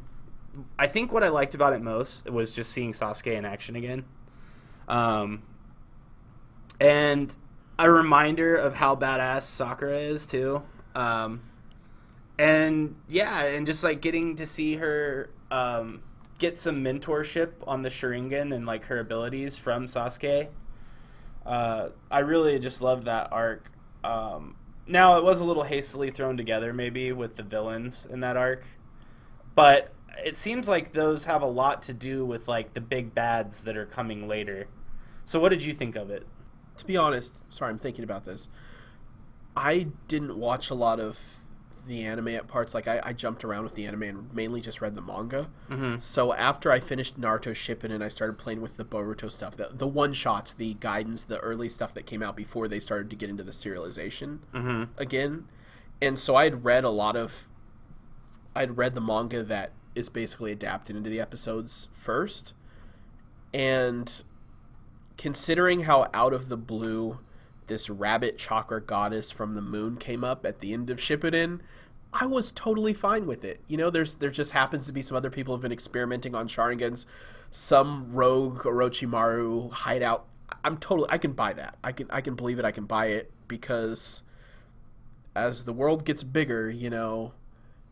I 0.79 0.87
think 0.89 1.13
what 1.13 1.23
I 1.23 1.29
liked 1.29 1.55
about 1.55 1.73
it 1.75 1.81
most 1.81 2.29
was 2.29 2.53
just 2.53 2.73
seeing 2.73 2.93
Sasuke 2.93 3.33
in 3.37 3.45
action 3.45 3.77
again. 3.77 4.05
Um, 4.89 5.43
and 6.81 7.35
a 7.79 7.91
reminder 7.91 8.57
of 8.57 8.75
how 8.75 8.97
badass 8.97 9.43
Sakura 9.43 9.99
is 9.99 10.27
too. 10.27 10.63
Um, 10.95 11.43
and 12.41 12.97
yeah, 13.09 13.43
and 13.43 13.67
just 13.67 13.85
like 13.85 14.01
getting 14.01 14.37
to 14.37 14.47
see 14.47 14.77
her 14.77 15.31
um, 15.51 16.03
get 16.39 16.57
some 16.57 16.83
mentorship 16.85 17.53
on 17.67 17.83
the 17.83 17.89
Sharingan 17.89 18.55
and 18.55 18.67
like 18.67 18.87
her 18.87 18.99
abilities 18.99 19.59
from 19.59 19.87
Sasuke. 19.87 20.49
Uh, 21.45 21.89
I 22.11 22.21
really 22.21 22.59
just 22.59 22.81
loved 22.81 23.07
that 23.07 23.33
arc. 23.33 23.71
Um, 24.05 24.57
now 24.87 25.19
it 25.19 25.25
was 25.25 25.41
a 25.41 25.45
little 25.45 25.65
hastily 25.65 26.11
thrown 26.11 26.37
together, 26.37 26.73
maybe 26.73 27.13
with 27.13 27.37
the 27.37 27.43
villains 27.43 28.07
in 28.07 28.21
that 28.21 28.37
arc, 28.37 28.65
but 29.55 29.93
it 30.25 30.37
seems 30.37 30.69
like 30.69 30.93
those 30.93 31.25
have 31.25 31.43
a 31.43 31.47
lot 31.47 31.83
to 31.83 31.93
do 31.93 32.25
with 32.25 32.49
like 32.49 32.75
the 32.75 32.81
big 32.81 33.15
bads 33.15 33.65
that 33.65 33.77
are 33.77 33.87
coming 33.87 34.29
later. 34.29 34.69
So, 35.25 35.39
what 35.39 35.51
did 35.51 35.65
you 35.65 35.75
think 35.75 35.97
of 35.97 36.11
it? 36.11 36.27
to 36.81 36.87
be 36.87 36.97
honest, 36.97 37.43
sorry, 37.53 37.71
I'm 37.71 37.79
thinking 37.79 38.05
about 38.05 38.25
this. 38.25 38.49
I 39.55 39.89
didn't 40.09 40.37
watch 40.37 40.71
a 40.71 40.75
lot 40.75 40.99
of 40.99 41.40
the 41.87 42.03
anime 42.03 42.29
at 42.29 42.47
parts. 42.47 42.75
Like 42.75 42.87
I, 42.87 43.01
I 43.03 43.13
jumped 43.13 43.45
around 43.45 43.65
with 43.65 43.75
the 43.75 43.87
anime 43.87 44.03
and 44.03 44.35
mainly 44.35 44.61
just 44.61 44.81
read 44.81 44.95
the 44.95 45.03
manga. 45.03 45.49
Mm-hmm. 45.71 46.01
So 46.01 46.33
after 46.35 46.71
I 46.71 46.81
finished 46.81 47.21
Naruto 47.21 47.53
Shippuden, 47.53 47.91
and 47.93 48.05
I 48.05 48.09
started 48.09 48.39
playing 48.39 48.61
with 48.61 48.77
the 48.77 48.85
Boruto 48.85 49.31
stuff, 49.31 49.57
the 49.57 49.71
the 49.73 49.87
one 49.87 50.13
shots, 50.13 50.53
the 50.53 50.75
guidance, 50.75 51.25
the 51.25 51.39
early 51.39 51.69
stuff 51.69 51.95
that 51.95 52.07
came 52.07 52.23
out 52.23 52.37
before 52.37 52.69
they 52.69 52.81
started 52.81 53.11
to 53.11 53.17
get 53.17 53.31
into 53.31 53.43
the 53.43 53.53
serialization 53.53 54.39
Mm-hmm. 54.53 54.85
again. 54.97 55.47
And 56.03 56.19
so 56.19 56.35
I 56.35 56.45
had 56.45 56.65
read 56.65 56.85
a 56.85 56.91
lot 56.91 57.15
of, 57.17 57.47
I'd 58.55 58.77
read 58.79 58.95
the 58.95 59.01
manga 59.03 59.43
that 59.43 59.73
is 59.95 60.09
basically 60.09 60.51
adapted 60.53 60.97
into 60.97 61.11
the 61.11 61.21
episodes 61.21 61.89
first, 61.93 62.55
and 63.53 64.23
considering 65.19 65.81
how 65.81 66.09
out 66.15 66.33
of 66.33 66.49
the 66.49 66.57
blue 66.57 67.19
this 67.71 67.89
rabbit 67.89 68.37
chakra 68.37 68.83
goddess 68.83 69.31
from 69.31 69.55
the 69.55 69.63
moon 69.63 69.97
came 69.97 70.23
up 70.23 70.45
at 70.45 70.61
the 70.61 70.75
end 70.75 70.91
of 70.91 70.99
Shippuden, 70.99 71.61
I 72.13 72.27
was 72.27 72.53
totally 72.53 72.93
fine 72.93 73.27
with 73.27 73.45
it. 73.45 73.61
You 73.69 73.79
know, 73.79 73.89
there's 73.89 74.17
there 74.17 74.31
just 74.31 74.51
happens 74.53 74.85
to 74.87 74.93
be 74.93 75.01
some 75.01 75.17
other 75.17 75.31
people 75.31 75.55
have 75.55 75.63
been 75.63 75.73
experimenting 75.73 76.35
on 76.35 76.49
Sharingans, 76.49 77.07
some 77.51 78.13
rogue 78.13 78.59
Orochimaru 78.65 79.73
hideout. 79.73 80.27
I'm 80.65 80.77
totally 80.77 81.09
I 81.11 81.17
can 81.19 81.33
buy 81.33 81.55
that. 81.55 81.79
I 81.83 81.93
can 81.93 82.09
I 82.11 82.21
can 82.21 82.35
believe 82.35 82.59
it. 82.59 82.67
I 82.67 82.73
can 82.73 82.85
buy 82.85 83.07
it 83.07 83.31
because 83.49 84.23
as 85.35 85.65
the 85.65 85.73
world 85.73 86.05
gets 86.05 86.23
bigger, 86.25 86.69
you 86.71 86.91
know, 86.91 87.33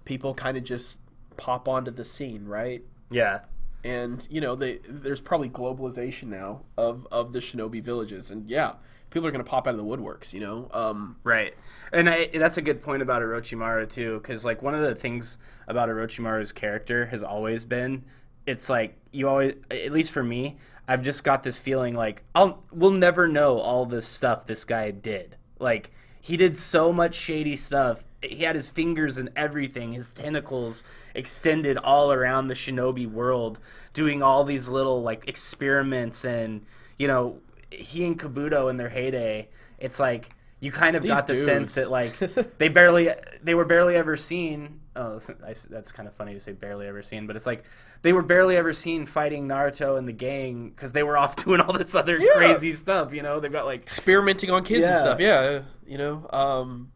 people 0.05 0.35
kind 0.35 0.57
of 0.57 0.65
just 0.65 0.99
pop 1.37 1.69
onto 1.69 1.91
the 1.93 2.05
scene, 2.05 2.45
right? 2.45 2.83
Yeah. 3.11 3.41
and 3.85 4.27
you 4.29 4.41
know 4.41 4.57
they, 4.57 4.81
there's 4.89 5.21
probably 5.21 5.49
globalization 5.49 6.25
now 6.25 6.63
of 6.77 7.07
of 7.13 7.33
the 7.33 7.39
shinobi 7.39 7.81
villages 7.81 8.31
and 8.33 8.51
yeah 8.51 8.73
people 9.11 9.27
are 9.27 9.31
going 9.31 9.45
to 9.45 9.49
pop 9.51 9.67
out 9.67 9.75
of 9.75 9.79
the 9.79 9.85
woodworks 9.85 10.33
you 10.33 10.41
know 10.41 10.69
um 10.73 11.17
Right, 11.25 11.55
and 11.93 12.09
I, 12.09 12.31
that's 12.33 12.57
a 12.57 12.63
good 12.63 12.83
point 12.83 13.03
about 13.03 13.23
Orochimaru 13.23 13.91
too, 13.91 14.19
because 14.19 14.45
like 14.45 14.63
one 14.63 14.75
of 14.75 14.81
the 14.81 14.95
things 14.95 15.39
about 15.67 15.89
Orochimaru's 15.89 16.53
character 16.53 17.07
has 17.07 17.23
always 17.23 17.65
been, 17.65 18.05
it's 18.47 18.71
like 18.71 18.97
you 19.13 19.29
always, 19.29 19.55
at 19.71 19.93
least 19.93 20.13
for 20.13 20.23
me, 20.23 20.57
I've 20.87 21.03
just 21.03 21.23
got 21.23 21.43
this 21.43 21.59
feeling 21.59 21.95
like 21.95 22.23
I'll 22.35 22.63
we'll 22.73 22.93
never 22.93 23.29
know 23.29 23.59
all 23.59 23.85
this 23.85 24.07
stuff 24.07 24.47
this 24.47 24.65
guy 24.65 24.91
did. 24.91 25.37
Like 25.59 25.93
he 26.21 26.37
did 26.37 26.57
so 26.57 26.93
much 26.93 27.15
shady 27.15 27.57
stuff. 27.57 28.05
He 28.23 28.43
had 28.45 28.57
his 28.57 28.71
fingers 28.71 29.19
in 29.19 29.31
everything. 29.37 29.93
His 29.93 30.11
tentacles 30.11 30.83
extended 31.15 31.77
all 31.77 32.11
around 32.11 32.49
the 32.49 32.55
shinobi 32.55 33.07
world, 33.07 33.61
doing 33.93 34.23
all 34.23 34.45
these 34.45 34.69
little 34.69 35.03
like 35.03 35.29
experiments 35.29 36.25
and 36.25 36.65
you 36.97 37.07
know 37.07 37.41
he 37.71 38.05
and 38.07 38.19
Kabuto 38.19 38.71
in 38.71 38.77
their 38.77 38.89
heyday. 38.89 39.49
It's 39.79 40.01
like 40.01 40.31
you 40.61 40.73
kind 40.73 40.97
of 40.97 41.03
These 41.03 41.11
got 41.13 41.27
the 41.27 41.37
sense 41.37 41.75
that 41.77 41.91
like 41.91 42.19
they 42.59 42.69
barely 42.69 43.11
they 43.43 43.55
were 43.55 43.65
barely 43.65 43.95
ever 43.97 44.17
seen 44.17 44.81
oh, 44.97 45.21
I, 45.47 45.55
that's 45.71 45.93
kind 45.93 46.09
of 46.09 46.15
funny 46.15 46.35
to 46.35 46.41
say 46.41 46.53
barely 46.53 46.87
ever 46.89 47.03
seen, 47.03 47.27
but 47.27 47.37
it's 47.37 47.47
like 47.47 47.65
they 48.03 48.13
were 48.13 48.23
barely 48.23 48.57
ever 48.57 48.73
seen 48.73 49.07
fighting 49.07 49.47
Naruto 49.49 49.97
and 49.99 50.09
the 50.09 50.13
gang 50.13 50.71
because 50.71 50.93
they 50.93 51.03
were 51.03 51.17
off 51.17 51.37
doing 51.45 51.61
all 51.61 51.73
this 51.73 51.95
other 51.95 52.19
Yeah. 52.19 52.33
crazy 52.35 52.73
stuff. 52.73 53.13
You 53.13 53.23
know, 53.23 53.41
they've 53.41 53.53
got 53.53 53.65
like 53.67 53.83
experimenting 53.83 54.51
on 54.51 54.65
kids 54.65 54.87
and 54.87 54.99
stuff. 54.99 55.21
Yeah, 55.21 55.63
you 55.87 55.99
know. 55.99 56.27
Um, 56.31 56.91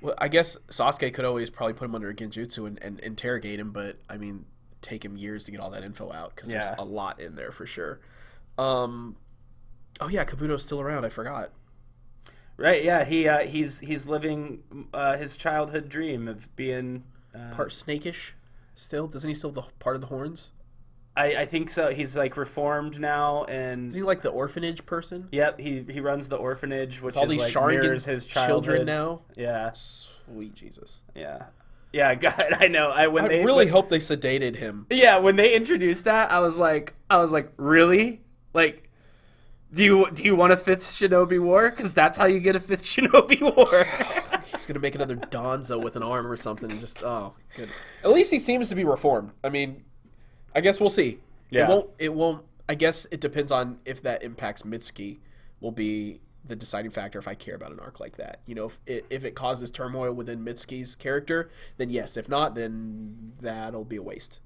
well, 0.00 0.14
I 0.18 0.28
guess 0.28 0.56
Sasuke 0.68 1.12
could 1.14 1.24
always 1.24 1.50
probably 1.50 1.72
put 1.74 1.86
him 1.86 1.94
under 1.94 2.08
a 2.10 2.14
genjutsu 2.14 2.66
and, 2.66 2.78
and 2.82 3.00
interrogate 3.00 3.58
him, 3.60 3.72
but 3.72 3.96
I 4.08 4.16
mean, 4.18 4.44
take 4.82 5.04
him 5.04 5.16
years 5.16 5.44
to 5.44 5.50
get 5.50 5.58
all 5.60 5.70
that 5.70 5.84
info 5.84 6.12
out 6.12 6.34
because 6.34 6.52
Yeah. 6.52 6.60
there's 6.66 6.78
a 6.78 6.84
lot 6.84 7.18
in 7.20 7.34
there 7.34 7.50
for 7.50 7.66
sure. 7.66 8.00
Um, 8.58 9.16
oh 10.00 10.08
yeah, 10.08 10.24
Kabuto's 10.24 10.62
still 10.62 10.80
around. 10.80 11.04
I 11.04 11.08
forgot. 11.08 11.50
right, 12.56 12.82
yeah, 12.84 13.04
he 13.04 13.28
uh, 13.28 13.40
he's 13.46 13.80
he's 13.80 14.06
living 14.06 14.62
uh, 14.94 15.16
his 15.16 15.36
childhood 15.36 15.88
dream 15.88 16.28
of 16.28 16.54
being. 16.56 17.04
Uh, 17.34 17.54
Part 17.54 17.70
snakish, 17.70 18.32
still. 18.74 19.06
Doesn't 19.06 19.28
he 19.28 19.34
still 19.34 19.50
have 19.50 19.54
the 19.56 19.62
part 19.78 19.94
of 19.94 20.00
the 20.00 20.06
horns? 20.08 20.52
I, 21.18 21.36
I 21.36 21.44
think 21.46 21.68
so. 21.70 21.92
He's 21.92 22.16
like 22.16 22.36
reformed 22.38 22.98
now, 22.98 23.44
and 23.44 23.88
Isn't 23.88 24.00
he 24.00 24.04
like 24.06 24.22
the 24.22 24.30
orphanage 24.30 24.86
person? 24.86 25.28
yep, 25.32 25.58
he 25.60 25.84
he 25.90 26.00
runs 26.00 26.28
the 26.30 26.36
orphanage, 26.36 27.02
which 27.02 27.14
With 27.14 27.16
all 27.18 27.24
is 27.24 27.30
these 27.30 27.40
like 27.40 27.52
Sharingan 27.52 27.82
mirrors 27.82 28.04
his 28.06 28.24
childhood. 28.26 28.64
children 28.64 28.86
now. 28.86 29.20
Yeah, 29.36 29.70
Sweet 29.74 30.54
Jesus! 30.54 31.02
yeah, 31.14 31.44
yeah. 31.92 32.14
God, 32.26 32.54
I 32.58 32.68
know. 32.68 32.88
I 32.90 33.06
when 33.08 33.26
I 33.26 33.28
they 33.28 33.44
really 33.44 33.66
when- 33.66 33.72
hope 33.72 33.88
they 33.90 33.98
sedated 33.98 34.56
him. 34.56 34.86
Yeah, 34.90 35.18
when 35.18 35.36
they 35.36 35.54
introduced 35.54 36.06
that, 36.06 36.30
I 36.30 36.40
was 36.40 36.58
like, 36.58 36.94
I 37.10 37.18
was 37.18 37.32
like, 37.32 37.52
really? 37.58 38.22
Like, 38.54 38.85
do 39.76 39.84
you 39.84 40.10
do 40.10 40.24
you 40.24 40.34
want 40.34 40.52
a 40.52 40.56
fifth 40.56 40.82
Shinobi 40.82 41.38
War? 41.38 41.70
Because 41.70 41.92
that's 41.92 42.16
how 42.16 42.24
you 42.24 42.40
get 42.40 42.56
a 42.56 42.60
fifth 42.60 42.82
Shinobi 42.84 43.40
War. 43.40 43.84
He's 44.50 44.66
gonna 44.66 44.80
make 44.80 44.94
another 44.94 45.16
Danzo 45.16 45.82
with 45.82 45.96
an 45.96 46.02
arm 46.02 46.26
or 46.26 46.36
something. 46.36 46.70
And 46.70 46.80
just 46.80 47.02
oh, 47.04 47.34
good. 47.54 47.68
At 48.02 48.10
least 48.10 48.30
he 48.32 48.38
seems 48.38 48.68
to 48.70 48.74
be 48.74 48.84
reformed. 48.84 49.32
I 49.44 49.50
mean, 49.50 49.84
I 50.54 50.62
guess 50.62 50.80
we'll 50.80 50.90
see. 50.90 51.20
Yeah. 51.50 51.64
It 51.64 51.68
won't. 51.68 51.90
It 51.98 52.14
won't. 52.14 52.44
I 52.68 52.74
guess 52.74 53.06
it 53.10 53.20
depends 53.20 53.52
on 53.52 53.78
if 53.84 54.02
that 54.02 54.22
impacts 54.22 54.62
Mitsuki. 54.62 55.18
Will 55.60 55.72
be 55.72 56.20
the 56.44 56.56
deciding 56.56 56.90
factor 56.90 57.18
if 57.18 57.26
I 57.28 57.34
care 57.34 57.54
about 57.54 57.72
an 57.72 57.80
arc 57.80 58.00
like 58.00 58.16
that. 58.16 58.40
You 58.46 58.54
know, 58.54 58.66
if 58.66 58.78
it, 58.86 59.06
if 59.10 59.24
it 59.24 59.34
causes 59.34 59.70
turmoil 59.70 60.12
within 60.12 60.44
Mitsuki's 60.44 60.96
character, 60.96 61.50
then 61.76 61.90
yes. 61.90 62.16
If 62.16 62.28
not, 62.28 62.54
then 62.54 63.32
that'll 63.40 63.84
be 63.84 63.96
a 63.96 64.02
waste. 64.02 64.40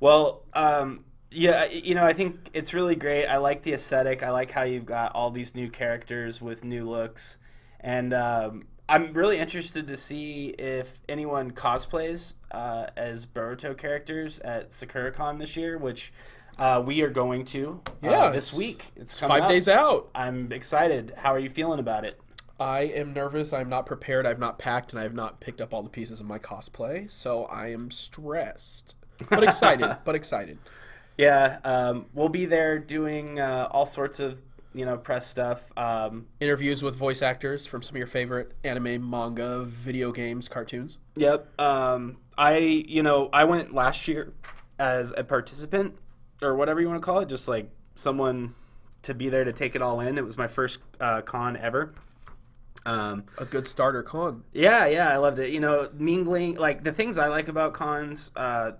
well, 0.00 0.42
um, 0.54 1.04
yeah, 1.30 1.66
you 1.66 1.94
know, 1.94 2.04
I 2.04 2.12
think 2.12 2.50
it's 2.52 2.74
really 2.74 2.96
great. 2.96 3.26
I 3.26 3.36
like 3.38 3.62
the 3.62 3.72
aesthetic. 3.72 4.22
I 4.22 4.30
like 4.30 4.50
how 4.50 4.62
you've 4.62 4.86
got 4.86 5.14
all 5.14 5.30
these 5.30 5.54
new 5.54 5.70
characters 5.70 6.42
with 6.42 6.64
new 6.64 6.88
looks, 6.88 7.38
and 7.78 8.12
um, 8.12 8.66
I'm 8.88 9.12
really 9.12 9.38
interested 9.38 9.86
to 9.86 9.96
see 9.96 10.48
if 10.48 11.00
anyone 11.08 11.52
cosplays 11.52 12.34
uh, 12.50 12.86
as 12.96 13.26
Boruto 13.26 13.76
characters 13.78 14.40
at 14.40 14.70
SakuraCon 14.70 15.38
this 15.38 15.56
year, 15.56 15.78
which. 15.78 16.12
Uh, 16.58 16.82
we 16.84 17.00
are 17.00 17.08
going 17.08 17.42
to 17.42 17.80
uh, 17.86 18.10
Yeah, 18.10 18.28
this 18.28 18.52
week. 18.52 18.92
It's, 18.94 19.18
five 19.18 19.44
up. 19.44 19.48
days 19.48 19.66
out. 19.66 20.10
I'm 20.14 20.52
excited. 20.52 21.14
How 21.16 21.32
are 21.32 21.38
you 21.38 21.48
feeling 21.48 21.78
about 21.78 22.04
it? 22.04 22.20
I 22.58 22.80
am 22.80 23.14
nervous. 23.14 23.54
I'm 23.54 23.70
not 23.70 23.86
prepared. 23.86 24.26
I've 24.26 24.38
not 24.38 24.58
packed, 24.58 24.92
and 24.92 25.00
I 25.00 25.04
have 25.04 25.14
not 25.14 25.40
picked 25.40 25.62
up 25.62 25.72
all 25.72 25.82
the 25.82 25.88
pieces 25.88 26.20
of 26.20 26.26
my 26.26 26.38
cosplay. 26.38 27.10
So 27.10 27.44
I 27.46 27.68
am 27.68 27.90
stressed, 27.90 28.94
but 29.30 29.42
excited. 29.42 29.96
but 30.04 30.14
excited. 30.14 30.58
Yeah, 31.20 31.58
um, 31.64 32.06
we'll 32.14 32.30
be 32.30 32.46
there 32.46 32.78
doing 32.78 33.38
uh, 33.38 33.68
all 33.70 33.84
sorts 33.84 34.20
of 34.20 34.38
you 34.72 34.86
know 34.86 34.96
press 34.96 35.26
stuff. 35.26 35.70
Um, 35.76 36.28
interviews 36.40 36.82
with 36.82 36.96
voice 36.96 37.20
actors 37.20 37.66
from 37.66 37.82
some 37.82 37.94
of 37.96 37.98
your 37.98 38.06
favorite 38.06 38.52
anime, 38.64 39.10
manga, 39.10 39.64
video 39.64 40.12
games, 40.12 40.48
cartoons. 40.48 40.98
yep. 41.16 41.52
Um, 41.60 42.16
I 42.38 42.56
you 42.56 43.02
know 43.02 43.28
I 43.34 43.44
went 43.44 43.74
last 43.74 44.08
year 44.08 44.32
as 44.78 45.12
a 45.14 45.22
participant 45.22 45.94
or 46.40 46.56
whatever 46.56 46.80
you 46.80 46.88
want 46.88 47.02
to 47.02 47.04
call 47.04 47.18
it, 47.20 47.28
just 47.28 47.48
like 47.48 47.70
someone 47.96 48.54
to 49.02 49.12
be 49.12 49.28
there 49.28 49.44
to 49.44 49.52
take 49.52 49.74
it 49.76 49.82
all 49.82 50.00
in. 50.00 50.16
It 50.16 50.24
was 50.24 50.38
my 50.38 50.48
first 50.48 50.80
uh, 51.00 51.20
con 51.20 51.58
ever. 51.58 51.92
Um, 52.86 53.24
A 53.36 53.44
good 53.44 53.68
starter 53.68 54.02
con. 54.02 54.42
Yeah, 54.54 54.86
yeah, 54.86 55.12
I 55.12 55.18
loved 55.18 55.38
it. 55.38 55.50
You 55.50 55.60
know, 55.60 55.90
mingling 55.92 56.54
like 56.54 56.82
the 56.82 56.92
things 56.92 57.18
I 57.18 57.26
like 57.26 57.48
about 57.48 57.74
cons. 57.74 58.32
Uh, 58.34 58.72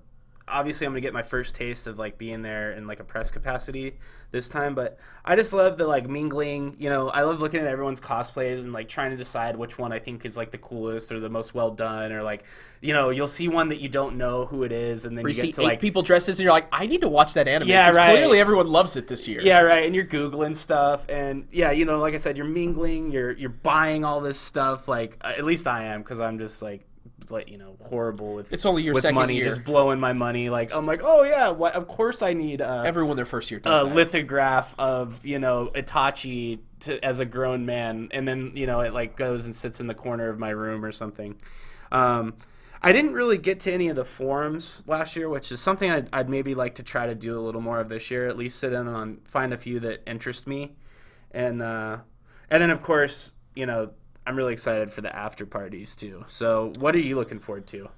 obviously, 0.50 0.86
I'm 0.86 0.92
gonna 0.92 1.00
get 1.00 1.12
my 1.12 1.22
first 1.22 1.54
taste 1.54 1.86
of 1.86 1.98
like 1.98 2.18
being 2.18 2.42
there 2.42 2.72
in 2.72 2.86
like 2.86 3.00
a 3.00 3.04
press 3.04 3.30
capacity 3.30 3.98
this 4.30 4.48
time, 4.48 4.74
but 4.74 4.98
I 5.24 5.34
just 5.36 5.52
love 5.52 5.78
the 5.78 5.86
like 5.86 6.08
mingling. 6.08 6.76
You 6.78 6.90
know, 6.90 7.08
I 7.08 7.22
love 7.22 7.40
looking 7.40 7.60
at 7.60 7.66
everyone's 7.66 8.00
cosplays 8.00 8.64
and 8.64 8.72
like 8.72 8.88
trying 8.88 9.10
to 9.10 9.16
decide 9.16 9.56
which 9.56 9.78
one 9.78 9.92
I 9.92 9.98
think 9.98 10.24
is 10.24 10.36
like 10.36 10.50
the 10.50 10.58
coolest 10.58 11.10
or 11.12 11.20
the 11.20 11.28
most 11.28 11.54
well 11.54 11.70
done, 11.70 12.12
or 12.12 12.22
like 12.22 12.44
you 12.80 12.92
know, 12.92 13.10
you'll 13.10 13.26
see 13.26 13.48
one 13.48 13.68
that 13.68 13.80
you 13.80 13.88
don't 13.88 14.16
know 14.16 14.46
who 14.46 14.62
it 14.62 14.72
is, 14.72 15.04
and 15.04 15.16
then 15.16 15.24
you 15.24 15.28
you 15.28 15.34
see 15.34 15.46
get 15.46 15.54
to 15.56 15.60
eight 15.62 15.64
like 15.64 15.80
people 15.80 16.02
dressed 16.02 16.28
as, 16.28 16.38
and 16.38 16.44
you're 16.44 16.52
like, 16.52 16.68
I 16.72 16.86
need 16.86 17.00
to 17.02 17.08
watch 17.08 17.34
that 17.34 17.48
anime. 17.48 17.68
Yeah, 17.68 17.90
right. 17.90 18.10
Clearly, 18.10 18.38
everyone 18.38 18.68
loves 18.68 18.96
it 18.96 19.08
this 19.08 19.26
year. 19.26 19.40
Yeah, 19.42 19.60
right. 19.60 19.84
And 19.84 19.94
you're 19.94 20.04
googling 20.04 20.56
stuff, 20.56 21.06
and 21.08 21.46
yeah, 21.50 21.70
you 21.70 21.84
know, 21.84 21.98
like 21.98 22.14
I 22.14 22.18
said, 22.18 22.36
you're 22.36 22.46
mingling, 22.46 23.10
you're 23.10 23.32
you're 23.32 23.50
buying 23.50 24.04
all 24.04 24.20
this 24.20 24.38
stuff. 24.38 24.88
Like 24.88 25.16
uh, 25.20 25.32
at 25.36 25.44
least 25.44 25.66
I 25.66 25.84
am, 25.86 26.02
because 26.02 26.20
I'm 26.20 26.38
just 26.38 26.62
like, 26.62 26.86
like 27.30 27.48
you 27.50 27.58
know, 27.58 27.76
horrible 27.82 28.34
with 28.34 28.52
It's 28.52 28.64
only 28.66 28.82
your 28.82 28.94
with 28.94 29.02
second 29.02 29.14
money, 29.16 29.36
year. 29.36 29.44
just 29.44 29.64
blowing 29.64 30.00
my 30.00 30.12
money. 30.12 30.50
Like 30.50 30.74
I'm 30.74 30.86
like, 30.86 31.00
oh 31.02 31.22
yeah, 31.22 31.50
what? 31.50 31.74
Of 31.74 31.86
course 31.88 32.22
I 32.22 32.32
need 32.32 32.60
uh, 32.60 32.82
Everyone 32.86 33.16
their 33.16 33.24
first 33.26 33.50
year 33.50 33.60
a 33.60 33.68
that. 33.68 33.94
lithograph 33.94 34.74
of 34.78 35.24
you 35.24 35.38
know 35.38 35.70
Itachi 35.74 36.60
to, 36.80 37.04
as 37.04 37.20
a 37.20 37.24
grown 37.24 37.66
man, 37.66 38.08
and 38.12 38.26
then 38.26 38.52
you 38.54 38.66
know 38.66 38.80
it 38.80 38.92
like 38.94 39.16
goes 39.16 39.46
and 39.46 39.54
sits 39.54 39.80
in 39.80 39.86
the 39.86 39.94
corner 39.94 40.28
of 40.28 40.38
my 40.38 40.50
room 40.50 40.84
or 40.84 40.92
something. 40.92 41.36
Um, 41.92 42.34
I 42.82 42.92
didn't 42.92 43.12
really 43.12 43.36
get 43.36 43.60
to 43.60 43.72
any 43.72 43.88
of 43.88 43.96
the 43.96 44.06
forums 44.06 44.82
last 44.86 45.14
year, 45.14 45.28
which 45.28 45.52
is 45.52 45.60
something 45.60 45.90
I'd, 45.90 46.08
I'd 46.14 46.30
maybe 46.30 46.54
like 46.54 46.76
to 46.76 46.82
try 46.82 47.06
to 47.06 47.14
do 47.14 47.38
a 47.38 47.42
little 47.42 47.60
more 47.60 47.78
of 47.78 47.90
this 47.90 48.10
year. 48.10 48.26
At 48.26 48.38
least 48.38 48.58
sit 48.58 48.72
in 48.72 48.88
on 48.88 49.18
find 49.24 49.52
a 49.52 49.58
few 49.58 49.80
that 49.80 50.02
interest 50.06 50.46
me, 50.46 50.76
and 51.30 51.60
uh, 51.60 51.98
and 52.48 52.62
then 52.62 52.70
of 52.70 52.80
course 52.82 53.34
you 53.54 53.66
know 53.66 53.90
I'm 54.30 54.36
really 54.36 54.52
excited 54.52 54.92
for 54.92 55.00
the 55.00 55.14
after 55.14 55.44
parties 55.44 55.96
too. 55.96 56.24
So 56.28 56.70
what 56.78 56.94
are 56.94 57.00
you 57.00 57.16
looking 57.16 57.40
forward 57.40 57.66
to? 57.66 57.88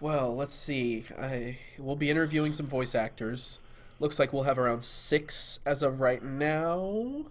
Well, 0.00 0.34
let's 0.34 0.54
see. 0.54 1.04
I 1.20 1.58
we'll 1.78 1.94
be 1.94 2.08
interviewing 2.08 2.54
some 2.54 2.64
voice 2.64 2.94
actors. 2.94 3.60
Looks 4.00 4.18
like 4.18 4.32
we'll 4.32 4.44
have 4.44 4.58
around 4.58 4.82
six 4.82 5.60
as 5.66 5.82
of 5.82 6.00
right 6.00 6.24
now. 6.24 7.26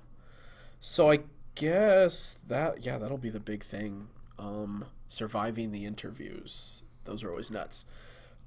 So 0.80 1.09
I 1.09 1.22
guess 1.55 2.38
that 2.47 2.86
yeah, 2.86 2.99
that'll 2.99 3.17
be 3.17 3.32
the 3.32 3.39
big 3.39 3.63
thing. 3.63 4.09
Um, 4.38 4.86
surviving 5.09 5.72
the 5.72 5.86
interviews. 5.86 6.84
Those 7.05 7.24
are 7.24 7.32
always 7.32 7.49
nuts. 7.49 7.88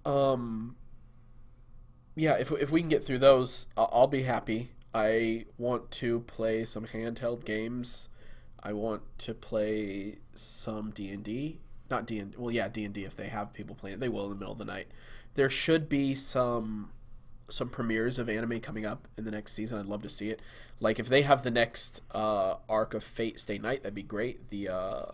Um, 0.04 0.76
yeah, 2.14 2.34
if 2.34 2.52
if 2.52 2.70
we 2.70 2.78
can 2.78 2.88
get 2.88 3.04
through 3.04 3.18
those, 3.18 3.66
I'll, 3.76 3.90
I'll 3.92 4.06
be 4.06 4.22
happy. 4.22 4.70
I 4.94 5.46
want 5.58 5.90
to 5.90 6.20
play 6.20 6.64
some 6.64 6.86
handheld 6.86 7.44
games. 7.44 8.08
I 8.64 8.72
want 8.72 9.02
to 9.18 9.34
play 9.34 10.18
some 10.34 10.90
D 10.90 11.10
and 11.10 11.22
D. 11.22 11.60
Not 11.90 12.06
D 12.06 12.18
and 12.18 12.34
well, 12.36 12.50
yeah, 12.50 12.68
D 12.68 12.84
and 12.84 12.94
D. 12.94 13.04
If 13.04 13.14
they 13.14 13.28
have 13.28 13.52
people 13.52 13.74
playing, 13.74 13.94
it, 13.94 14.00
they 14.00 14.08
will 14.08 14.24
in 14.24 14.30
the 14.30 14.36
middle 14.36 14.52
of 14.52 14.58
the 14.58 14.64
night. 14.64 14.88
There 15.34 15.50
should 15.50 15.88
be 15.88 16.14
some 16.14 16.90
some 17.50 17.68
premieres 17.68 18.18
of 18.18 18.28
anime 18.28 18.58
coming 18.60 18.86
up 18.86 19.06
in 19.18 19.24
the 19.24 19.30
next 19.30 19.52
season. 19.52 19.78
I'd 19.78 19.86
love 19.86 20.02
to 20.02 20.08
see 20.08 20.30
it. 20.30 20.40
Like 20.80 20.98
if 20.98 21.08
they 21.08 21.22
have 21.22 21.42
the 21.42 21.50
next 21.50 22.00
uh, 22.12 22.56
arc 22.68 22.94
of 22.94 23.04
Fate 23.04 23.38
Stay 23.38 23.58
Night, 23.58 23.82
that'd 23.82 23.94
be 23.94 24.02
great. 24.02 24.48
The 24.48 24.68
uh, 24.68 25.04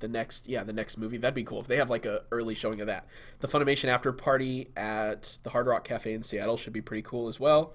the 0.00 0.08
next 0.08 0.48
yeah 0.48 0.62
the 0.62 0.72
next 0.72 0.98
movie 0.98 1.16
that'd 1.16 1.34
be 1.34 1.44
cool 1.44 1.60
if 1.60 1.68
they 1.68 1.76
have 1.76 1.88
like 1.88 2.04
a 2.04 2.22
early 2.32 2.54
showing 2.54 2.80
of 2.80 2.88
that. 2.88 3.06
The 3.38 3.48
Funimation 3.48 3.88
after 3.88 4.12
party 4.12 4.70
at 4.76 5.38
the 5.42 5.50
Hard 5.50 5.66
Rock 5.66 5.84
Cafe 5.84 6.12
in 6.12 6.22
Seattle 6.22 6.56
should 6.56 6.72
be 6.72 6.82
pretty 6.82 7.02
cool 7.02 7.28
as 7.28 7.38
well. 7.38 7.74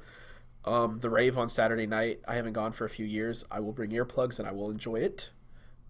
Um, 0.63 0.99
the 0.99 1.09
rave 1.09 1.37
on 1.37 1.49
Saturday 1.49 1.87
night. 1.87 2.21
I 2.27 2.35
haven't 2.35 2.53
gone 2.53 2.71
for 2.71 2.85
a 2.85 2.89
few 2.89 3.05
years. 3.05 3.45
I 3.49 3.59
will 3.59 3.71
bring 3.73 3.91
earplugs 3.91 4.37
and 4.39 4.47
I 4.47 4.51
will 4.51 4.69
enjoy 4.69 4.97
it. 4.97 5.31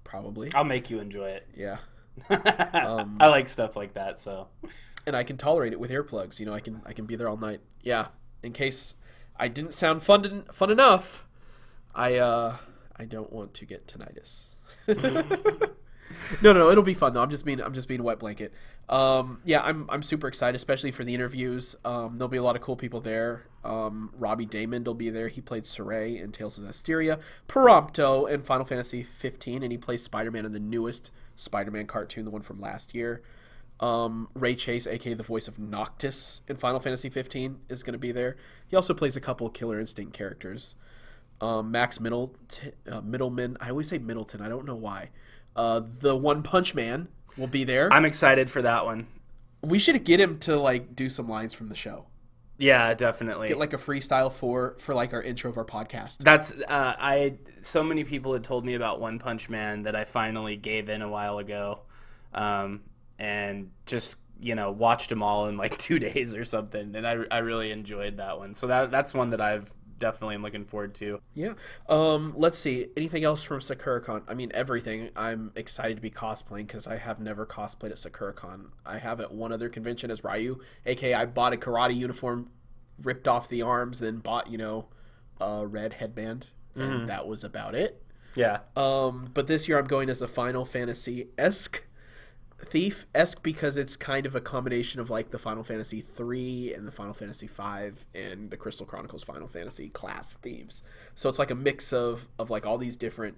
Probably. 0.04 0.54
I'll 0.54 0.64
make 0.64 0.90
you 0.90 1.00
enjoy 1.00 1.30
it. 1.30 1.48
Yeah. 1.56 1.78
I 2.30 3.28
like 3.28 3.48
stuff 3.48 3.76
like 3.76 3.94
that. 3.94 4.20
So 4.20 4.48
and 5.06 5.16
I 5.16 5.24
can 5.24 5.38
tolerate 5.38 5.74
it 5.74 5.80
with 5.80 5.92
earplugs. 5.92 6.40
You 6.40 6.46
know, 6.46 6.54
I 6.54 6.60
can 6.60 6.82
I 6.86 6.94
can 6.94 7.06
be 7.06 7.16
there 7.16 7.30
all 7.30 7.38
night. 7.38 7.62
Yeah, 7.82 8.08
in 8.44 8.54
case 8.54 8.96
I 9.36 9.48
didn't 9.48 9.74
sound 9.74 10.04
fun 10.04 10.46
fun 10.52 10.72
enough, 10.72 11.26
I 11.96 12.16
uh 12.16 12.58
I 12.96 13.06
don't 13.06 13.32
want 13.32 13.54
to 13.56 13.66
get 13.66 13.88
tinnitus. 13.88 14.56
no, 16.42 16.54
no, 16.54 16.70
it'll 16.70 16.84
be 16.84 16.94
fun 16.94 17.14
though. 17.14 17.22
I'm 17.22 17.30
just 17.30 17.46
being 17.46 17.62
I'm 17.62 17.74
just 17.74 17.88
being 17.88 18.00
a 18.00 18.04
wet 18.04 18.20
blanket. 18.20 18.54
Um, 18.90 19.42
yeah, 19.46 19.62
I'm 19.62 19.86
I'm 19.90 20.04
super 20.04 20.28
excited, 20.28 20.56
especially 20.56 20.92
for 20.92 21.04
the 21.04 21.14
interviews. 21.14 21.76
Um, 21.86 22.18
there'll 22.18 22.30
be 22.30 22.38
a 22.38 22.44
lot 22.44 22.56
of 22.56 22.62
cool 22.62 22.76
people 22.76 23.02
there. 23.02 23.46
Um, 23.64 24.12
Robbie 24.18 24.46
Daymond 24.46 24.86
will 24.86 24.94
be 24.94 25.10
there. 25.10 25.28
He 25.28 25.42
played 25.42 25.66
Sorey 25.66 26.20
in 26.20 26.32
Tales 26.32 26.58
of 26.58 26.66
Zestiria, 26.66 27.20
Prompto 27.48 28.30
in 28.30 28.42
Final 28.42 28.66
Fantasy 28.66 29.04
15, 29.04 29.64
and 29.64 29.72
he 29.72 29.78
plays 29.78 30.04
Spider-Man 30.04 30.46
in 30.46 30.52
the 30.52 30.60
newest 30.60 31.12
Spider-Man 31.36 31.86
cartoon, 31.86 32.26
the 32.26 32.32
one 32.32 32.42
from 32.42 32.60
last 32.60 32.96
year. 32.96 33.22
Um, 33.80 34.30
Ray 34.36 34.56
Chase, 34.56 34.86
aka 34.88 35.14
the 35.14 35.24
voice 35.24 35.48
of 35.48 35.58
Noctis 35.58 36.42
in 36.48 36.56
Final 36.56 36.80
Fantasy 36.80 37.10
15, 37.10 37.60
is 37.70 37.84
going 37.84 37.94
to 37.94 38.00
be 38.00 38.12
there. 38.12 38.36
He 38.68 38.76
also 38.76 38.94
plays 38.94 39.16
a 39.16 39.22
couple 39.22 39.50
Killer 39.50 39.80
Instinct 39.80 40.14
characters. 40.14 40.76
Um, 41.42 41.72
Max 41.72 42.00
Middleton, 42.00 42.74
uh, 42.88 43.02
Mittelman, 43.02 43.58
I 43.60 43.72
always 43.72 43.88
say 43.88 43.98
Middleton, 43.98 44.42
I 44.42 44.50
don't 44.50 44.66
know 44.66 44.76
why. 44.76 45.10
Uh, 45.56 45.82
the 46.02 46.16
One 46.16 46.44
Punch 46.44 46.74
Man 46.74 47.08
will 47.38 47.48
be 47.48 47.64
there. 47.64 47.92
I'm 47.92 48.06
excited 48.06 48.50
for 48.50 48.62
that 48.62 48.86
one. 48.86 49.08
we 49.62 49.80
should 49.80 50.04
get 50.04 50.20
him 50.20 50.40
to 50.40 50.58
like 50.58 50.96
do 50.96 51.10
some 51.10 51.28
lines 51.28 51.54
from 51.54 51.70
the 51.70 51.76
show. 51.76 52.06
Yeah, 52.58 52.94
definitely. 52.94 53.48
Get 53.48 53.58
like 53.58 53.74
a 53.74 53.78
freestyle 53.78 54.32
for 54.32 54.76
for 54.78 54.94
like 54.94 55.14
our 55.14 55.22
intro 55.22 55.50
of 55.50 55.58
our 55.58 55.66
podcast. 55.66 56.18
That's 56.20 56.52
uh, 56.52 56.96
I. 57.00 57.38
So 57.62 57.84
many 57.84 58.04
people 58.04 58.34
had 58.34 58.44
told 58.44 58.66
me 58.66 58.76
about 58.76 59.00
One 59.00 59.18
Punch 59.18 59.50
Man 59.50 59.84
that 59.84 59.96
I 59.96 60.04
finally 60.06 60.58
gave 60.58 60.88
in 60.88 61.02
a 61.02 61.10
while 61.10 61.40
ago, 61.40 61.82
um, 62.36 62.82
and 63.18 63.72
just 63.88 64.18
you 64.40 64.54
know 64.54 64.72
watched 64.72 65.10
them 65.10 65.24
all 65.24 65.48
in 65.48 65.58
like 65.58 65.78
two 65.80 65.98
days 65.98 66.36
or 66.36 66.46
something, 66.46 66.96
and 66.96 67.08
I, 67.08 67.18
I 67.32 67.40
really 67.40 67.72
enjoyed 67.72 68.18
that 68.18 68.38
one. 68.38 68.54
So 68.54 68.68
that 68.68 68.92
that's 68.92 69.14
one 69.16 69.32
that 69.32 69.42
I've 69.42 69.74
definitely 70.02 70.36
am 70.36 70.42
looking 70.42 70.66
forward 70.66 70.94
to. 70.96 71.22
Yeah. 71.34 71.54
Um. 71.88 72.34
Let's 72.36 72.60
see. 72.60 72.88
Anything 72.98 73.24
else 73.24 73.44
from 73.44 73.62
SakuraCon? 73.62 74.24
I 74.28 74.34
mean, 74.34 74.52
everything. 74.54 75.10
I'm 75.16 75.52
excited 75.56 75.96
to 75.96 76.02
be 76.02 76.12
cosplaying 76.12 76.68
because 76.68 76.88
I 76.88 76.98
have 76.98 77.22
never 77.22 77.46
cosplayed 77.46 77.92
at 77.92 77.98
SakuraCon. 77.98 78.72
I 78.86 78.98
have 78.98 79.22
at 79.22 79.32
one 79.34 79.54
other 79.54 79.70
convention 79.70 80.12
as 80.12 80.24
Ryu, 80.24 80.60
aka 80.86 81.14
I 81.14 81.26
bought 81.26 81.54
a 81.54 81.58
karate 81.58 81.96
uniform, 81.96 82.50
ripped 83.02 83.30
off 83.30 83.48
the 83.48 83.62
arms, 83.62 84.00
then 84.00 84.18
bought 84.18 84.52
you 84.52 84.58
know 84.58 84.88
a 85.40 85.66
red 85.66 85.94
headband, 85.94 86.48
and 86.76 87.08
that 87.08 87.28
was 87.28 87.46
about 87.46 87.76
it. 87.76 88.04
Yeah. 88.36 88.60
Um. 88.76 89.30
But 89.34 89.48
this 89.48 89.70
year 89.70 89.80
I'm 89.80 89.88
going 89.88 90.10
as 90.10 90.22
a 90.22 90.28
Final 90.28 90.66
Fantasy 90.66 91.30
esque 91.38 91.84
thief 92.66 93.06
esque 93.14 93.44
because 93.44 93.78
it's 93.78 93.96
kind 93.96 94.26
of 94.26 94.36
a 94.36 94.42
combination 94.42 95.00
of 95.00 95.10
like 95.10 95.32
the 95.32 95.40
Final 95.40 95.64
Fantasy 95.64 96.02
three 96.02 96.74
and 96.74 96.88
the 96.88 96.92
Final 96.92 97.14
Fantasy 97.14 97.48
five 97.48 98.06
and 98.14 98.52
the 98.52 98.58
Crystal 98.58 98.86
Chronicles 98.86 99.24
Final 99.24 99.48
Fantasy 99.48 99.90
class 99.90 100.34
themes. 100.36 100.84
So 101.16 101.30
it's 101.30 101.40
like 101.40 101.52
a 101.52 101.56
mix 101.56 101.92
of 101.94 102.28
of 102.40 102.50
like 102.50 102.66
all 102.66 102.78
these 102.78 102.96
different 102.96 103.38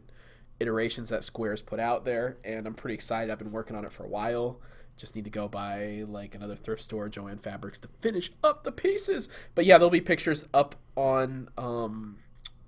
iterations 0.59 1.09
that 1.09 1.23
Square's 1.23 1.61
put 1.61 1.79
out 1.79 2.05
there, 2.05 2.37
and 2.43 2.67
I'm 2.67 2.75
pretty 2.75 2.95
excited. 2.95 3.31
I've 3.31 3.39
been 3.39 3.51
working 3.51 3.75
on 3.75 3.85
it 3.85 3.91
for 3.91 4.03
a 4.03 4.09
while. 4.09 4.59
Just 4.95 5.15
need 5.15 5.23
to 5.23 5.31
go 5.31 5.47
by 5.47 6.03
like 6.07 6.35
another 6.35 6.55
thrift 6.55 6.83
store, 6.83 7.09
Jo-Ann 7.09 7.39
Fabrics, 7.39 7.79
to 7.79 7.87
finish 7.99 8.31
up 8.43 8.63
the 8.63 8.71
pieces. 8.71 9.27
But 9.55 9.65
yeah, 9.65 9.77
there'll 9.77 9.89
be 9.89 10.01
pictures 10.01 10.47
up 10.53 10.75
on 10.95 11.49
um, 11.57 12.19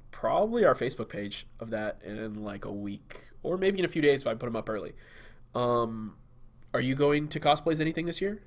probably 0.10 0.66
our 0.66 0.74
Facebook 0.74 1.10
page 1.10 1.46
of 1.60 1.70
that 1.70 2.02
in 2.04 2.44
like 2.44 2.66
a 2.66 2.72
week 2.72 3.28
or 3.44 3.58
maybe 3.58 3.80
in 3.80 3.86
a 3.86 3.90
few 3.90 4.02
days 4.02 4.22
if 4.22 4.28
I 4.28 4.34
put 4.34 4.48
them 4.48 4.56
up 4.56 4.70
early. 4.70 4.94
Um, 5.54 6.16
are 6.76 6.82
you 6.82 6.96
going 6.96 7.28
to 7.30 7.40
cosplays 7.40 7.80
anything 7.80 8.06
this 8.06 8.22
year? 8.22 8.42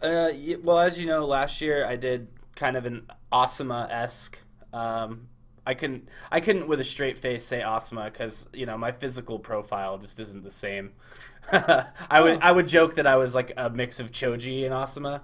Uh, 0.00 0.30
well, 0.62 0.78
as 0.78 0.98
you 0.98 1.06
know, 1.06 1.26
last 1.26 1.60
year 1.60 1.84
I 1.84 1.96
did 1.96 2.28
kind 2.56 2.76
of 2.76 2.86
an 2.86 3.10
Asuma 3.32 3.90
esque. 3.90 4.38
Um, 4.72 5.28
I 5.66 5.74
couldn't, 5.74 6.08
I 6.30 6.40
couldn't 6.40 6.66
with 6.66 6.80
a 6.80 6.84
straight 6.84 7.18
face 7.18 7.44
say 7.44 7.60
Asuma 7.60 8.06
because 8.06 8.48
you 8.52 8.66
know 8.66 8.76
my 8.76 8.90
physical 8.90 9.38
profile 9.38 9.98
just 9.98 10.18
isn't 10.18 10.42
the 10.42 10.50
same. 10.50 10.92
I 11.52 12.20
would, 12.20 12.40
I 12.40 12.52
would 12.52 12.68
joke 12.68 12.94
that 12.94 13.06
I 13.06 13.16
was 13.16 13.34
like 13.34 13.52
a 13.56 13.68
mix 13.68 14.00
of 14.00 14.12
Choji 14.12 14.64
and 14.64 14.72
Asuma 14.72 15.20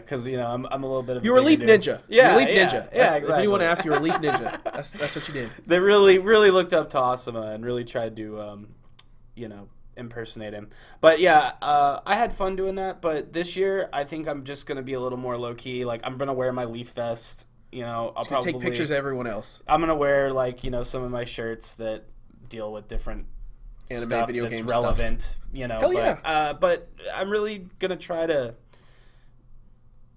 because 0.00 0.26
you 0.26 0.36
know 0.36 0.48
I'm, 0.48 0.66
I'm 0.66 0.82
a 0.82 0.86
little 0.86 1.02
bit 1.02 1.18
of. 1.18 1.24
You 1.24 1.32
were 1.32 1.38
a 1.38 1.42
Leaf. 1.42 1.60
Ninja. 1.60 2.02
Yeah, 2.08 2.30
You're 2.30 2.34
a 2.34 2.44
Leaf 2.44 2.48
yeah, 2.48 2.66
Ninja. 2.66 2.72
Yeah, 2.72 3.04
exactly. 3.04 3.32
If 3.32 3.38
anyone 3.38 3.62
asks, 3.62 3.84
you 3.84 3.90
were 3.90 3.98
a 3.98 4.00
Leaf 4.00 4.14
Ninja. 4.14 4.62
That's 4.64 4.90
that's 4.90 5.14
what 5.14 5.28
you 5.28 5.34
did. 5.34 5.50
they 5.66 5.78
really 5.78 6.18
really 6.18 6.50
looked 6.50 6.72
up 6.72 6.90
to 6.90 6.96
Asuma 6.98 7.54
and 7.54 7.64
really 7.64 7.84
tried 7.84 8.16
to 8.16 8.40
um, 8.40 8.68
you 9.34 9.48
know 9.48 9.68
impersonate 9.98 10.54
him. 10.54 10.70
But 11.00 11.20
yeah, 11.20 11.52
uh, 11.60 12.00
I 12.06 12.14
had 12.14 12.32
fun 12.32 12.56
doing 12.56 12.76
that. 12.76 13.00
But 13.02 13.32
this 13.32 13.56
year, 13.56 13.88
I 13.92 14.04
think 14.04 14.28
I'm 14.28 14.44
just 14.44 14.66
gonna 14.66 14.82
be 14.82 14.94
a 14.94 15.00
little 15.00 15.18
more 15.18 15.36
low 15.36 15.54
key. 15.54 15.84
Like 15.84 16.00
I'm 16.04 16.18
gonna 16.18 16.32
wear 16.32 16.52
my 16.52 16.64
leaf 16.64 16.90
vest. 16.90 17.46
You 17.72 17.82
know, 17.82 18.12
I'll 18.16 18.24
probably 18.24 18.52
take 18.52 18.62
pictures 18.62 18.90
of 18.90 18.96
everyone 18.96 19.26
else. 19.26 19.62
I'm 19.66 19.80
gonna 19.80 19.94
wear 19.94 20.32
like 20.32 20.64
you 20.64 20.70
know 20.70 20.82
some 20.82 21.02
of 21.02 21.10
my 21.10 21.24
shirts 21.24 21.76
that 21.76 22.04
deal 22.48 22.72
with 22.72 22.88
different 22.88 23.26
Anime, 23.90 24.04
stuff 24.04 24.26
video 24.28 24.48
that's 24.48 24.62
relevant. 24.62 25.36
You 25.52 25.68
know, 25.68 25.80
Hell 25.80 25.92
but, 25.92 25.98
yeah. 25.98 26.18
uh, 26.24 26.52
but 26.54 26.88
I'm 27.14 27.30
really 27.30 27.66
gonna 27.78 27.96
try 27.96 28.26
to 28.26 28.54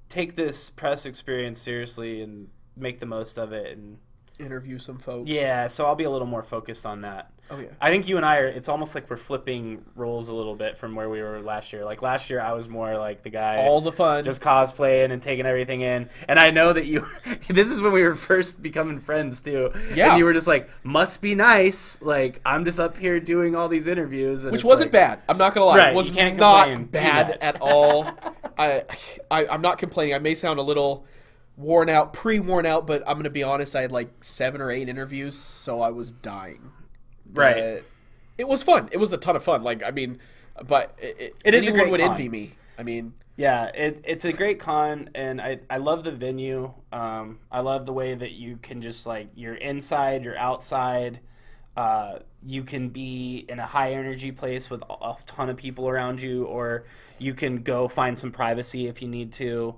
take 0.10 0.36
this 0.36 0.70
press 0.70 1.06
experience 1.06 1.60
seriously 1.60 2.22
and 2.22 2.50
make 2.76 3.00
the 3.00 3.06
most 3.06 3.38
of 3.38 3.54
it. 3.54 3.78
And 3.78 3.98
Interview 4.40 4.80
some 4.80 4.98
folks. 4.98 5.30
yeah, 5.30 5.68
so 5.68 5.86
I'll 5.86 5.96
be 5.96 6.04
a 6.06 6.10
little 6.10 6.26
more 6.28 6.42
focused 6.42 6.86
on 6.86 7.02
that. 7.02 7.30
Oh 7.52 7.60
yeah. 7.60 7.68
I 7.82 7.92
think 7.92 8.08
you 8.08 8.16
and 8.16 8.26
I 8.26 8.38
are. 8.38 8.48
It's 8.48 8.70
almost 8.70 8.96
like 8.96 9.10
we're 9.10 9.18
flipping 9.18 9.84
roles 9.96 10.30
a 10.30 10.34
little 10.34 10.56
bit 10.56 10.78
from 10.78 10.96
where 10.96 11.10
we 11.10 11.22
were 11.22 11.42
last 11.42 11.74
year. 11.74 11.84
Like 11.84 12.02
last 12.02 12.30
year, 12.30 12.40
I 12.40 12.54
was 12.54 12.70
more 12.70 12.98
like 12.98 13.24
the 13.24 13.30
guy 13.30 13.58
All 13.58 13.82
the 13.82 13.92
fun. 13.92 14.24
just 14.24 14.42
cosplaying 14.42 15.12
and 15.12 15.22
taking 15.22 15.46
everything 15.46 15.82
in. 15.82 16.10
And 16.30 16.40
I 16.40 16.50
know 16.52 16.72
that 16.72 16.86
you. 16.86 17.06
this 17.50 17.70
is 17.70 17.82
when 17.82 17.92
we 17.92 18.02
were 18.04 18.16
first 18.16 18.62
becoming 18.64 19.00
friends 19.02 19.42
too. 19.42 19.72
Yeah. 19.94 20.12
And 20.12 20.18
you 20.20 20.24
were 20.24 20.34
just 20.34 20.48
like, 20.48 20.70
must 20.84 21.22
be 21.22 21.36
nice. 21.36 22.02
Like 22.02 22.40
I'm 22.46 22.64
just 22.64 22.80
up 22.80 22.98
here 22.98 23.20
doing 23.20 23.54
all 23.54 23.68
these 23.68 23.86
interviews, 23.86 24.46
which 24.46 24.64
wasn't 24.64 24.88
like- 24.88 25.20
bad. 25.20 25.22
I'm 25.28 25.38
not 25.38 25.54
gonna 25.54 25.66
lie. 25.66 25.78
Right, 25.78 25.94
it 25.94 25.96
was 25.96 26.16
not 26.16 26.92
bad 26.92 27.38
at 27.42 27.60
all. 27.62 28.10
I, 28.58 28.84
I 29.30 29.46
I'm 29.48 29.62
not 29.62 29.78
complaining. 29.78 30.16
I 30.16 30.20
may 30.20 30.36
sound 30.36 30.58
a 30.58 30.64
little 30.64 31.06
worn 31.58 31.90
out, 31.90 32.14
pre-worn 32.14 32.66
out, 32.66 32.88
but 32.88 33.04
I'm 33.08 33.18
gonna 33.18 33.30
be 33.30 33.44
honest. 33.44 33.76
I 33.76 33.82
had 33.82 33.92
like 33.92 34.24
seven 34.24 34.62
or 34.62 34.72
eight 34.72 34.90
interviews, 34.90 35.38
so 35.38 35.82
I 35.82 35.92
was 35.92 36.12
dying. 36.12 36.72
Right. 37.32 37.56
But 37.56 37.84
it 38.38 38.48
was 38.48 38.64
fun. 38.64 38.90
It 38.92 38.98
was 38.98 39.14
a 39.14 39.18
ton 39.18 39.36
of 39.36 39.44
fun. 39.44 39.64
Like 39.64 39.84
I 39.84 39.92
mean, 39.92 40.20
but 40.66 40.96
it, 41.00 41.36
It 41.44 41.54
is 41.54 41.68
a 41.68 41.72
great 41.72 41.92
would 41.92 42.02
con. 42.02 42.12
envy 42.12 42.30
me. 42.30 42.54
I 42.78 42.84
mean, 42.84 43.14
Yeah, 43.36 43.66
it, 43.68 44.02
it's 44.04 44.26
a 44.26 44.34
great 44.34 44.60
con, 44.60 45.10
and 45.16 45.40
I, 45.42 45.60
I 45.70 45.78
love 45.78 46.04
the 46.04 46.12
venue. 46.12 46.74
Um, 46.92 47.40
I 47.52 47.60
love 47.62 47.86
the 47.86 47.94
way 47.94 48.14
that 48.16 48.32
you 48.32 48.58
can 48.58 48.82
just 48.82 49.06
like 49.06 49.30
you're 49.36 49.56
inside, 49.56 50.24
you're 50.24 50.38
outside. 50.38 51.20
Uh, 51.78 52.20
you 52.44 52.64
can 52.64 52.90
be 52.90 53.46
in 53.48 53.60
a 53.60 53.66
high 53.66 53.94
energy 53.94 54.32
place 54.32 54.70
with 54.70 54.84
a 54.90 55.16
ton 55.26 55.50
of 55.50 55.56
people 55.58 55.88
around 55.88 56.22
you, 56.22 56.46
or 56.46 56.86
you 57.20 57.34
can 57.34 57.58
go 57.64 57.88
find 57.88 58.18
some 58.20 58.32
privacy 58.32 58.88
if 58.88 59.02
you 59.02 59.08
need 59.08 59.32
to, 59.34 59.76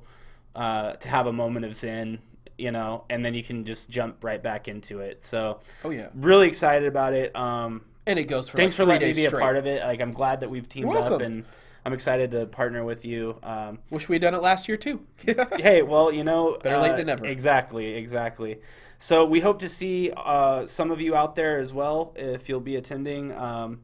uh, 0.55 0.93
to 0.93 1.07
have 1.07 1.27
a 1.27 1.33
moment 1.33 1.65
of 1.65 1.75
zen, 1.75 2.19
you 2.57 2.71
know, 2.71 3.05
and 3.09 3.25
then 3.25 3.33
you 3.33 3.43
can 3.43 3.65
just 3.65 3.89
jump 3.89 4.23
right 4.23 4.41
back 4.41 4.67
into 4.67 4.99
it. 4.99 5.23
So, 5.23 5.59
oh 5.83 5.89
yeah, 5.89 6.09
really 6.13 6.47
excited 6.47 6.87
about 6.87 7.13
it. 7.13 7.35
Um, 7.35 7.85
and 8.05 8.19
it 8.19 8.25
goes 8.25 8.49
for 8.49 8.57
thanks 8.57 8.77
like 8.77 8.85
for 8.85 8.91
letting 8.91 9.07
me 9.09 9.13
be 9.13 9.25
a 9.25 9.31
part 9.31 9.55
of 9.55 9.65
it. 9.65 9.81
Like, 9.83 10.01
I'm 10.01 10.11
glad 10.11 10.41
that 10.41 10.49
we've 10.49 10.67
teamed 10.67 10.95
up, 10.95 11.21
and 11.21 11.45
I'm 11.85 11.93
excited 11.93 12.31
to 12.31 12.45
partner 12.45 12.83
with 12.83 13.05
you. 13.05 13.39
Um, 13.43 13.79
Wish 13.89 14.09
we 14.09 14.15
had 14.15 14.21
done 14.21 14.33
it 14.33 14.41
last 14.41 14.67
year 14.67 14.77
too. 14.77 15.05
hey, 15.57 15.81
well, 15.81 16.11
you 16.11 16.23
know, 16.23 16.57
Better 16.61 16.77
late 16.77 16.91
uh, 16.91 16.97
than 16.97 17.07
never. 17.07 17.25
Exactly, 17.25 17.95
exactly. 17.95 18.59
So 18.97 19.25
we 19.25 19.41
hope 19.41 19.59
to 19.59 19.69
see 19.69 20.11
uh, 20.15 20.65
some 20.65 20.91
of 20.91 21.01
you 21.01 21.15
out 21.15 21.35
there 21.35 21.59
as 21.59 21.73
well 21.73 22.13
if 22.15 22.47
you'll 22.47 22.61
be 22.61 22.77
attending. 22.77 23.33
Um, 23.33 23.81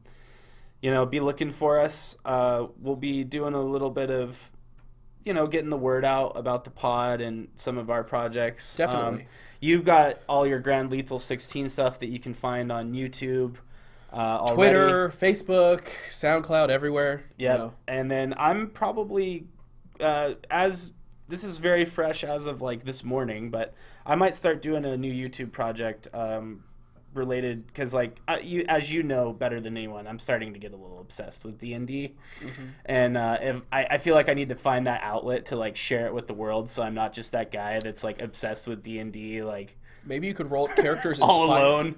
you 0.80 0.90
know, 0.90 1.04
be 1.04 1.20
looking 1.20 1.50
for 1.50 1.78
us. 1.78 2.16
Uh, 2.24 2.68
we'll 2.80 2.96
be 2.96 3.24
doing 3.24 3.52
a 3.52 3.60
little 3.60 3.90
bit 3.90 4.10
of, 4.10 4.38
you 5.24 5.32
know, 5.34 5.46
getting 5.46 5.70
the 5.70 5.76
word 5.76 6.04
out 6.04 6.32
about 6.36 6.64
the 6.64 6.70
pod 6.70 7.20
and 7.20 7.48
some 7.54 7.78
of 7.78 7.90
our 7.90 8.02
projects. 8.02 8.76
Definitely. 8.76 9.22
Um, 9.22 9.26
you've 9.60 9.84
got 9.84 10.20
all 10.28 10.46
your 10.46 10.58
Grand 10.58 10.90
Lethal 10.90 11.18
16 11.18 11.68
stuff 11.68 11.98
that 12.00 12.08
you 12.08 12.18
can 12.18 12.34
find 12.34 12.72
on 12.72 12.92
YouTube. 12.92 13.56
Uh. 14.12 14.54
Twitter, 14.54 15.08
Facebook, 15.10 15.86
SoundCloud, 16.08 16.68
everywhere. 16.68 17.24
you 17.54 17.58
know. 17.58 17.72
And 17.86 18.10
then 18.10 18.34
I'm 18.36 18.70
probably 18.70 19.46
uh, 20.00 20.34
as 20.50 20.92
this 21.28 21.44
is 21.44 21.58
very 21.58 21.84
fresh 21.84 22.24
as 22.24 22.46
of 22.46 22.60
like 22.60 22.84
this 22.84 23.04
morning, 23.04 23.50
but 23.50 23.72
I 24.04 24.16
might 24.16 24.34
start 24.34 24.60
doing 24.60 24.84
a 24.84 24.96
new 24.96 25.12
YouTube 25.12 25.52
project 25.52 26.08
um, 26.12 26.64
related 27.14 27.66
because 27.66 27.92
like 27.92 28.20
I, 28.28 28.38
you 28.40 28.64
as 28.68 28.90
you 28.92 29.02
know 29.02 29.32
better 29.32 29.60
than 29.60 29.76
anyone, 29.76 30.06
I'm 30.06 30.18
starting 30.18 30.52
to 30.52 30.58
get 30.58 30.72
a 30.72 30.76
little 30.76 31.00
obsessed 31.00 31.44
with 31.44 31.58
D 31.58 31.72
and 31.74 31.86
D, 31.86 32.14
and 32.86 33.16
uh, 33.16 33.38
if 33.40 33.62
I, 33.72 33.84
I 33.92 33.98
feel 33.98 34.14
like 34.14 34.28
I 34.28 34.34
need 34.34 34.48
to 34.50 34.54
find 34.56 34.86
that 34.86 35.02
outlet 35.02 35.46
to 35.46 35.56
like 35.56 35.76
share 35.76 36.06
it 36.06 36.14
with 36.14 36.26
the 36.26 36.34
world, 36.34 36.68
so 36.70 36.82
I'm 36.82 36.94
not 36.94 37.12
just 37.12 37.32
that 37.32 37.50
guy 37.52 37.80
that's 37.80 38.04
like 38.04 38.20
obsessed 38.20 38.66
with 38.68 38.82
D 38.82 38.98
and 38.98 39.12
D 39.12 39.42
like 39.42 39.76
Maybe 40.02 40.26
you 40.26 40.32
could 40.32 40.50
roll 40.50 40.66
up 40.68 40.76
characters 40.76 41.20
all 41.22 41.42
inspired- 41.42 41.62
alone. 41.66 41.96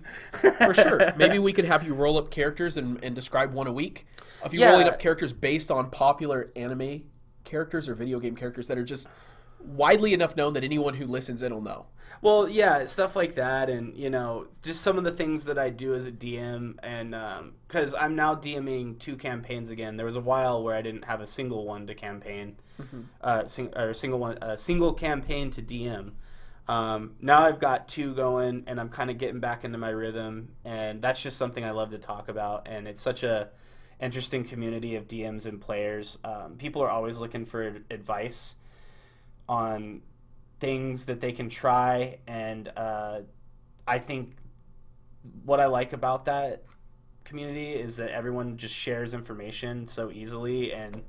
for 0.67 0.75
sure. 0.75 1.13
Maybe 1.17 1.39
we 1.39 1.53
could 1.53 1.65
have 1.67 1.85
you 1.87 1.95
roll 1.95 2.19
up 2.19 2.33
characters 2.33 2.77
and, 2.77 2.99
and 3.05 3.15
describe 3.15 3.53
one 3.55 3.69
a 3.69 3.73
week. 3.73 4.07
Of 4.43 4.53
you 4.53 4.59
Yeah. 4.59 4.73
rolling 4.73 4.89
up 4.89 4.99
characters 4.99 5.33
based 5.33 5.71
on 5.71 5.89
popular 5.89 6.49
anime 6.57 7.05
characters 7.45 7.89
or 7.89 7.95
video 7.95 8.19
game 8.19 8.35
characters 8.35 8.67
that 8.67 8.77
are 8.77 8.83
just 8.83 9.07
widely 9.65 10.15
enough 10.15 10.37
known 10.37 10.55
that 10.55 10.65
anyone 10.65 10.95
who 10.95 11.07
listens 11.07 11.43
in 11.43 11.53
will 11.53 11.63
know. 11.63 11.87
Well, 12.21 12.49
yeah, 12.49 12.87
stuff 12.87 13.17
like 13.17 13.35
that, 13.35 13.69
and 13.69 13.97
you 13.97 14.09
know, 14.09 14.47
just 14.63 14.83
some 14.83 14.97
of 14.97 15.03
the 15.03 15.11
things 15.11 15.45
that 15.47 15.59
I 15.59 15.71
do 15.71 15.93
as 15.93 16.07
a 16.07 16.13
DM, 16.13 16.77
and 16.81 17.17
because 17.67 17.95
I'm 17.95 18.15
now 18.15 18.37
DMing 18.37 18.99
two 19.01 19.17
campaigns 19.17 19.71
again. 19.71 19.97
There 19.97 20.07
was 20.07 20.15
a 20.15 20.21
while 20.21 20.63
where 20.63 20.77
I 20.77 20.83
didn't 20.83 21.05
have 21.07 21.21
a 21.21 21.27
single 21.27 21.67
one 21.67 21.89
to 21.89 21.97
campaign, 21.97 22.57
uh, 23.21 23.47
sing, 23.47 23.73
or 23.75 23.93
single 23.93 24.21
one, 24.21 24.39
a 24.41 24.57
single 24.57 24.93
campaign 24.95 25.51
to 25.51 25.63
DM. 25.63 26.13
Um, 26.69 27.17
now 27.21 27.41
I've 27.41 27.59
got 27.59 27.89
two 27.89 28.15
going, 28.15 28.65
and 28.69 28.81
I'm 28.81 28.89
kind 28.89 29.11
of 29.11 29.19
getting 29.19 29.41
back 29.41 29.65
into 29.65 29.79
my 29.79 29.91
rhythm, 29.91 30.51
and 30.65 31.03
that's 31.03 31.21
just 31.21 31.37
something 31.37 31.65
I 31.65 31.73
love 31.73 31.91
to 31.91 31.99
talk 31.99 32.29
about, 32.29 32.69
and 32.71 32.87
it's 32.87 33.03
such 33.03 33.25
a 33.25 33.49
interesting 34.01 34.45
community 34.45 34.95
of 34.95 35.09
DMs 35.09 35.47
and 35.47 35.61
players. 35.61 36.19
Um, 36.23 36.55
people 36.57 36.83
are 36.83 36.91
always 36.91 37.19
looking 37.19 37.45
for 37.45 37.79
advice 37.91 38.57
on 39.53 40.01
things 40.61 41.07
that 41.07 41.21
they 41.21 41.33
can 41.33 41.49
try 41.49 42.19
and 42.27 42.69
uh, 42.77 43.21
i 43.87 43.99
think 43.99 44.37
what 45.45 45.61
i 45.61 45.67
like 45.67 45.93
about 45.93 46.25
that 46.25 46.63
community 47.25 47.73
is 47.73 47.97
that 47.97 48.11
everyone 48.11 48.57
just 48.57 48.75
shares 48.75 49.15
information 49.15 49.87
so 49.87 50.11
easily, 50.11 50.73
and 50.73 51.03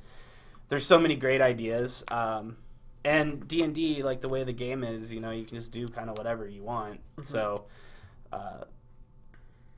there's 0.70 0.86
so 0.86 1.00
many 1.00 1.16
great 1.16 1.42
ideas. 1.42 2.04
Um, 2.10 2.58
and 3.04 3.48
D 3.48 3.62
and 3.62 3.76
D, 3.76 4.04
like 4.04 4.22
the 4.22 4.30
way 4.30 4.44
the 4.44 4.54
game 4.54 4.84
is, 4.84 5.14
you 5.14 5.20
know, 5.20 5.32
you 5.32 5.44
can 5.44 5.58
just 5.58 5.72
do 5.72 5.88
kind 5.90 6.10
of 6.10 6.18
whatever 6.18 6.48
you 6.48 6.64
want. 6.64 7.00
Mm-hmm. 7.18 7.24
So. 7.24 7.66
Uh, 8.32 8.64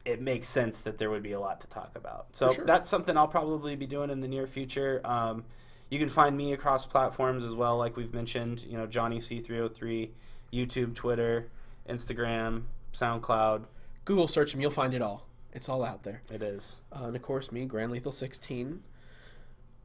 it 0.05 0.22
makes 0.22 0.47
sense 0.47 0.82
that 0.82 0.99
there 0.99 1.09
would 1.09 1.24
be 1.24 1.32
a 1.32 1.39
lot 1.39 1.59
to 1.59 1.68
talk 1.68 1.91
about. 1.95 2.28
So 2.32 2.53
sure. 2.53 2.63
that's 2.63 2.88
something 2.88 3.18
I'll 3.18 3.28
probably 3.28 3.76
be 3.76 3.88
doing 3.88 4.11
in 4.11 4.22
the 4.22 4.28
near 4.28 4.45
future. 4.45 5.01
Um, 5.03 5.45
you 5.90 6.00
can 6.00 6.10
find 6.10 6.36
me 6.36 6.54
across 6.54 6.86
platforms 6.86 7.44
as 7.44 7.56
well, 7.56 7.78
like 7.78 7.96
we've 7.96 8.14
mentioned. 8.14 8.64
You 8.64 8.78
know, 8.78 8.88
Johnny 8.88 9.20
C 9.20 9.42
three 9.42 9.58
hundred 9.58 9.76
three, 9.76 10.12
YouTube, 10.52 10.96
Twitter, 10.96 11.50
Instagram, 11.90 12.64
SoundCloud. 12.94 13.66
Google 14.06 14.28
search 14.28 14.52
them, 14.52 14.62
you'll 14.62 14.72
find 14.72 14.94
it 14.94 15.02
all. 15.02 15.28
It's 15.52 15.70
all 15.70 15.84
out 15.84 16.04
there. 16.04 16.22
It 16.30 16.44
is. 16.44 16.82
Uh, 16.92 17.06
and 17.06 17.16
of 17.16 17.22
course, 17.22 17.52
me, 17.52 17.66
Grand 17.66 17.92
Lethal 17.92 18.12
16. 18.12 18.84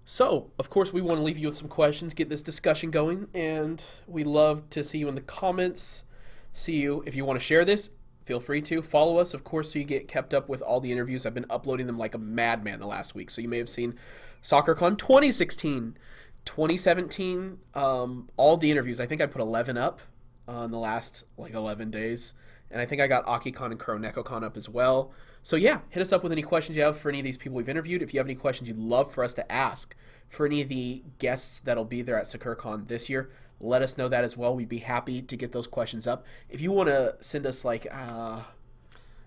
So, 0.04 0.50
of 0.58 0.68
course, 0.68 0.92
we 0.92 1.00
want 1.00 1.18
to 1.18 1.22
leave 1.22 1.38
you 1.38 1.48
with 1.48 1.56
some 1.56 1.68
questions, 1.68 2.14
get 2.14 2.28
this 2.28 2.42
discussion 2.42 2.90
going, 2.90 3.28
and 3.32 3.84
we 4.08 4.24
love 4.24 4.68
to 4.70 4.82
see 4.82 4.98
you 4.98 5.08
in 5.08 5.14
the 5.14 5.20
comments. 5.20 6.04
See 6.52 6.80
you. 6.80 7.04
If 7.06 7.14
you 7.14 7.24
want 7.24 7.38
to 7.38 7.44
share 7.44 7.64
this, 7.64 7.90
feel 8.24 8.40
free 8.40 8.60
to. 8.62 8.82
Follow 8.82 9.18
us, 9.18 9.32
of 9.34 9.44
course, 9.44 9.72
so 9.72 9.78
you 9.78 9.84
get 9.84 10.08
kept 10.08 10.34
up 10.34 10.48
with 10.48 10.62
all 10.62 10.80
the 10.80 10.90
interviews. 10.90 11.24
I've 11.24 11.34
been 11.34 11.46
uploading 11.48 11.86
them 11.86 11.98
like 11.98 12.14
a 12.14 12.18
madman 12.18 12.80
the 12.80 12.86
last 12.86 13.14
week. 13.14 13.30
So 13.30 13.40
you 13.40 13.48
may 13.48 13.58
have 13.58 13.70
seen 13.70 13.94
SakuraCon 14.42 14.96
2016, 14.98 15.96
2017, 16.44 17.58
um, 17.74 18.28
all 18.36 18.56
the 18.56 18.70
interviews. 18.70 19.00
I 19.00 19.06
think 19.06 19.20
I 19.20 19.26
put 19.26 19.40
11 19.40 19.76
up 19.76 20.00
uh, 20.48 20.62
in 20.62 20.70
the 20.70 20.78
last 20.78 21.24
like 21.36 21.54
11 21.54 21.90
days. 21.90 22.34
And 22.70 22.80
I 22.80 22.86
think 22.86 23.00
I 23.00 23.08
got 23.08 23.26
AkiCon 23.26 23.72
and 23.72 23.80
KroNekoCon 23.80 24.44
up 24.44 24.56
as 24.56 24.68
well. 24.68 25.12
So 25.42 25.56
yeah, 25.56 25.80
hit 25.88 26.00
us 26.00 26.12
up 26.12 26.22
with 26.22 26.32
any 26.32 26.42
questions 26.42 26.76
you 26.76 26.84
have 26.84 26.98
for 26.98 27.08
any 27.08 27.18
of 27.18 27.24
these 27.24 27.38
people 27.38 27.56
we've 27.56 27.68
interviewed. 27.68 28.02
If 28.02 28.14
you 28.14 28.20
have 28.20 28.26
any 28.26 28.34
questions 28.34 28.68
you'd 28.68 28.78
love 28.78 29.12
for 29.12 29.24
us 29.24 29.34
to 29.34 29.52
ask 29.52 29.96
for 30.28 30.46
any 30.46 30.60
of 30.60 30.68
the 30.68 31.02
guests 31.18 31.58
that'll 31.58 31.84
be 31.84 32.02
there 32.02 32.18
at 32.18 32.26
SakuraCon 32.26 32.86
this 32.86 33.08
year, 33.08 33.30
let 33.60 33.82
us 33.82 33.98
know 33.98 34.08
that 34.08 34.24
as 34.24 34.36
well. 34.36 34.54
We'd 34.54 34.68
be 34.68 34.78
happy 34.78 35.20
to 35.20 35.36
get 35.36 35.52
those 35.52 35.66
questions 35.66 36.06
up. 36.06 36.24
If 36.48 36.60
you 36.60 36.70
want 36.70 36.88
to 36.88 37.16
send 37.20 37.46
us 37.46 37.64
like, 37.64 37.86
uh, 37.92 38.42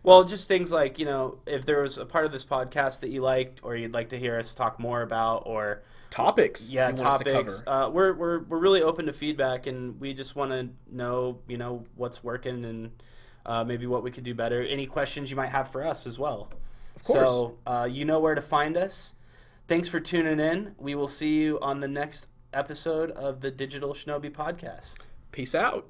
Well, 0.04 0.26
just 0.26 0.50
things 0.50 0.72
like 0.72 1.00
you 1.00 1.06
know, 1.06 1.40
if 1.46 1.66
there 1.66 1.82
was 1.82 1.98
a 1.98 2.06
part 2.06 2.26
of 2.26 2.32
this 2.32 2.44
podcast 2.44 3.00
that 3.00 3.10
you 3.10 3.22
liked, 3.22 3.62
or 3.64 3.76
you'd 3.76 3.94
like 3.94 4.10
to 4.10 4.20
hear 4.20 4.38
us 4.38 4.54
talk 4.54 4.80
more 4.80 5.02
about, 5.02 5.44
or 5.46 5.84
topics, 6.10 6.72
yeah, 6.72 6.90
you 6.90 6.96
want 6.96 7.08
us 7.08 7.18
to 7.20 7.24
topics. 7.24 7.62
cover. 7.62 7.86
Uh, 7.86 7.90
we're 7.90 8.14
we're 8.14 8.40
we're 8.44 8.60
really 8.60 8.82
open 8.82 9.06
to 9.06 9.14
feedback, 9.14 9.66
and 9.66 10.00
we 10.02 10.14
just 10.14 10.36
want 10.36 10.52
to 10.52 10.70
know 10.92 11.40
you 11.48 11.58
know 11.58 11.86
what's 11.96 12.22
working 12.24 12.66
and 12.66 12.92
uh, 13.46 13.64
maybe 13.64 13.88
what 13.88 14.04
we 14.04 14.12
could 14.12 14.26
do 14.26 14.36
better. 14.36 14.62
Any 14.62 14.86
questions 14.86 15.30
you 15.30 15.38
might 15.38 15.50
have 15.50 15.72
for 15.72 15.84
us 15.84 16.06
as 16.06 16.20
well. 16.20 16.50
Of 16.96 17.04
course. 17.04 17.20
So 17.20 17.58
uh, 17.66 17.88
you 17.90 18.04
know 18.04 18.20
where 18.20 18.36
to 18.36 18.42
find 18.42 18.76
us. 18.76 19.16
Thanks 19.68 19.88
for 19.88 20.02
tuning 20.02 20.40
in. 20.40 20.76
We 20.78 20.96
will 20.96 21.08
see 21.08 21.36
you 21.36 21.60
on 21.62 21.80
the 21.80 21.88
next 21.88 22.28
episode 22.52 23.12
of 23.12 23.40
the 23.40 23.52
Digital 23.52 23.94
Shinobi 23.94 24.32
podcast. 24.32 25.06
Peace 25.32 25.56
out. 25.56 25.88